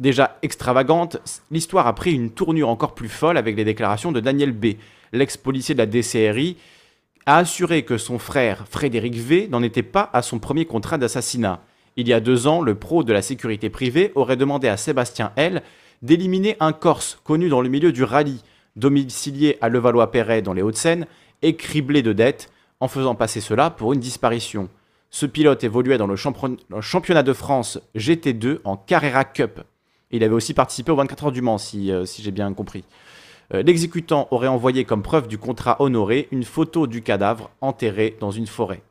Déjà 0.00 0.38
extravagante, 0.42 1.18
l'histoire 1.50 1.86
a 1.86 1.94
pris 1.94 2.12
une 2.12 2.32
tournure 2.32 2.68
encore 2.68 2.94
plus 2.94 3.08
folle 3.08 3.38
avec 3.38 3.56
les 3.56 3.64
déclarations 3.64 4.12
de 4.12 4.20
Daniel 4.20 4.52
B., 4.52 4.74
l'ex-policier 5.12 5.74
de 5.74 5.78
la 5.78 5.86
DCRI, 5.86 6.56
a 7.26 7.38
assuré 7.38 7.84
que 7.84 7.96
son 7.96 8.18
frère 8.18 8.66
Frédéric 8.68 9.14
V 9.14 9.48
n'en 9.50 9.62
était 9.62 9.84
pas 9.84 10.10
à 10.12 10.20
son 10.20 10.40
premier 10.40 10.64
contrat 10.64 10.98
d'assassinat. 10.98 11.62
Il 11.96 12.08
y 12.08 12.12
a 12.12 12.20
deux 12.20 12.48
ans, 12.48 12.60
le 12.60 12.74
pro 12.74 13.04
de 13.04 13.12
la 13.12 13.22
sécurité 13.22 13.70
privée 13.70 14.10
aurait 14.16 14.36
demandé 14.36 14.66
à 14.66 14.76
Sébastien 14.76 15.32
L 15.36 15.62
d'éliminer 16.02 16.56
un 16.58 16.72
Corse 16.72 17.20
connu 17.22 17.48
dans 17.48 17.60
le 17.60 17.68
milieu 17.68 17.92
du 17.92 18.02
rallye, 18.02 18.42
domicilié 18.74 19.58
à 19.60 19.68
Levallois-Perret 19.68 20.42
dans 20.42 20.54
les 20.54 20.62
Hauts-de-Seine 20.62 21.06
et 21.42 21.54
criblé 21.54 22.02
de 22.02 22.12
dettes 22.12 22.50
en 22.80 22.88
faisant 22.88 23.14
passer 23.14 23.40
cela 23.40 23.70
pour 23.70 23.92
une 23.92 24.00
disparition. 24.00 24.68
Ce 25.10 25.26
pilote 25.26 25.64
évoluait 25.64 25.98
dans 25.98 26.06
le 26.06 26.16
championnat 26.16 27.22
de 27.22 27.32
France 27.32 27.80
GT2 27.96 28.58
en 28.64 28.76
Carrera 28.76 29.24
Cup. 29.24 29.60
Il 30.10 30.22
avait 30.22 30.34
aussi 30.34 30.54
participé 30.54 30.92
aux 30.92 30.96
24 30.96 31.24
heures 31.26 31.32
du 31.32 31.42
Mans, 31.42 31.58
si, 31.58 31.90
euh, 31.90 32.04
j'ai 32.04 32.30
bien 32.30 32.52
compris. 32.52 32.84
Euh, 33.54 33.62
l'exécutant 33.62 34.28
aurait 34.30 34.48
envoyé 34.48 34.84
comme 34.84 35.02
preuve 35.02 35.28
du 35.28 35.38
contrat 35.38 35.80
honoré 35.80 36.28
une 36.30 36.44
photo 36.44 36.86
du 36.86 37.02
cadavre 37.02 37.50
enterré 37.60 38.16
dans 38.20 38.30
une 38.30 38.46
forêt. 38.46 38.82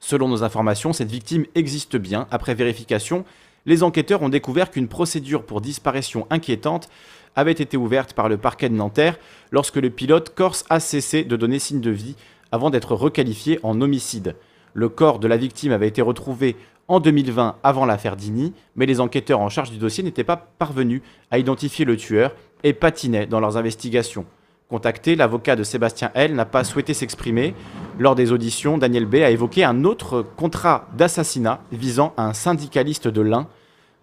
Selon 0.00 0.28
nos 0.28 0.42
informations, 0.42 0.92
cette 0.92 1.10
victime 1.10 1.46
existe 1.54 1.96
bien. 1.96 2.26
Après 2.30 2.54
vérification, 2.54 3.24
les 3.66 3.82
enquêteurs 3.82 4.22
ont 4.22 4.28
découvert 4.28 4.70
qu'une 4.70 4.88
procédure 4.88 5.44
pour 5.44 5.60
disparition 5.60 6.26
inquiétante 6.30 6.88
avait 7.34 7.52
été 7.52 7.76
ouverte 7.76 8.14
par 8.14 8.28
le 8.28 8.38
parquet 8.38 8.68
de 8.68 8.74
Nanterre 8.74 9.18
lorsque 9.50 9.76
le 9.76 9.90
pilote 9.90 10.34
corse 10.34 10.64
a 10.70 10.80
cessé 10.80 11.24
de 11.24 11.36
donner 11.36 11.58
signe 11.58 11.80
de 11.80 11.90
vie 11.90 12.16
avant 12.52 12.70
d'être 12.70 12.94
requalifié 12.94 13.58
en 13.62 13.80
homicide. 13.80 14.36
Le 14.76 14.90
corps 14.90 15.20
de 15.20 15.26
la 15.26 15.38
victime 15.38 15.72
avait 15.72 15.88
été 15.88 16.02
retrouvé 16.02 16.54
en 16.86 17.00
2020 17.00 17.56
avant 17.62 17.86
l'affaire 17.86 18.14
Dini, 18.14 18.52
mais 18.76 18.84
les 18.84 19.00
enquêteurs 19.00 19.40
en 19.40 19.48
charge 19.48 19.70
du 19.70 19.78
dossier 19.78 20.04
n'étaient 20.04 20.22
pas 20.22 20.36
parvenus 20.36 21.00
à 21.30 21.38
identifier 21.38 21.86
le 21.86 21.96
tueur 21.96 22.34
et 22.62 22.74
patinaient 22.74 23.24
dans 23.26 23.40
leurs 23.40 23.56
investigations. 23.56 24.26
Contacté, 24.68 25.16
l'avocat 25.16 25.56
de 25.56 25.62
Sébastien 25.62 26.10
L 26.12 26.34
n'a 26.34 26.44
pas 26.44 26.62
souhaité 26.62 26.92
s'exprimer. 26.92 27.54
Lors 27.98 28.14
des 28.14 28.32
auditions, 28.32 28.76
Daniel 28.76 29.06
B 29.06 29.14
a 29.14 29.30
évoqué 29.30 29.64
un 29.64 29.82
autre 29.84 30.26
contrat 30.36 30.88
d'assassinat 30.94 31.60
visant 31.72 32.12
un 32.18 32.34
syndicaliste 32.34 33.08
de 33.08 33.22
l'Ain, 33.22 33.48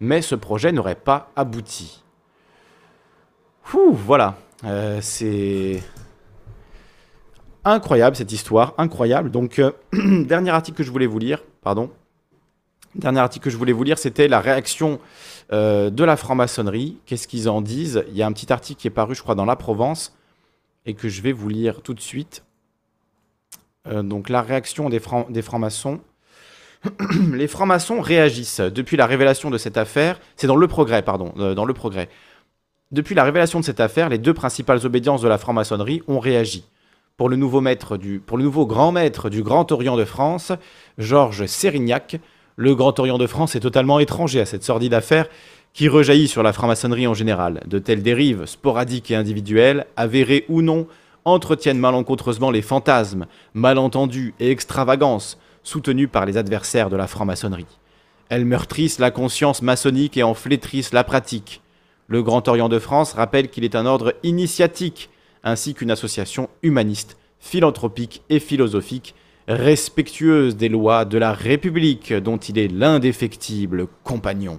mais 0.00 0.22
ce 0.22 0.34
projet 0.34 0.72
n'aurait 0.72 0.96
pas 0.96 1.30
abouti. 1.36 2.02
Voilà, 3.72 4.34
euh, 4.64 4.98
c'est 5.00 5.84
incroyable 7.64 8.16
cette 8.16 8.32
histoire, 8.32 8.74
incroyable. 8.78 9.30
Donc, 9.30 9.58
euh, 9.58 9.72
dernier 10.24 10.50
article 10.50 10.78
que 10.78 10.82
je 10.82 10.90
voulais 10.90 11.06
vous 11.06 11.18
lire, 11.18 11.42
pardon. 11.62 11.90
Dernier 12.94 13.20
article 13.20 13.44
que 13.44 13.50
je 13.50 13.56
voulais 13.56 13.72
vous 13.72 13.82
lire, 13.82 13.98
c'était 13.98 14.28
la 14.28 14.40
réaction 14.40 15.00
euh, 15.52 15.90
de 15.90 16.04
la 16.04 16.16
franc-maçonnerie. 16.16 16.98
Qu'est-ce 17.06 17.26
qu'ils 17.26 17.48
en 17.48 17.60
disent? 17.60 18.04
Il 18.08 18.16
y 18.16 18.22
a 18.22 18.26
un 18.26 18.32
petit 18.32 18.52
article 18.52 18.80
qui 18.80 18.86
est 18.86 18.90
paru, 18.92 19.14
je 19.14 19.22
crois, 19.22 19.34
dans 19.34 19.44
la 19.44 19.56
Provence 19.56 20.16
et 20.86 20.94
que 20.94 21.08
je 21.08 21.22
vais 21.22 21.32
vous 21.32 21.48
lire 21.48 21.82
tout 21.82 21.94
de 21.94 22.00
suite. 22.00 22.44
Euh, 23.88 24.02
donc 24.02 24.28
la 24.28 24.42
réaction 24.42 24.88
des, 24.88 25.00
francs, 25.00 25.30
des 25.32 25.42
francs-maçons. 25.42 26.00
les 27.32 27.48
francs-maçons 27.48 28.00
réagissent 28.00 28.60
depuis 28.60 28.96
la 28.96 29.06
révélation 29.06 29.50
de 29.50 29.58
cette 29.58 29.76
affaire. 29.76 30.20
C'est 30.36 30.46
dans 30.46 30.56
le 30.56 30.68
progrès, 30.68 31.02
pardon, 31.02 31.32
dans 31.54 31.64
le 31.64 31.74
progrès. 31.74 32.08
Depuis 32.92 33.14
la 33.14 33.24
révélation 33.24 33.58
de 33.58 33.64
cette 33.64 33.80
affaire, 33.80 34.08
les 34.08 34.18
deux 34.18 34.34
principales 34.34 34.84
obédiences 34.86 35.22
de 35.22 35.28
la 35.28 35.38
franc-maçonnerie 35.38 36.02
ont 36.06 36.20
réagi. 36.20 36.64
Pour 37.16 37.28
le 37.28 37.36
nouveau 37.36 37.60
grand 38.66 38.90
maître 38.90 39.30
du 39.30 39.42
Grand 39.44 39.70
Orient 39.70 39.96
de 39.96 40.04
France, 40.04 40.50
Georges 40.98 41.46
Sérignac, 41.46 42.16
le 42.56 42.74
Grand 42.74 42.98
Orient 42.98 43.18
de 43.18 43.28
France 43.28 43.54
est 43.54 43.60
totalement 43.60 44.00
étranger 44.00 44.40
à 44.40 44.46
cette 44.46 44.64
sordide 44.64 44.94
affaire 44.94 45.28
qui 45.72 45.86
rejaillit 45.86 46.26
sur 46.26 46.42
la 46.42 46.52
franc-maçonnerie 46.52 47.06
en 47.06 47.14
général. 47.14 47.60
De 47.68 47.78
telles 47.78 48.02
dérives, 48.02 48.46
sporadiques 48.46 49.12
et 49.12 49.14
individuelles, 49.14 49.86
avérées 49.96 50.44
ou 50.48 50.60
non, 50.60 50.88
entretiennent 51.24 51.78
malencontreusement 51.78 52.50
les 52.50 52.62
fantasmes, 52.62 53.26
malentendus 53.54 54.34
et 54.40 54.50
extravagances 54.50 55.38
soutenus 55.62 56.08
par 56.10 56.26
les 56.26 56.36
adversaires 56.36 56.90
de 56.90 56.96
la 56.96 57.06
franc-maçonnerie. 57.06 57.78
Elles 58.28 58.44
meurtrissent 58.44 58.98
la 58.98 59.12
conscience 59.12 59.62
maçonnique 59.62 60.16
et 60.16 60.24
en 60.24 60.34
flétrissent 60.34 60.92
la 60.92 61.04
pratique. 61.04 61.62
Le 62.08 62.24
Grand 62.24 62.48
Orient 62.48 62.68
de 62.68 62.80
France 62.80 63.12
rappelle 63.12 63.50
qu'il 63.50 63.62
est 63.62 63.76
un 63.76 63.86
ordre 63.86 64.14
initiatique, 64.24 65.10
ainsi 65.44 65.74
qu'une 65.74 65.90
association 65.90 66.48
humaniste, 66.62 67.16
philanthropique 67.38 68.22
et 68.30 68.40
philosophique, 68.40 69.14
respectueuse 69.46 70.56
des 70.56 70.68
lois 70.68 71.04
de 71.04 71.18
la 71.18 71.32
République 71.32 72.12
dont 72.12 72.38
il 72.38 72.58
est 72.58 72.68
l'indéfectible 72.68 73.86
compagnon. 74.02 74.58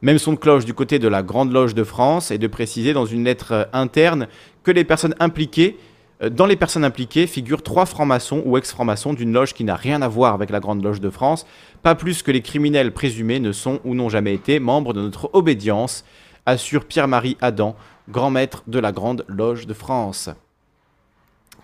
Même 0.00 0.18
son 0.18 0.36
cloche 0.36 0.64
du 0.64 0.74
côté 0.74 0.98
de 0.98 1.08
la 1.08 1.22
Grande 1.22 1.52
Loge 1.52 1.74
de 1.74 1.82
France 1.82 2.30
et 2.30 2.38
de 2.38 2.46
préciser 2.46 2.92
dans 2.92 3.06
une 3.06 3.24
lettre 3.24 3.68
interne 3.72 4.28
que 4.62 4.70
les 4.70 4.84
personnes 4.84 5.14
impliquées, 5.18 5.78
euh, 6.22 6.28
dans 6.30 6.46
les 6.46 6.56
personnes 6.56 6.84
impliquées 6.84 7.26
figurent 7.26 7.62
trois 7.62 7.86
francs-maçons 7.86 8.42
ou 8.44 8.56
ex-francs-maçons 8.58 9.14
d'une 9.14 9.32
loge 9.32 9.54
qui 9.54 9.64
n'a 9.64 9.76
rien 9.76 10.02
à 10.02 10.08
voir 10.08 10.34
avec 10.34 10.50
la 10.50 10.60
Grande 10.60 10.84
Loge 10.84 11.00
de 11.00 11.10
France, 11.10 11.46
pas 11.82 11.94
plus 11.94 12.22
que 12.22 12.30
les 12.30 12.42
criminels 12.42 12.92
présumés 12.92 13.40
ne 13.40 13.52
sont 13.52 13.80
ou 13.84 13.94
n'ont 13.94 14.10
jamais 14.10 14.34
été 14.34 14.60
membres 14.60 14.92
de 14.92 15.00
notre 15.00 15.30
obédience, 15.32 16.04
assure 16.46 16.86
Pierre-Marie 16.86 17.36
Adam, 17.40 17.76
grand 18.08 18.30
maître 18.30 18.62
de 18.66 18.78
la 18.78 18.92
Grande 18.92 19.24
Loge 19.28 19.66
de 19.66 19.74
France. 19.74 20.30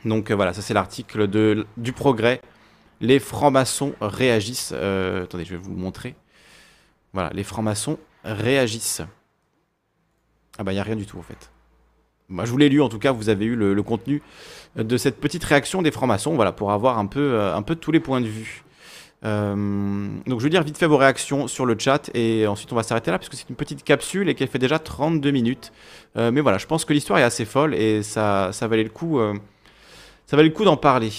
Donc 0.04 0.30
euh, 0.30 0.34
voilà, 0.34 0.52
ça 0.52 0.62
c'est 0.62 0.74
l'article 0.74 1.28
du 1.76 1.92
Progrès. 1.92 2.40
Les 3.00 3.18
francs-maçons 3.18 3.94
réagissent. 4.00 4.72
attendez, 4.72 5.44
je 5.44 5.50
vais 5.50 5.56
vous 5.56 5.70
le 5.70 5.76
montrer. 5.76 6.14
Voilà, 7.12 7.30
les 7.32 7.44
francs-maçons 7.44 7.98
réagissent. 8.24 9.02
Ah 10.58 10.64
bah 10.64 10.72
il 10.72 10.76
n'y 10.76 10.80
a 10.80 10.84
rien 10.84 10.96
du 10.96 11.06
tout 11.06 11.18
en 11.18 11.22
fait. 11.22 11.50
Moi 12.28 12.44
je 12.44 12.50
vous 12.50 12.58
l'ai 12.58 12.68
lu 12.68 12.80
en 12.80 12.88
tout 12.88 12.98
cas, 12.98 13.12
vous 13.12 13.28
avez 13.28 13.44
eu 13.44 13.56
le, 13.56 13.82
contenu 13.82 14.22
de 14.76 14.96
cette 14.96 15.20
petite 15.20 15.42
réaction 15.44 15.82
des 15.82 15.90
francs-maçons, 15.90 16.34
voilà, 16.34 16.52
pour 16.52 16.70
avoir 16.70 16.98
un 16.98 17.06
peu, 17.06 17.32
euh, 17.34 17.56
un 17.56 17.62
peu 17.62 17.74
tous 17.74 17.90
les 17.90 18.00
points 18.00 18.20
de 18.20 18.26
vue. 18.26 18.62
Euh, 19.24 20.08
donc 20.26 20.40
je 20.40 20.44
vais 20.44 20.50
dire 20.50 20.62
vite 20.62 20.78
fait 20.78 20.86
vos 20.86 20.96
réactions 20.96 21.46
sur 21.46 21.66
le 21.66 21.76
chat 21.78 22.10
et 22.14 22.46
ensuite 22.46 22.72
on 22.72 22.76
va 22.76 22.82
s'arrêter 22.82 23.10
là 23.10 23.18
parce 23.18 23.28
que 23.28 23.36
c'est 23.36 23.50
une 23.50 23.56
petite 23.56 23.84
capsule 23.84 24.30
et 24.30 24.34
qu'elle 24.34 24.48
fait 24.48 24.58
déjà 24.58 24.78
32 24.78 25.30
minutes. 25.30 25.72
Euh, 26.16 26.30
mais 26.30 26.40
voilà, 26.40 26.58
je 26.58 26.66
pense 26.66 26.84
que 26.84 26.92
l'histoire 26.92 27.18
est 27.18 27.24
assez 27.24 27.44
folle 27.44 27.74
et 27.74 28.02
ça, 28.02 28.50
ça 28.52 28.66
valait 28.66 28.84
le 28.84 28.90
coup, 28.90 29.20
ça 30.26 30.36
valait 30.36 30.48
le 30.48 30.54
coup 30.54 30.64
d'en 30.64 30.76
parler. 30.76 31.12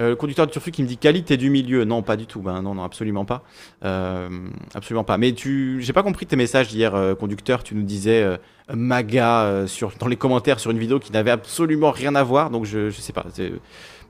Euh, 0.00 0.10
le 0.10 0.16
conducteur 0.16 0.46
de 0.46 0.52
Turfu 0.52 0.70
qui 0.70 0.82
me 0.82 0.88
dit 0.88 0.96
qualité 0.96 1.36
du 1.36 1.50
milieu. 1.50 1.84
Non, 1.84 2.02
pas 2.02 2.16
du 2.16 2.26
tout. 2.26 2.40
Ben, 2.40 2.62
non, 2.62 2.74
non, 2.74 2.82
absolument 2.82 3.24
pas. 3.24 3.42
Euh, 3.84 4.28
absolument 4.74 5.04
pas. 5.04 5.18
Mais 5.18 5.32
tu, 5.32 5.78
j'ai 5.82 5.92
pas 5.92 6.02
compris 6.02 6.26
tes 6.26 6.36
messages 6.36 6.72
hier, 6.72 6.94
euh, 6.94 7.14
conducteur. 7.14 7.62
Tu 7.62 7.74
nous 7.74 7.82
disais 7.82 8.38
MAGA 8.72 9.66
sur, 9.66 9.92
dans 9.98 10.08
les 10.08 10.16
commentaires 10.16 10.60
sur 10.60 10.70
une 10.70 10.78
vidéo 10.78 10.98
qui 10.98 11.12
n'avait 11.12 11.30
absolument 11.30 11.90
rien 11.90 12.14
à 12.14 12.22
voir. 12.22 12.50
Donc 12.50 12.64
je, 12.64 12.90
je 12.90 13.00
sais 13.00 13.12
pas. 13.12 13.26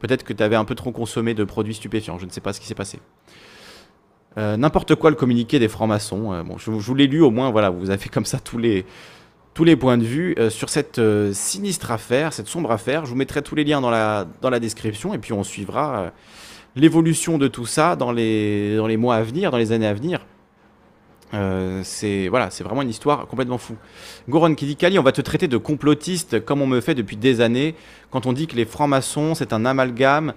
Peut-être 0.02 0.24
que 0.24 0.34
tu 0.34 0.42
avais 0.42 0.56
un 0.56 0.66
peu 0.66 0.74
trop 0.74 0.92
consommé 0.92 1.32
de 1.32 1.44
produits 1.44 1.74
stupéfiants. 1.74 2.18
Je 2.18 2.26
ne 2.26 2.30
sais 2.30 2.42
pas 2.42 2.52
ce 2.52 2.60
qui 2.60 2.66
s'est 2.66 2.74
passé. 2.74 2.98
N'importe 4.36 4.94
quoi 4.94 5.10
le 5.10 5.16
communiqué 5.16 5.58
des 5.58 5.68
francs-maçons. 5.68 6.42
bon, 6.44 6.58
je, 6.58 6.70
vous 6.70 6.94
l'ai 6.94 7.06
lu 7.06 7.20
au 7.20 7.30
moins. 7.30 7.50
Voilà, 7.50 7.70
vous 7.70 7.90
avez 7.90 8.08
comme 8.08 8.24
ça 8.24 8.38
tous 8.40 8.58
les 8.58 8.84
points 9.76 9.98
de 9.98 10.04
vue 10.04 10.34
euh, 10.38 10.50
sur 10.50 10.68
cette 10.68 10.98
euh, 10.98 11.32
sinistre 11.32 11.90
affaire, 11.90 12.32
cette 12.32 12.48
sombre 12.48 12.70
affaire. 12.70 13.04
Je 13.04 13.10
vous 13.10 13.16
mettrai 13.16 13.42
tous 13.42 13.54
les 13.54 13.64
liens 13.64 13.80
dans 13.80 13.90
la, 13.90 14.60
description 14.60 15.14
et 15.14 15.18
puis 15.18 15.32
on 15.32 15.44
suivra 15.44 15.98
euh, 15.98 16.10
l'évolution 16.76 17.38
de 17.38 17.48
tout 17.48 17.66
ça 17.66 17.96
dans 17.96 18.12
les 18.12 18.96
mois 18.96 19.16
à 19.16 19.22
venir, 19.22 19.50
dans 19.50 19.58
les 19.58 19.72
années 19.72 19.86
à 19.86 19.94
venir. 19.94 20.26
C'est 21.82 22.28
voilà, 22.28 22.50
c'est 22.50 22.64
vraiment 22.64 22.82
une 22.82 22.90
histoire 22.90 23.26
complètement 23.26 23.58
fou. 23.58 23.76
Goron 24.28 24.54
qui 24.54 24.66
dit 24.66 24.76
Kali, 24.76 24.98
on 24.98 25.02
va 25.02 25.12
te 25.12 25.20
traiter 25.20 25.48
de 25.48 25.56
complotiste 25.56 26.44
comme 26.44 26.60
on 26.60 26.66
me 26.66 26.80
fait 26.80 26.94
depuis 26.94 27.16
des 27.16 27.40
années 27.40 27.74
quand 28.10 28.26
on 28.26 28.32
dit 28.32 28.46
que 28.46 28.56
les 28.56 28.64
francs-maçons 28.64 29.34
c'est 29.34 29.52
un 29.52 29.64
amalgame, 29.64 30.34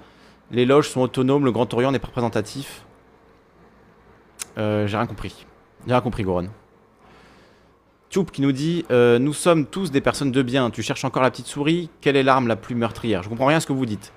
les 0.52 0.66
loges 0.66 0.90
sont 0.90 1.02
autonomes, 1.02 1.46
le 1.46 1.52
Grand 1.52 1.74
Orient 1.74 1.92
n'est 1.92 2.00
pas 2.00 2.08
représentatif. 2.08 2.86
J'ai 4.58 4.86
rien 4.88 5.06
compris. 5.06 5.46
J'ai 5.86 5.94
rien 5.94 6.02
compris, 6.02 6.24
Goron 6.24 6.50
qui 8.24 8.42
nous 8.42 8.54
dit 8.54 8.86
euh, 8.92 9.20
Nous 9.20 9.34
sommes 9.34 9.66
tous 9.66 9.92
des 9.92 10.02
personnes 10.02 10.32
de 10.32 10.42
bien. 10.42 10.70
Tu 10.70 10.82
cherches 10.82 11.04
encore 11.04 11.22
la 11.22 11.32
petite 11.32 11.48
souris? 11.48 11.90
Quelle 12.00 12.16
est 12.16 12.24
l'arme 12.24 12.48
la 12.48 12.56
plus 12.56 12.76
meurtrière? 12.76 13.24
Je 13.24 13.30
comprends 13.30 13.48
rien 13.48 13.60
ce 13.60 13.68
que 13.68 13.74
vous 13.74 13.86
dites. 13.86 14.14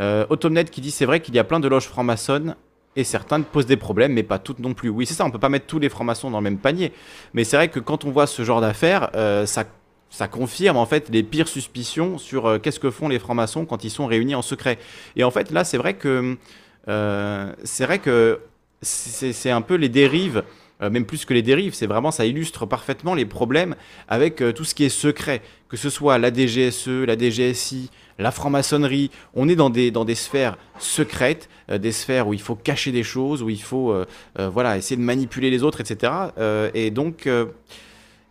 Euh, 0.00 0.26
Automnet 0.28 0.64
qui 0.64 0.80
dit 0.80 0.90
C'est 0.90 1.06
vrai 1.06 1.20
qu'il 1.20 1.34
y 1.34 1.38
a 1.38 1.44
plein 1.44 1.60
de 1.60 1.68
loges 1.68 1.86
francs-maçonnes 1.86 2.56
et 2.96 3.04
certains 3.04 3.40
posent 3.40 3.66
des 3.66 3.76
problèmes, 3.76 4.12
mais 4.12 4.22
pas 4.22 4.38
toutes 4.38 4.58
non 4.58 4.74
plus. 4.74 4.88
Oui, 4.88 5.06
c'est 5.06 5.14
ça, 5.14 5.24
on 5.24 5.30
peut 5.30 5.38
pas 5.38 5.48
mettre 5.48 5.66
tous 5.66 5.78
les 5.78 5.88
francs-maçons 5.88 6.30
dans 6.30 6.38
le 6.38 6.44
même 6.44 6.58
panier. 6.58 6.92
Mais 7.34 7.44
c'est 7.44 7.56
vrai 7.56 7.68
que 7.68 7.80
quand 7.80 8.04
on 8.04 8.10
voit 8.10 8.26
ce 8.26 8.42
genre 8.44 8.60
d'affaires, 8.60 9.10
euh, 9.14 9.46
ça, 9.46 9.64
ça 10.10 10.28
confirme 10.28 10.76
en 10.76 10.86
fait 10.86 11.08
les 11.08 11.22
pires 11.22 11.48
suspicions 11.48 12.18
sur 12.18 12.46
euh, 12.46 12.58
qu'est-ce 12.58 12.80
que 12.80 12.90
font 12.90 13.08
les 13.08 13.18
francs-maçons 13.18 13.64
quand 13.64 13.84
ils 13.84 13.90
sont 13.90 14.06
réunis 14.06 14.34
en 14.34 14.42
secret. 14.42 14.78
Et 15.16 15.24
en 15.24 15.30
fait, 15.30 15.50
là, 15.50 15.64
c'est 15.64 15.78
vrai 15.78 15.94
que. 15.94 16.36
c'est 17.64 17.86
vrai 17.86 17.98
que 17.98 18.40
c'est 18.82 19.50
un 19.50 19.62
peu 19.62 19.76
les 19.76 19.88
dérives 19.88 20.42
euh, 20.82 20.90
même 20.90 21.04
plus 21.04 21.24
que 21.24 21.32
les 21.32 21.42
dérives, 21.42 21.74
c'est 21.74 21.86
vraiment, 21.86 22.10
ça 22.10 22.26
illustre 22.26 22.66
parfaitement 22.66 23.14
les 23.14 23.24
problèmes 23.24 23.76
avec 24.08 24.40
euh, 24.40 24.52
tout 24.52 24.64
ce 24.64 24.74
qui 24.74 24.84
est 24.84 24.88
secret, 24.88 25.42
que 25.68 25.76
ce 25.76 25.90
soit 25.90 26.18
la 26.18 26.32
DGSE, 26.32 26.88
la 27.06 27.16
DGSI, 27.16 27.90
la 28.18 28.30
franc-maçonnerie, 28.30 29.10
on 29.34 29.48
est 29.48 29.54
dans 29.54 29.70
des, 29.70 29.90
dans 29.90 30.04
des 30.04 30.14
sphères 30.14 30.58
secrètes, 30.78 31.48
euh, 31.70 31.78
des 31.78 31.92
sphères 31.92 32.26
où 32.26 32.34
il 32.34 32.40
faut 32.40 32.56
cacher 32.56 32.90
des 32.90 33.04
choses, 33.04 33.42
où 33.42 33.48
il 33.48 33.62
faut 33.62 33.94
voilà, 34.36 34.76
essayer 34.76 34.96
de 34.96 35.02
manipuler 35.02 35.50
les 35.50 35.62
autres, 35.62 35.80
etc. 35.80 36.12
et 36.74 36.90
donc, 36.90 37.28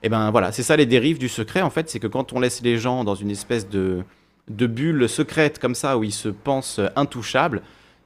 eh 0.04 0.10
ben 0.10 0.32
voilà, 0.32 0.52
c'est 0.52 0.64
ça 0.64 0.76
les 0.76 0.86
dérives 0.86 1.18
du 1.18 1.30
secret, 1.30 1.62
en 1.62 1.70
fait, 1.70 1.90
c'est 1.90 2.00
que 2.00 2.08
quand 2.08 2.34
on 2.34 2.40
laisse 2.40 2.62
les 2.62 2.78
gens 2.78 3.04
dans 3.04 3.16
une 3.16 3.30
espèce 3.30 3.70
de, 3.70 4.04
de 4.50 4.68
bulle 4.68 5.08
secrète 5.08 5.60
comme 5.60 5.76
ça, 5.76 5.98
où 5.98 6.04
ils 6.04 6.14
se 6.14 6.30
pensent 6.30 6.80
intouchables, 6.96 7.62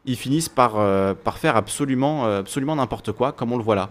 ils 0.06 0.18
finissent 0.18 0.50
par, 0.50 0.74
par 1.18 1.38
faire 1.38 1.56
absolument, 1.56 2.26
absolument 2.26 2.76
n'importe 2.76 3.12
quoi, 3.12 3.32
comme 3.32 3.52
on 3.54 3.58
le 3.58 3.64
voit 3.64 3.76
là. 3.76 3.90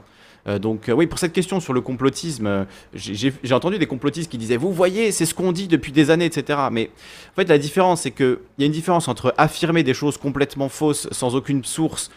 Donc 0.61 0.90
oui, 0.95 1.07
pour 1.07 1.18
cette 1.18 1.32
question 1.32 1.61
sur 1.61 1.72
le 1.72 1.80
complotisme, 1.80 2.66
j'ai 2.95 3.53
entendu 3.53 3.78
des 3.78 3.86
complotistes 3.86 4.30
qui 4.30 4.38
disaient, 4.38 4.57
vous 4.57 4.72
voyez, 4.72 5.11
c'est 5.11 5.26
ce 5.26 5.34
qu'on 5.34 5.53
dit 5.53 5.68
depuis 5.68 5.92
des 5.92 6.11
années, 6.11 6.26
etc. 6.26 6.59
Mais 6.70 6.90
en 7.32 7.34
fait, 7.36 7.49
la 7.49 7.59
différence, 7.59 8.03
c'est 8.03 8.11
qu'il 8.11 8.38
y 8.59 8.62
a 8.62 8.66
une 8.66 8.72
différence 8.72 9.09
entre 9.09 9.34
affirmer 9.38 9.82
des 9.82 9.95
choses 9.95 10.18
complètement 10.18 10.68
fausses, 10.68 11.09
sans 11.12 11.34
aucune 11.34 11.64
source, 11.64 12.11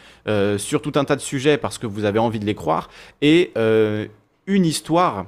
sur 0.57 0.81
tout 0.81 0.93
un 0.95 1.05
tas 1.05 1.15
de 1.15 1.21
sujets 1.21 1.57
parce 1.57 1.77
que 1.77 1.87
vous 1.87 2.03
avez 2.03 2.19
envie 2.19 2.39
de 2.39 2.45
les 2.45 2.55
croire, 2.55 2.89
et 3.21 3.51
une 4.47 4.65
histoire 4.65 5.25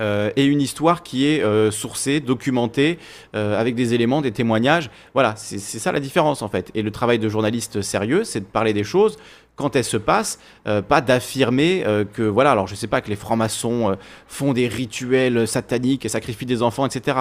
euh, 0.00 0.30
et 0.36 0.44
une 0.44 0.60
histoire 0.60 1.02
qui 1.02 1.26
est 1.26 1.42
euh, 1.42 1.70
sourcée, 1.70 2.20
documentée, 2.20 2.98
euh, 3.34 3.60
avec 3.60 3.74
des 3.74 3.94
éléments, 3.94 4.20
des 4.22 4.32
témoignages. 4.32 4.90
Voilà, 5.14 5.34
c'est 5.36 5.58
ça 5.58 5.92
la 5.92 6.00
différence 6.00 6.42
en 6.42 6.48
fait. 6.48 6.70
Et 6.74 6.82
le 6.82 6.90
travail 6.90 7.18
de 7.18 7.28
journaliste 7.28 7.82
sérieux, 7.82 8.24
c'est 8.24 8.40
de 8.40 8.44
parler 8.44 8.72
des 8.72 8.84
choses 8.84 9.18
quand 9.56 9.76
elle 9.76 9.84
se 9.84 9.96
passe, 9.96 10.38
euh, 10.66 10.80
pas 10.80 11.00
d'affirmer 11.00 11.84
euh, 11.86 12.04
que, 12.04 12.22
voilà, 12.22 12.52
alors 12.52 12.66
je 12.66 12.74
sais 12.74 12.86
pas, 12.86 13.00
que 13.00 13.10
les 13.10 13.16
francs-maçons 13.16 13.90
euh, 13.90 13.94
font 14.26 14.52
des 14.54 14.66
rituels 14.66 15.46
sataniques 15.46 16.06
et 16.06 16.08
sacrifient 16.08 16.46
des 16.46 16.62
enfants, 16.62 16.86
etc. 16.86 17.18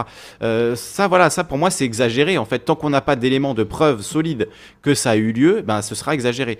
ça, 0.76 1.08
voilà, 1.08 1.30
ça 1.30 1.44
pour 1.44 1.58
moi 1.58 1.70
c'est 1.70 1.86
exagéré. 1.86 2.38
En 2.38 2.46
fait, 2.46 2.60
tant 2.60 2.76
qu'on 2.76 2.90
n'a 2.90 3.02
pas 3.02 3.16
d'éléments 3.16 3.54
de 3.54 3.64
preuve 3.64 4.02
solides 4.02 4.48
que 4.82 4.94
ça 4.94 5.12
a 5.12 5.16
eu 5.16 5.34
lieu, 5.34 5.62
ben 5.62 5.82
ce 5.82 5.94
sera 5.96 6.14
exagéré. 6.14 6.58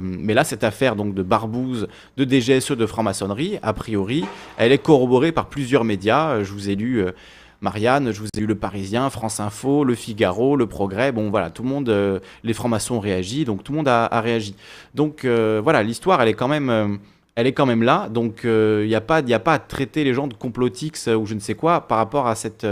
mais 0.00 0.34
là, 0.34 0.44
cette 0.44 0.64
affaire 0.64 0.96
donc 0.96 1.14
de 1.14 1.22
barbouze, 1.22 1.88
de 2.16 2.24
DGSE, 2.24 2.72
de 2.72 2.86
franc-maçonnerie, 2.86 3.58
a 3.62 3.72
priori, 3.72 4.24
elle 4.58 4.72
est 4.72 4.78
corroborée 4.78 5.32
par 5.32 5.48
plusieurs 5.48 5.84
médias. 5.84 6.42
Je 6.42 6.52
vous 6.52 6.68
ai 6.68 6.74
lu 6.74 7.04
Marianne, 7.60 8.12
je 8.12 8.20
vous 8.20 8.28
ai 8.36 8.40
eu 8.40 8.46
Le 8.46 8.54
Parisien, 8.54 9.08
France 9.10 9.40
Info, 9.40 9.84
Le 9.84 9.94
Figaro, 9.94 10.56
Le 10.56 10.66
Progrès. 10.66 11.12
Bon, 11.12 11.30
voilà, 11.30 11.50
tout 11.50 11.62
le 11.62 11.68
monde, 11.68 11.88
euh, 11.88 12.20
les 12.44 12.52
francs-maçons 12.52 12.96
ont 12.96 13.00
réagi, 13.00 13.44
donc 13.44 13.64
tout 13.64 13.72
le 13.72 13.78
monde 13.78 13.88
a, 13.88 14.08
réagi. 14.20 14.54
Donc 14.94 15.24
euh, 15.24 15.60
voilà, 15.62 15.82
l'histoire, 15.82 16.20
elle 16.20 16.28
est 16.28 16.34
quand 16.34 16.48
même. 16.48 16.70
Euh, 16.70 16.88
elle 17.38 17.46
est 17.46 17.52
quand 17.52 17.66
même 17.66 17.82
là, 17.82 18.08
donc 18.08 18.44
il 18.44 18.86
n'y 18.86 18.94
a, 18.94 19.02
pas, 19.02 19.18
a 19.18 19.38
pas 19.38 19.52
à 19.52 19.58
traiter 19.58 20.04
les 20.04 20.14
gens 20.14 20.26
de 20.26 20.32
complotix 20.32 21.06
ou 21.06 21.26
je 21.26 21.34
ne 21.34 21.38
sais 21.38 21.54
quoi 21.54 21.86
par 21.86 21.98
rapport 21.98 22.28
à 22.28 22.34
cette, 22.34 22.66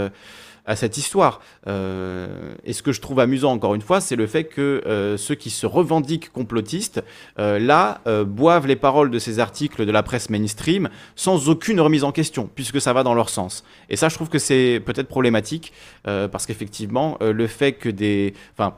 à 0.65 0.75
cette 0.75 0.97
histoire. 0.97 1.41
Euh, 1.67 2.53
et 2.63 2.73
ce 2.73 2.81
que 2.81 2.91
je 2.91 3.01
trouve 3.01 3.19
amusant, 3.19 3.51
encore 3.51 3.75
une 3.75 3.81
fois, 3.81 4.01
c'est 4.01 4.15
le 4.15 4.27
fait 4.27 4.45
que 4.45 4.81
euh, 4.85 5.17
ceux 5.17 5.35
qui 5.35 5.49
se 5.49 5.65
revendiquent 5.65 6.31
complotistes, 6.31 7.03
euh, 7.39 7.59
là, 7.59 8.01
boivent 8.25 8.67
les 8.67 8.75
paroles 8.75 9.11
de 9.11 9.19
ces 9.19 9.39
articles 9.39 9.85
de 9.85 9.91
la 9.91 10.03
presse 10.03 10.29
mainstream 10.29 10.89
sans 11.15 11.49
aucune 11.49 11.79
remise 11.79 12.03
en 12.03 12.11
question, 12.11 12.49
puisque 12.53 12.81
ça 12.81 12.93
va 12.93 13.03
dans 13.03 13.13
leur 13.13 13.29
sens. 13.29 13.63
Et 13.89 13.95
ça, 13.95 14.09
je 14.09 14.15
trouve 14.15 14.29
que 14.29 14.39
c'est 14.39 14.81
peut-être 14.85 15.07
problématique, 15.07 15.73
parce 16.03 16.45
qu'effectivement, 16.45 17.17
le 17.21 17.47
fait 17.47 17.73
que 17.73 17.89
des... 17.89 18.33
Enfin, 18.53 18.75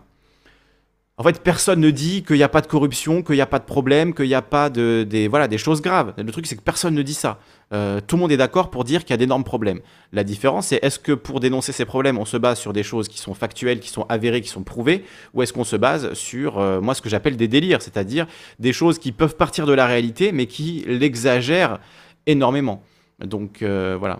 en 1.20 1.24
fait, 1.24 1.41
personne 1.41 1.80
ne 1.80 1.89
dit 1.89 2.24
qu'il 2.24 2.36
n'y 2.36 2.43
a 2.43 2.49
pas 2.49 2.61
de 2.61 2.68
corruption, 2.68 3.24
qu'il 3.24 3.34
n'y 3.34 3.41
a 3.41 3.47
pas 3.47 3.57
de 3.57 3.65
problème, 3.65 4.13
qu'il 4.13 4.28
n'y 4.28 4.36
a 4.36 4.43
pas 4.43 4.70
de, 4.70 5.03
des, 5.07 5.28
voilà, 5.28 5.47
des 5.47 5.57
choses 5.57 5.82
graves. 5.82 6.13
Le 6.15 6.32
truc, 6.32 6.45
c'est 6.45 6.55
que 6.55 6.61
personne 6.61 6.93
ne 6.93 7.01
dit 7.01 7.15
ça. 7.15 7.39
Euh, 7.74 7.99
tout 8.05 8.18
le 8.18 8.22
monde 8.22 8.32
est 8.32 8.38
d'accord 8.38 8.70
pour 8.70 8.84
dire 8.84 9.01
qu'il 9.01 9.09
y 9.09 9.13
a 9.15 9.18
d'énormes 9.18 9.43
problèmes. 9.43 9.80
La 10.13 10.24
différence, 10.24 10.68
c'est 10.68 10.80
est-ce 10.84 10.99
que 10.99 11.13
pour 11.13 11.39
dénoncer 11.39 11.72
ces 11.72 11.86
problèmes, 11.86 12.20
on 12.20 12.26
se 12.26 12.38
base 12.38 12.59
sur 12.59 12.72
des 12.72 12.84
choses 12.84 13.07
qui 13.07 13.18
sont 13.18 13.34
factuelles, 13.34 13.80
qui 13.80 13.89
sont 13.89 14.05
avérées, 14.09 14.41
qui 14.41 14.49
sont 14.49 14.61
prouvées, 14.61 15.03
ou 15.34 15.41
est-ce 15.41 15.53
qu'on 15.53 15.63
se 15.63 15.76
base 15.76 16.13
sur, 16.13 16.59
euh, 16.59 16.82
moi, 16.82 16.93
ce 16.93 17.01
que 17.01 17.09
j'appelle 17.09 17.36
des 17.36 17.47
délires, 17.47 17.82
c'est-à-dire 17.82 18.28
des 18.59 18.72
choses 18.72 18.99
qui 18.99 19.11
peuvent 19.11 19.36
partir 19.36 19.65
de 19.65 19.74
la 19.74 19.88
réalité, 19.88 20.32
mais 20.32 20.45
qui 20.45 20.86
l'exagèrent 20.88 21.80
énormément. 22.28 22.84
Donc, 23.26 23.63
euh, 23.63 23.97
voilà. 23.97 24.20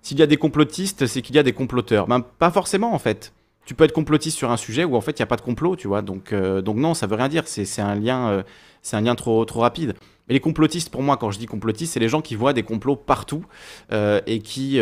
S'il 0.00 0.18
y 0.18 0.22
a 0.22 0.26
des 0.26 0.38
complotistes, 0.38 1.06
c'est 1.06 1.20
qu'il 1.20 1.36
y 1.36 1.38
a 1.38 1.42
des 1.42 1.52
comploteurs. 1.52 2.06
Ben, 2.06 2.20
pas 2.20 2.50
forcément, 2.50 2.94
en 2.94 2.98
fait 2.98 3.34
tu 3.66 3.74
peux 3.74 3.84
être 3.84 3.92
complotiste 3.92 4.38
sur 4.38 4.50
un 4.50 4.56
sujet 4.56 4.84
où 4.84 4.96
en 4.96 5.00
fait 5.00 5.18
il 5.18 5.22
n'y 5.22 5.24
a 5.24 5.26
pas 5.26 5.36
de 5.36 5.42
complot, 5.42 5.76
tu 5.76 5.88
vois. 5.88 6.00
Donc, 6.00 6.32
euh, 6.32 6.62
donc 6.62 6.76
non, 6.76 6.94
ça 6.94 7.06
veut 7.06 7.16
rien 7.16 7.28
dire. 7.28 7.42
C'est 7.46 7.82
un 7.82 7.96
lien, 7.96 8.30
euh, 8.30 8.42
c'est 8.80 8.96
un 8.96 9.00
lien 9.00 9.16
trop, 9.16 9.44
trop 9.44 9.60
rapide. 9.60 9.94
Mais 10.28 10.34
les 10.34 10.40
complotistes, 10.40 10.90
pour 10.90 11.02
moi, 11.02 11.16
quand 11.16 11.30
je 11.30 11.38
dis 11.38 11.46
complotistes, 11.46 11.92
c'est 11.92 12.00
les 12.00 12.08
gens 12.08 12.20
qui 12.20 12.34
voient 12.34 12.52
des 12.52 12.64
complots 12.64 12.96
partout 12.96 13.44
euh, 13.92 14.20
et 14.26 14.40
qui 14.40 14.80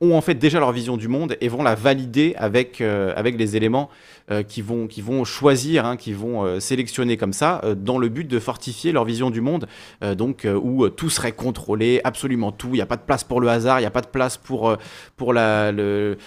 ont 0.00 0.16
en 0.16 0.20
fait 0.20 0.34
déjà 0.34 0.58
leur 0.58 0.72
vision 0.72 0.96
du 0.96 1.08
monde 1.08 1.36
et 1.40 1.48
vont 1.48 1.62
la 1.62 1.74
valider 1.74 2.34
avec, 2.36 2.80
avec 2.80 3.38
les 3.38 3.56
éléments 3.56 3.88
qui, 4.48 4.62
vont, 4.62 4.86
qui 4.86 5.00
vont 5.00 5.24
choisir, 5.24 5.86
hein, 5.86 5.96
qui 5.96 6.12
vont 6.12 6.58
sélectionner 6.60 7.16
comme 7.16 7.32
ça, 7.32 7.62
dans 7.76 7.98
le 7.98 8.08
but 8.08 8.26
de 8.26 8.38
fortifier 8.38 8.92
leur 8.92 9.04
vision 9.04 9.30
du 9.30 9.40
monde, 9.40 9.66
donc 10.16 10.46
où 10.46 10.88
tout 10.88 11.10
serait 11.10 11.32
contrôlé, 11.32 12.00
absolument 12.04 12.52
tout. 12.52 12.68
Il 12.68 12.74
n'y 12.74 12.80
a 12.80 12.86
pas 12.86 12.96
de 12.96 13.02
place 13.02 13.24
pour 13.24 13.40
le 13.40 13.48
hasard, 13.48 13.78
il 13.78 13.82
n'y 13.82 13.86
a 13.86 13.90
pas 13.90 14.02
de 14.02 14.08
place 14.08 14.36
pour, 14.36 14.76
pour 15.16 15.32
la, 15.32 15.72
le, 15.72 16.18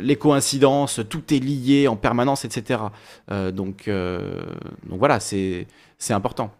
les 0.00 0.16
coïncidences, 0.16 1.00
tout 1.08 1.34
est 1.34 1.38
lié 1.38 1.86
en 1.86 1.96
permanence, 1.96 2.44
etc. 2.44 2.80
donc, 3.28 3.88
donc 3.88 4.98
voilà, 4.98 5.20
c'est 5.20 5.66
important. 6.10 6.50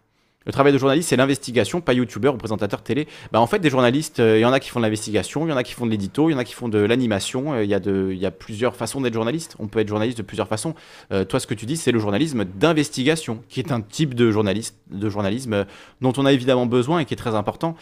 Le 0.45 0.51
travail 0.51 0.73
de 0.73 0.77
journaliste, 0.77 1.09
c'est 1.09 1.15
l'investigation, 1.15 1.81
pas 1.81 1.93
youtubeur 1.93 2.35
ou 2.35 2.37
présentateur 2.37 2.81
télé. 2.81 3.07
Bah, 3.31 3.41
en 3.41 3.47
fait, 3.47 3.59
des 3.59 3.69
journalistes, 3.69 4.19
il 4.19 4.39
y 4.39 4.45
en 4.45 4.53
a 4.53 4.59
qui 4.59 4.69
font 4.69 4.79
de 4.79 4.85
l'investigation, 4.85 5.47
il 5.47 5.49
y 5.49 5.53
en 5.53 5.57
a 5.57 5.63
qui 5.63 5.73
font 5.73 5.85
de 5.85 5.91
l'édito, 5.91 6.29
il 6.29 6.33
y 6.33 6.35
en 6.35 6.37
a 6.37 6.43
qui 6.43 6.53
font 6.53 6.69
de 6.69 6.77
l'animation. 6.77 7.59
Il 7.59 7.69
y, 7.69 8.25
a 8.25 8.31
plusieurs 8.31 8.75
façons 8.75 9.01
d'être 9.01 9.13
journaliste. 9.13 9.55
On 9.59 9.67
peut 9.67 9.79
être 9.79 9.87
journaliste 9.87 10.17
de 10.17 10.23
plusieurs 10.23 10.47
façons. 10.47 10.75
toi, 11.09 11.39
ce 11.39 11.47
que 11.47 11.53
tu 11.53 11.65
dis, 11.65 11.77
c'est 11.77 11.91
le 11.91 11.99
journalisme 11.99 12.45
d'investigation, 12.45 13.41
qui 13.49 13.59
est 13.59 13.71
un 13.71 13.81
type 13.81 14.13
de, 14.13 14.31
journaliste, 14.31 14.77
de 14.91 15.09
journalisme 15.09 15.65
dont 16.01 16.13
on 16.17 16.25
a 16.25 16.31
évidemment 16.31 16.67
besoin 16.67 16.99
et 16.99 17.05
qui 17.05 17.13
est 17.13 17.17
très 17.17 17.35
important. 17.35 17.75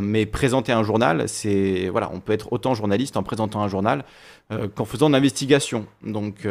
mais 0.00 0.24
présenter 0.26 0.72
un 0.72 0.82
journal, 0.82 1.28
c'est. 1.28 1.88
Voilà, 1.90 2.10
on 2.12 2.20
peut 2.20 2.32
être 2.32 2.52
autant 2.52 2.74
journaliste 2.74 3.16
en 3.16 3.22
présentant 3.22 3.62
un 3.62 3.68
journal 3.68 4.04
qu'en 4.74 4.84
faisant 4.84 5.08
de 5.08 5.14
l'investigation. 5.14 5.86
Donc. 6.02 6.46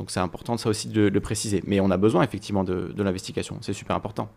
Donc 0.00 0.10
c'est 0.10 0.20
important 0.20 0.56
ça 0.56 0.70
aussi 0.70 0.88
de 0.88 1.08
le 1.08 1.20
préciser. 1.20 1.62
Mais 1.66 1.78
on 1.78 1.90
a 1.90 1.98
besoin 1.98 2.22
effectivement 2.22 2.64
de, 2.64 2.90
l'investigation, 2.96 3.58
c'est 3.60 3.74
super 3.74 3.94
important. 3.94 4.30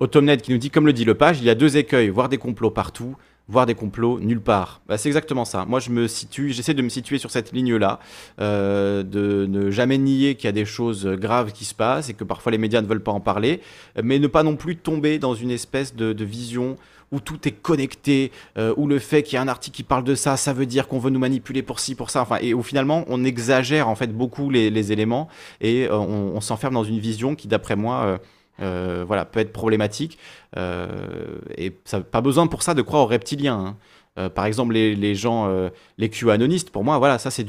Automnet 0.00 0.36
qui 0.38 0.50
nous 0.50 0.58
dit, 0.58 0.68
comme 0.68 0.84
le 0.84 0.92
dit 0.92 1.04
le 1.04 1.14
page, 1.14 1.38
il 1.38 1.44
y 1.44 1.50
a 1.50 1.54
deux 1.54 1.76
écueils, 1.76 2.08
voir 2.08 2.28
des 2.28 2.38
complots 2.38 2.72
partout, 2.72 3.14
voir 3.46 3.64
des 3.64 3.76
complots 3.76 4.18
nulle 4.18 4.40
part. 4.40 4.80
Bah, 4.88 4.98
c'est 4.98 5.08
exactement 5.08 5.44
ça. 5.44 5.64
Moi, 5.64 5.78
je 5.78 5.90
me 5.90 6.08
situe, 6.08 6.52
j'essaie 6.52 6.74
de 6.74 6.82
me 6.82 6.88
situer 6.88 7.18
sur 7.18 7.30
cette 7.30 7.52
ligne-là, 7.52 8.00
euh, 8.40 9.04
de 9.04 9.46
ne 9.48 9.70
jamais 9.70 9.96
nier 9.96 10.34
qu'il 10.34 10.46
y 10.46 10.48
a 10.48 10.52
des 10.52 10.64
choses 10.64 11.06
graves 11.06 11.52
qui 11.52 11.64
se 11.64 11.74
passent 11.74 12.08
et 12.08 12.14
que 12.14 12.24
parfois 12.24 12.50
les 12.50 12.58
médias 12.58 12.82
ne 12.82 12.88
veulent 12.88 13.02
pas 13.02 13.12
en 13.12 13.20
parler, 13.20 13.60
mais 14.02 14.18
ne 14.18 14.26
pas 14.26 14.42
non 14.42 14.56
plus 14.56 14.76
tomber 14.76 15.20
dans 15.20 15.36
une 15.36 15.52
espèce 15.52 15.94
de 15.94 16.24
vision 16.24 16.76
où 17.12 17.20
tout 17.20 17.46
est 17.46 17.52
connecté, 17.52 18.32
euh, 18.58 18.74
où 18.76 18.86
le 18.86 18.98
fait 18.98 19.22
qu'il 19.22 19.34
y 19.34 19.38
a 19.38 19.42
un 19.42 19.48
article 19.48 19.76
qui 19.76 19.82
parle 19.82 20.04
de 20.04 20.14
ça, 20.14 20.36
ça 20.36 20.52
veut 20.52 20.66
dire 20.66 20.88
qu'on 20.88 20.98
veut 20.98 21.10
nous 21.10 21.18
manipuler 21.18 21.62
pour 21.62 21.80
ci, 21.80 21.94
pour 21.94 22.10
ça, 22.10 22.22
enfin, 22.22 22.38
et 22.40 22.54
où 22.54 22.62
finalement 22.62 23.04
on 23.08 23.24
exagère 23.24 23.88
en 23.88 23.94
fait 23.94 24.08
beaucoup 24.08 24.50
les, 24.50 24.92
éléments 24.92 25.28
et 25.60 25.86
euh, 25.86 25.96
on, 25.96 26.40
s'enferme 26.40 26.74
dans 26.74 26.84
une 26.84 26.98
vision 26.98 27.34
qui, 27.34 27.48
d'après 27.48 27.76
moi, 27.76 28.20
euh, 28.60 29.04
voilà, 29.06 29.24
peut 29.24 29.40
être 29.40 29.52
problématique. 29.52 30.18
et 30.56 31.70
pas 32.10 32.20
besoin 32.20 32.46
pour 32.46 32.62
ça 32.62 32.74
de 32.74 32.82
croire 32.82 33.02
aux 33.02 33.06
reptiliens. 33.06 33.58
Hein. 33.58 33.76
Euh, 34.18 34.30
par 34.30 34.46
exemple, 34.46 34.72
les, 34.72 35.14
gens, 35.14 35.48
euh, 35.48 35.68
les 35.98 36.08
QAnonistes, 36.08 36.70
pour 36.70 36.84
moi, 36.84 36.98
voilà, 36.98 37.18
ça 37.18 37.30
c'est 37.30 37.44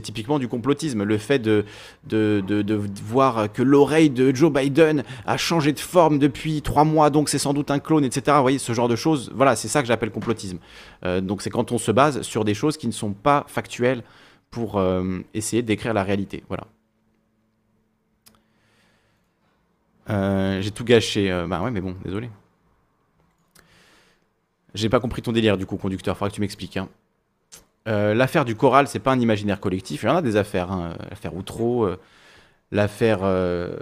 typiquement 0.00 0.38
du 0.38 0.48
complotisme. 0.48 1.04
Le 1.04 1.18
fait 1.18 1.38
de, 1.38 1.64
de, 2.08 2.80
voir 3.04 3.52
que 3.52 3.62
l'oreille 3.62 4.10
de 4.10 4.34
Joe 4.34 4.52
Biden 4.52 5.04
a 5.26 5.36
changé 5.36 5.72
de 5.72 5.78
forme 5.78 6.18
depuis 6.18 6.62
trois 6.62 6.84
mois, 6.84 7.10
donc 7.10 7.28
c'est 7.28 7.38
sans 7.38 7.54
doute 7.54 7.70
un 7.70 7.78
clone, 7.78 8.04
etc. 8.04 8.36
Vous 8.36 8.42
voyez, 8.42 8.58
ce 8.58 8.72
genre 8.72 8.88
de 8.88 8.96
choses, 8.96 9.30
voilà, 9.34 9.54
c'est 9.54 9.68
ça 9.68 9.80
que 9.80 9.88
j'appelle 9.88 10.10
complotisme. 10.10 10.58
Euh, 11.04 11.20
donc 11.20 11.42
c'est 11.42 11.50
quand 11.50 11.70
on 11.72 11.78
se 11.78 11.92
base 11.92 12.22
sur 12.22 12.44
des 12.44 12.54
choses 12.54 12.76
qui 12.76 12.88
ne 12.88 12.92
sont 12.92 13.12
pas 13.12 13.44
factuelles 13.48 14.02
pour 14.50 14.82
essayer 15.34 15.60
de 15.60 15.66
décrire 15.66 15.92
la 15.92 16.02
réalité. 16.02 16.42
Voilà. 16.48 16.64
J'ai 20.60 20.70
tout 20.70 20.84
gâché. 20.84 21.28
bah 21.48 21.60
ouais, 21.62 21.70
mais 21.70 21.82
bon, 21.82 21.94
désolé. 22.02 22.30
J'ai 24.74 24.88
pas 24.88 25.00
compris 25.00 25.22
ton 25.22 25.32
délire 25.32 25.56
du 25.56 25.66
coup, 25.66 25.76
conducteur. 25.76 26.16
Faudra 26.16 26.30
que 26.30 26.34
tu 26.34 26.40
m'expliques. 26.40 26.76
Hein. 26.76 26.88
Euh, 27.88 28.14
l'affaire 28.14 28.44
du 28.44 28.54
choral, 28.54 28.86
c'est 28.86 28.98
pas 28.98 29.12
un 29.12 29.20
imaginaire 29.20 29.60
collectif. 29.60 30.02
Il 30.02 30.06
y 30.06 30.08
en 30.10 30.16
a 30.16 30.22
des 30.22 30.36
affaires. 30.36 30.70
Hein. 30.70 30.94
L'affaire 31.08 31.34
Outreau, 31.34 31.84
euh, 31.84 31.98
l'affaire 32.70 33.20
euh, 33.22 33.76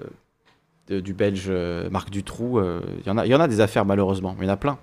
du 0.88 1.12
Belge 1.12 1.50
Marc 1.90 2.10
Dutroux. 2.10 2.60
il, 2.60 3.06
y 3.06 3.10
en 3.10 3.18
a, 3.18 3.26
il 3.26 3.30
y 3.30 3.34
en 3.34 3.40
a 3.40 3.48
des 3.48 3.60
affaires 3.60 3.84
malheureusement. 3.84 4.36
Il 4.38 4.44
y 4.44 4.48
en 4.48 4.52
a 4.52 4.56
plein. 4.56 4.78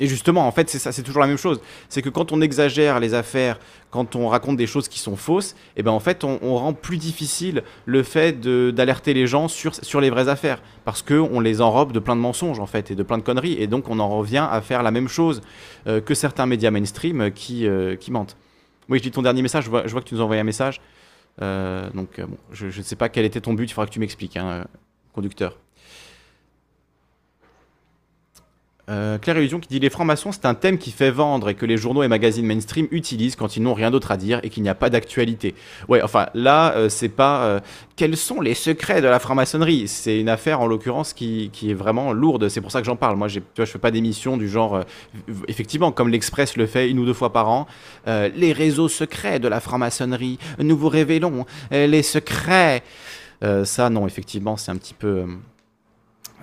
Et 0.00 0.08
justement, 0.08 0.46
en 0.46 0.50
fait, 0.50 0.68
c'est 0.68 0.80
ça, 0.80 0.90
c'est 0.90 1.02
toujours 1.02 1.20
la 1.20 1.28
même 1.28 1.38
chose. 1.38 1.60
C'est 1.88 2.02
que 2.02 2.08
quand 2.08 2.32
on 2.32 2.40
exagère 2.40 2.98
les 2.98 3.14
affaires, 3.14 3.60
quand 3.90 4.16
on 4.16 4.28
raconte 4.28 4.56
des 4.56 4.66
choses 4.66 4.88
qui 4.88 4.98
sont 4.98 5.14
fausses, 5.14 5.54
eh 5.76 5.84
ben 5.84 5.92
en 5.92 6.00
fait, 6.00 6.24
on, 6.24 6.56
rend 6.56 6.72
plus 6.72 6.96
difficile 6.96 7.62
le 7.84 8.02
fait 8.02 8.40
d'alerter 8.40 9.14
les 9.14 9.28
gens 9.28 9.46
sur, 9.46 9.74
sur 9.74 10.00
les 10.00 10.10
vraies 10.10 10.28
affaires, 10.28 10.62
parce 10.84 11.02
que 11.02 11.14
on 11.14 11.38
les 11.38 11.60
enrobe 11.60 11.92
de 11.92 12.00
plein 12.00 12.16
de 12.16 12.20
mensonges 12.20 12.58
en 12.58 12.66
fait 12.66 12.90
et 12.90 12.96
de 12.96 13.02
plein 13.04 13.18
de 13.18 13.22
conneries, 13.22 13.54
et 13.60 13.68
donc 13.68 13.88
on 13.88 14.00
en 14.00 14.08
revient 14.08 14.46
à 14.50 14.60
faire 14.60 14.82
la 14.82 14.90
même 14.90 15.08
chose 15.08 15.42
euh, 15.86 16.00
que 16.00 16.14
certains 16.14 16.46
médias 16.46 16.72
mainstream 16.72 17.30
qui, 17.30 17.68
euh, 17.68 17.94
qui 17.94 18.10
mentent. 18.10 18.36
Oui, 18.88 18.98
je 18.98 19.04
lis 19.04 19.12
ton 19.12 19.22
dernier 19.22 19.42
message. 19.42 19.64
Je 19.64 19.70
vois, 19.70 19.82
que 19.82 20.00
tu 20.00 20.14
nous 20.14 20.20
envoyé 20.20 20.40
un 20.40 20.44
message. 20.44 20.80
Euh, 21.40 21.88
donc, 21.90 22.20
bon, 22.20 22.36
je 22.50 22.66
ne 22.66 22.82
sais 22.82 22.96
pas 22.96 23.08
quel 23.08 23.24
était 23.24 23.40
ton 23.40 23.54
but. 23.54 23.70
Il 23.70 23.72
faudra 23.72 23.86
que 23.86 23.92
tu 23.92 24.00
m'expliques, 24.00 24.36
hein, 24.36 24.66
conducteur. 25.14 25.56
Euh, 28.90 29.16
Claire 29.16 29.38
Illusion 29.38 29.60
qui 29.60 29.68
dit 29.68 29.78
les 29.78 29.88
francs-maçons, 29.88 30.30
c'est 30.32 30.44
un 30.44 30.54
thème 30.54 30.76
qui 30.76 30.90
fait 30.90 31.10
vendre 31.10 31.48
et 31.48 31.54
que 31.54 31.64
les 31.64 31.78
journaux 31.78 32.02
et 32.02 32.08
magazines 32.08 32.44
mainstream 32.44 32.86
utilisent 32.90 33.34
quand 33.34 33.56
ils 33.56 33.62
n'ont 33.62 33.72
rien 33.72 33.90
d'autre 33.90 34.10
à 34.10 34.18
dire 34.18 34.40
et 34.42 34.50
qu'il 34.50 34.62
n'y 34.62 34.68
a 34.68 34.74
pas 34.74 34.90
d'actualité. 34.90 35.54
Ouais, 35.88 36.02
enfin 36.02 36.26
là, 36.34 36.74
euh, 36.74 36.88
c'est 36.90 37.08
pas 37.08 37.44
euh, 37.44 37.60
quels 37.96 38.16
sont 38.16 38.40
les 38.42 38.54
secrets 38.54 39.00
de 39.00 39.06
la 39.06 39.18
franc-maçonnerie? 39.18 39.88
C'est 39.88 40.20
une 40.20 40.28
affaire 40.28 40.60
en 40.60 40.66
l'occurrence 40.66 41.14
qui, 41.14 41.50
est 41.62 41.74
vraiment 41.74 42.12
lourde. 42.12 42.48
C'est 42.48 42.60
pour 42.60 42.70
ça 42.70 42.80
que 42.80 42.86
j'en 42.86 42.96
parle. 42.96 43.16
Moi, 43.16 43.28
tu 43.28 43.40
vois, 43.56 43.64
je 43.64 43.70
fais 43.70 43.78
pas 43.78 43.90
d'émission 43.90 44.36
du 44.36 44.48
genre, 44.48 44.80
effectivement, 45.48 45.90
comme 45.92 46.08
l'Express 46.08 46.56
le 46.56 46.66
fait 46.66 46.90
une 46.90 46.98
ou 46.98 47.06
deux 47.06 47.14
fois 47.14 47.32
par 47.32 47.48
an. 47.48 47.66
les 48.06 48.52
réseaux 48.52 48.88
secrets 48.88 49.38
de 49.38 49.48
la 49.48 49.60
franc-maçonnerie. 49.60 50.38
Nous 50.58 50.76
vous 50.76 50.88
révélons 50.88 51.46
les 51.70 52.02
secrets. 52.02 52.82
ça, 53.64 53.90
non, 53.90 54.06
effectivement, 54.06 54.56
c'est 54.56 54.70
un 54.70 54.76
petit 54.76 54.94
peu 54.94 55.24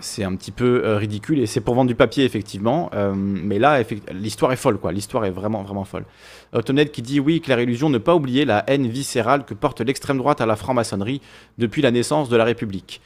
c'est 0.02 0.24
un 0.24 0.36
petit 0.36 0.52
peu 0.52 0.84
euh, 0.84 0.98
ridicule 0.98 1.40
et 1.40 1.46
c'est 1.46 1.62
pour 1.62 1.76
vendre 1.76 1.88
du 1.88 1.96
papier 1.96 2.26
effectivement. 2.26 2.90
Euh, 2.94 3.14
mais 3.16 3.60
là, 3.60 3.82
l'histoire 4.12 4.52
est 4.52 4.58
folle 4.58 4.78
quoi. 4.78 4.92
L'histoire 4.92 5.26
est 5.26 5.32
vraiment 5.32 5.64
vraiment 5.64 5.86
folle. 5.86 6.06
Autoned 6.54 6.92
qui 6.92 7.02
dit 7.02 7.20
oui, 7.20 7.42
Claire 7.42 7.60
Illusion, 7.60 7.90
ne 7.90 7.98
pas 7.98 8.16
oublier 8.16 8.46
la 8.46 8.64
haine 8.68 8.88
viscérale 8.88 9.46
que 9.46 9.54
porte 9.54 9.82
l'extrême 9.82 10.18
droite 10.18 10.42
à 10.42 10.46
la 10.46 10.56
franc-maçonnerie 10.56 11.22
depuis 11.58 11.82
la 11.82 11.92
naissance 11.92 12.30
de 12.30 12.36
la 12.36 12.44
République. 12.44 13.02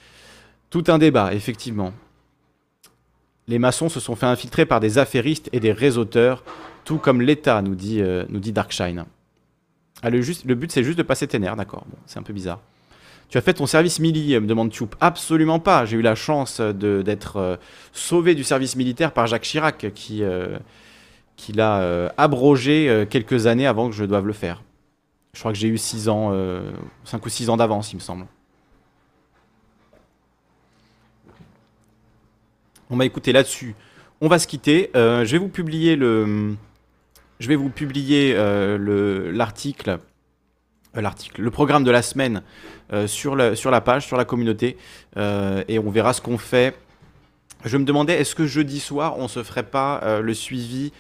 Tout 0.70 0.84
un 0.88 0.98
débat, 0.98 1.34
effectivement. 1.34 1.94
Les 3.48 3.60
maçons 3.60 3.90
se 3.90 4.00
sont 4.00 4.16
fait 4.16 4.26
infiltrer 4.26 4.66
par 4.66 4.80
des 4.80 4.98
affairistes 4.98 5.50
et 5.54 5.60
des 5.60 5.72
réseauteurs, 5.72 6.44
tout 6.84 6.98
comme 6.98 7.22
l'État, 7.22 7.62
nous 7.62 7.76
dit, 7.76 8.02
euh, 8.02 8.26
nous 8.30 8.40
dit 8.40 8.52
Darkshine. 8.52 9.06
Ah, 10.02 10.10
le, 10.10 10.20
but, 10.56 10.72
c'est 10.72 10.84
juste 10.84 10.98
de 10.98 11.04
passer 11.04 11.28
ténère, 11.28 11.56
d'accord. 11.56 11.86
C'est 12.06 12.20
un 12.20 12.24
peu 12.24 12.34
bizarre. 12.34 12.60
Tu 13.30 13.38
as 13.38 13.42
fait 13.42 13.54
ton 13.54 13.66
service 13.66 14.00
militaire, 14.00 14.42
me 14.42 14.48
demande 14.48 14.72
Tube. 14.72 14.94
Absolument 15.02 15.60
pas. 15.60 15.86
J'ai 15.86 15.98
eu 15.98 16.02
la 16.02 16.16
chance 16.16 16.62
d'être 16.62 17.38
euh, 17.38 17.56
sauvé 17.92 18.36
du 18.36 18.44
service 18.44 18.76
militaire 18.76 19.12
par 19.12 19.28
Jacques 19.28 19.44
Chirac, 19.44 19.88
qui, 19.94 20.24
euh, 20.24 20.58
l'a 21.54 21.80
euh, 21.80 22.10
abrogé 22.18 23.06
quelques 23.10 23.48
années 23.48 23.68
avant 23.68 23.90
que 23.90 23.96
je 23.96 24.06
doive 24.06 24.28
le 24.28 24.34
faire. 24.34 24.62
Je 25.34 25.40
crois 25.40 25.52
que 25.52 25.58
j'ai 25.58 25.68
eu 25.68 25.78
6 25.78 26.08
ans, 26.08 26.34
5 27.04 27.26
ou 27.26 27.30
6 27.30 27.50
ans 27.50 27.58
d'avance, 27.58 27.92
il 27.92 27.98
me 27.98 28.02
semble. 28.02 28.26
On 32.90 32.96
m'a 32.96 33.06
écouté 33.06 33.34
là-dessus. 33.34 33.76
On 34.22 34.30
va 34.30 34.40
se 34.40 34.48
quitter. 34.48 34.92
je 34.94 35.30
vais 35.30 35.38
vous 35.38 35.50
publier 35.50 35.98
le, 35.98 36.56
je 37.42 37.48
vais 37.50 37.58
vous 37.58 37.70
publier 37.70 38.34
l'article 39.34 40.00
l'article, 41.02 41.42
le 41.42 41.52
programme 41.52 41.84
de 41.84 41.92
la 41.92 42.02
semaine 42.02 42.42
euh, 42.94 43.08
sur, 43.08 43.36
la, 43.36 43.82
page, 43.82 44.06
sur 44.06 44.18
la 44.18 44.26
communauté, 44.26 44.78
euh, 45.18 45.64
et 45.68 45.80
on 45.80 45.90
verra 45.90 46.14
ce 46.14 46.22
qu'on 46.22 46.38
fait. 46.38 46.76
Je 47.64 47.78
me 47.78 47.86
demandais, 47.86 48.14
est-ce 48.20 48.36
que 48.36 48.46
jeudi 48.46 48.80
soir, 48.80 49.18
on 49.18 49.28
se 49.28 49.42
ferait 49.44 49.64
pas 49.64 50.20
le 50.22 50.34
suivi 50.36 50.92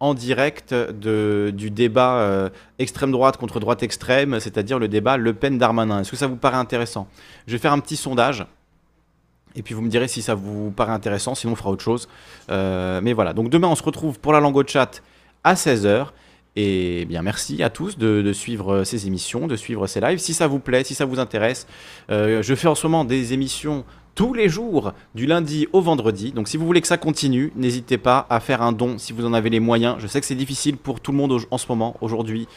en 0.00 0.12
direct 0.12 0.74
du 0.74 1.70
débat 1.70 2.50
extrême 2.78 3.10
droite 3.10 3.38
contre 3.38 3.58
droite 3.58 3.82
extrême, 3.82 4.38
c'est-à-dire 4.38 4.78
le 4.78 4.86
débat 4.86 5.16
Le 5.16 5.32
Pen-Darmanin 5.32 6.00
Est-ce 6.00 6.10
que 6.10 6.18
ça 6.18 6.26
vous 6.26 6.36
paraît 6.36 6.58
intéressant? 6.58 7.08
Je 7.46 7.52
vais 7.52 7.58
faire 7.58 7.72
un 7.72 7.78
petit 7.78 7.96
sondage. 7.96 8.44
Et 9.56 9.62
puis 9.62 9.72
vous 9.72 9.80
me 9.80 9.88
direz 9.88 10.08
si 10.08 10.20
ça 10.20 10.34
vous 10.34 10.70
paraît 10.70 10.92
intéressant, 10.92 11.34
sinon 11.34 11.54
on 11.54 11.56
fera 11.56 11.70
autre 11.70 11.82
chose. 11.82 12.06
mais 12.50 13.14
voilà, 13.14 13.32
donc 13.32 13.48
demain 13.48 13.68
on 13.68 13.76
se 13.76 13.82
retrouve 13.82 14.20
pour 14.20 14.34
la 14.34 14.40
langue 14.40 14.56
au 14.56 14.66
chat 14.66 15.02
à 15.42 15.54
16h. 15.54 16.08
Et 16.56 17.04
bien 17.04 17.22
merci 17.22 17.62
à 17.62 17.70
tous 17.70 17.96
de, 17.96 18.32
suivre 18.32 18.82
ces 18.84 19.06
émissions, 19.06 19.46
de 19.46 19.56
suivre 19.56 19.86
ces 19.86 20.00
lives. 20.00 20.18
Si 20.18 20.34
ça 20.34 20.46
vous 20.46 20.58
plaît, 20.58 20.84
si 20.84 20.94
ça 20.94 21.04
vous 21.04 21.20
intéresse, 21.20 21.66
euh, 22.10 22.42
je 22.42 22.54
fais 22.54 22.68
en 22.68 22.74
ce 22.74 22.86
moment 22.86 23.04
des 23.04 23.32
émissions 23.32 23.84
tous 24.16 24.34
les 24.34 24.48
jours, 24.48 24.92
du 25.14 25.26
lundi 25.26 25.68
au 25.72 25.80
vendredi. 25.80 26.32
Donc 26.32 26.48
si 26.48 26.56
vous 26.56 26.66
voulez 26.66 26.80
que 26.80 26.88
ça 26.88 26.98
continue, 26.98 27.52
n'hésitez 27.54 27.96
pas 27.96 28.26
à 28.28 28.40
faire 28.40 28.62
un 28.62 28.72
don 28.72 28.98
si 28.98 29.12
vous 29.12 29.24
en 29.24 29.32
avez 29.32 29.48
les 29.48 29.60
moyens. 29.60 29.96
Je 30.00 30.08
sais 30.08 30.20
que 30.20 30.26
c'est 30.26 30.34
difficile 30.34 30.76
pour 30.76 31.00
tout 31.00 31.12
le 31.12 31.16
monde 31.16 31.40
en 31.50 31.58
ce 31.58 31.66
moment, 31.68 31.96
aujourd'hui, 32.00 32.48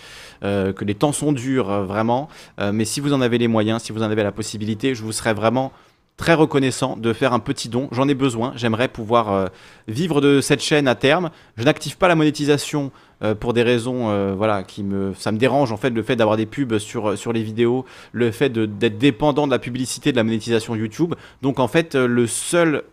euh, 0.44 0.74
que 0.74 0.84
les 0.84 0.96
temps 0.96 1.12
sont 1.12 1.32
durs 1.32 1.70
euh, 1.70 1.86
vraiment. 1.86 2.28
mais 2.60 2.86
si 2.86 3.00
vous 3.00 3.14
en 3.14 3.22
avez 3.22 3.38
les 3.38 3.48
moyens, 3.48 3.84
si 3.84 3.92
vous 3.92 4.02
en 4.02 4.10
avez 4.10 4.24
la 4.24 4.32
possibilité, 4.32 4.96
je 4.96 5.04
vous 5.04 5.12
serai 5.12 5.34
vraiment 5.34 5.72
très 6.18 6.34
reconnaissant 6.34 6.96
de 6.96 7.12
faire 7.14 7.34
un 7.34 7.40
petit 7.40 7.70
don. 7.70 7.90
J'en 7.92 8.08
ai 8.08 8.14
besoin. 8.14 8.54
J'aimerais 8.56 8.88
pouvoir 8.88 9.50
vivre 9.88 10.22
de 10.22 10.42
cette 10.42 10.62
chaîne 10.62 10.88
à 10.88 10.96
terme. 10.96 11.32
Je 11.58 11.64
n'active 11.64 11.98
pas 11.98 12.08
la 12.08 12.16
monétisation 12.16 12.92
euh, 13.24 13.36
pour 13.36 13.54
des 13.54 13.64
raisons 13.64 14.10
euh, 14.10 14.34
voilà 14.36 14.64
qui 14.64 14.84
me 14.84 15.14
ça 15.14 15.32
me 15.32 15.38
dérange 15.38 15.72
en 15.72 15.78
fait 15.78 15.92
le 15.92 16.04
fait 16.04 16.16
d'avoir 16.16 16.36
des 16.36 16.46
pubs 16.46 16.78
sur 16.78 17.18
sur 17.18 17.32
les 17.32 17.42
vidéos 17.42 17.86
le 18.12 18.32
fait 18.32 18.50
d'être 18.50 18.98
dépendant 18.98 19.46
de 19.46 19.52
la 19.52 19.60
publicité 19.60 20.12
de 20.12 20.18
la 20.18 20.24
monétisation 20.24 20.76
YouTube 20.76 21.14
donc 21.42 21.60
en 21.60 21.70
fait 21.70 21.96
euh, 21.96 22.06
le 22.06 22.28
seul 22.28 22.84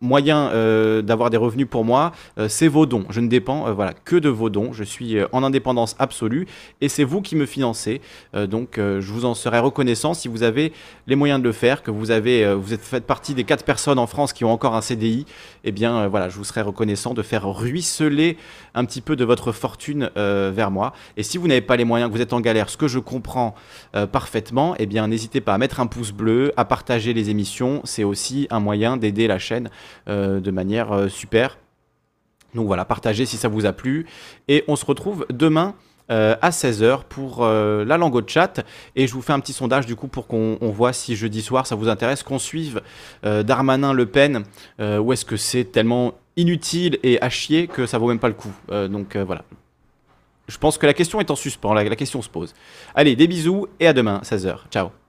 moyen 0.00 0.48
euh, 0.48 1.02
d'avoir 1.02 1.30
des 1.30 1.36
revenus 1.36 1.66
pour 1.68 1.84
moi, 1.84 2.12
euh, 2.38 2.48
c'est 2.48 2.68
vos 2.68 2.86
dons. 2.86 3.04
Je 3.10 3.20
ne 3.20 3.28
dépends 3.28 3.68
euh, 3.68 3.72
voilà, 3.72 3.92
que 3.92 4.16
de 4.16 4.28
vos 4.28 4.48
dons. 4.48 4.72
Je 4.72 4.84
suis 4.84 5.16
en 5.32 5.42
indépendance 5.42 5.94
absolue 5.98 6.46
et 6.80 6.88
c'est 6.88 7.04
vous 7.04 7.20
qui 7.20 7.36
me 7.36 7.46
financez. 7.46 8.00
donc 8.34 8.76
je 8.78 9.12
vous 9.12 9.24
en 9.24 9.34
serai 9.34 9.58
reconnaissant 9.58 10.14
si 10.14 10.28
vous 10.28 10.42
avez 10.42 10.72
les 11.06 11.16
moyens 11.16 11.40
de 11.40 11.44
le 11.44 11.52
faire, 11.52 11.82
que 11.82 11.90
vous 11.90 12.10
avez, 12.10 12.54
vous 12.54 12.72
êtes 12.72 12.82
fait 12.82 13.04
partie 13.04 13.34
des 13.34 13.44
quatre 13.44 13.64
personnes 13.64 13.98
en 13.98 14.06
France 14.06 14.32
qui 14.32 14.44
ont 14.44 14.52
encore 14.52 14.74
un 14.74 14.80
CDI. 14.80 15.26
Eh 15.64 15.72
bien 15.72 16.08
voilà, 16.08 16.28
je 16.28 16.36
vous 16.36 16.44
serai 16.44 16.62
reconnaissant 16.62 17.14
de 17.14 17.22
faire 17.22 17.46
ruisseler 17.48 18.36
un 18.74 18.84
petit 18.84 19.00
peu 19.00 19.16
de 19.16 19.24
votre 19.24 19.52
fortune 19.52 20.10
vers 20.16 20.70
moi. 20.70 20.92
Et 21.16 21.22
si 21.22 21.38
vous 21.38 21.48
n'avez 21.48 21.60
pas 21.60 21.76
les 21.76 21.84
moyens, 21.84 22.10
que 22.10 22.16
vous 22.16 22.22
êtes 22.22 22.32
en 22.32 22.40
galère, 22.40 22.70
ce 22.70 22.76
que 22.76 22.88
je 22.88 22.98
comprends 22.98 23.54
parfaitement, 24.12 24.74
eh 24.78 24.86
bien 24.86 25.08
n'hésitez 25.08 25.40
pas 25.40 25.54
à 25.54 25.58
mettre 25.58 25.80
un 25.80 25.86
pouce 25.86 26.12
bleu, 26.12 26.52
à 26.56 26.64
partager 26.64 27.12
les 27.12 27.30
émissions. 27.30 27.80
C'est 27.84 28.04
aussi 28.04 28.46
un 28.50 28.60
moyen 28.60 28.96
d'aider 28.96 29.26
la 29.26 29.38
chaîne 29.38 29.68
euh, 29.68 29.70
de 30.06 30.50
manière 30.50 30.92
euh, 30.92 31.08
super. 31.08 31.58
Donc 32.54 32.66
voilà, 32.66 32.84
partagez 32.84 33.26
si 33.26 33.36
ça 33.36 33.48
vous 33.48 33.66
a 33.66 33.72
plu. 33.72 34.06
Et 34.48 34.64
on 34.68 34.76
se 34.76 34.84
retrouve 34.84 35.26
demain. 35.30 35.74
Euh, 36.10 36.34
à 36.42 36.50
16h 36.50 37.04
pour 37.08 37.46
la 37.46 37.96
langue 37.96 38.16
au 38.16 38.22
chat. 38.26 38.64
Et 38.96 39.06
je 39.06 39.12
vous 39.14 39.22
fais 39.22 39.32
un 39.32 39.38
petit 39.38 39.52
sondage 39.52 39.86
du 39.86 39.94
coup 39.94 40.08
pour 40.08 40.26
qu'on 40.26 40.58
voit 40.60 40.92
si 40.92 41.14
jeudi 41.14 41.40
soir 41.40 41.68
ça 41.68 41.76
vous 41.76 41.88
intéresse, 41.88 42.24
qu'on 42.24 42.40
suive 42.40 42.80
Darmanin 43.22 43.92
Le 43.92 44.06
Pen, 44.06 44.42
ou 44.80 45.12
est-ce 45.12 45.24
que 45.24 45.36
c'est 45.36 45.62
tellement 45.62 46.14
inutile 46.36 46.98
et 47.04 47.22
à 47.22 47.30
chier 47.30 47.68
que 47.68 47.86
ça 47.86 47.98
vaut 47.98 48.08
même 48.08 48.18
pas 48.18 48.26
le 48.26 48.34
coup. 48.34 48.52
donc 48.88 49.16
voilà. 49.16 49.44
Je 50.48 50.58
pense 50.58 50.78
que 50.78 50.86
la 50.86 50.94
question 50.94 51.20
est 51.20 51.30
en 51.30 51.36
suspens, 51.36 51.74
la 51.74 51.94
question 51.94 52.20
se 52.22 52.28
pose. 52.28 52.54
Allez, 52.96 53.14
des 53.14 53.28
bisous 53.28 53.68
et 53.78 53.86
à 53.86 53.92
demain, 53.92 54.20
16h. 54.24 54.68
Ciao 54.72 54.99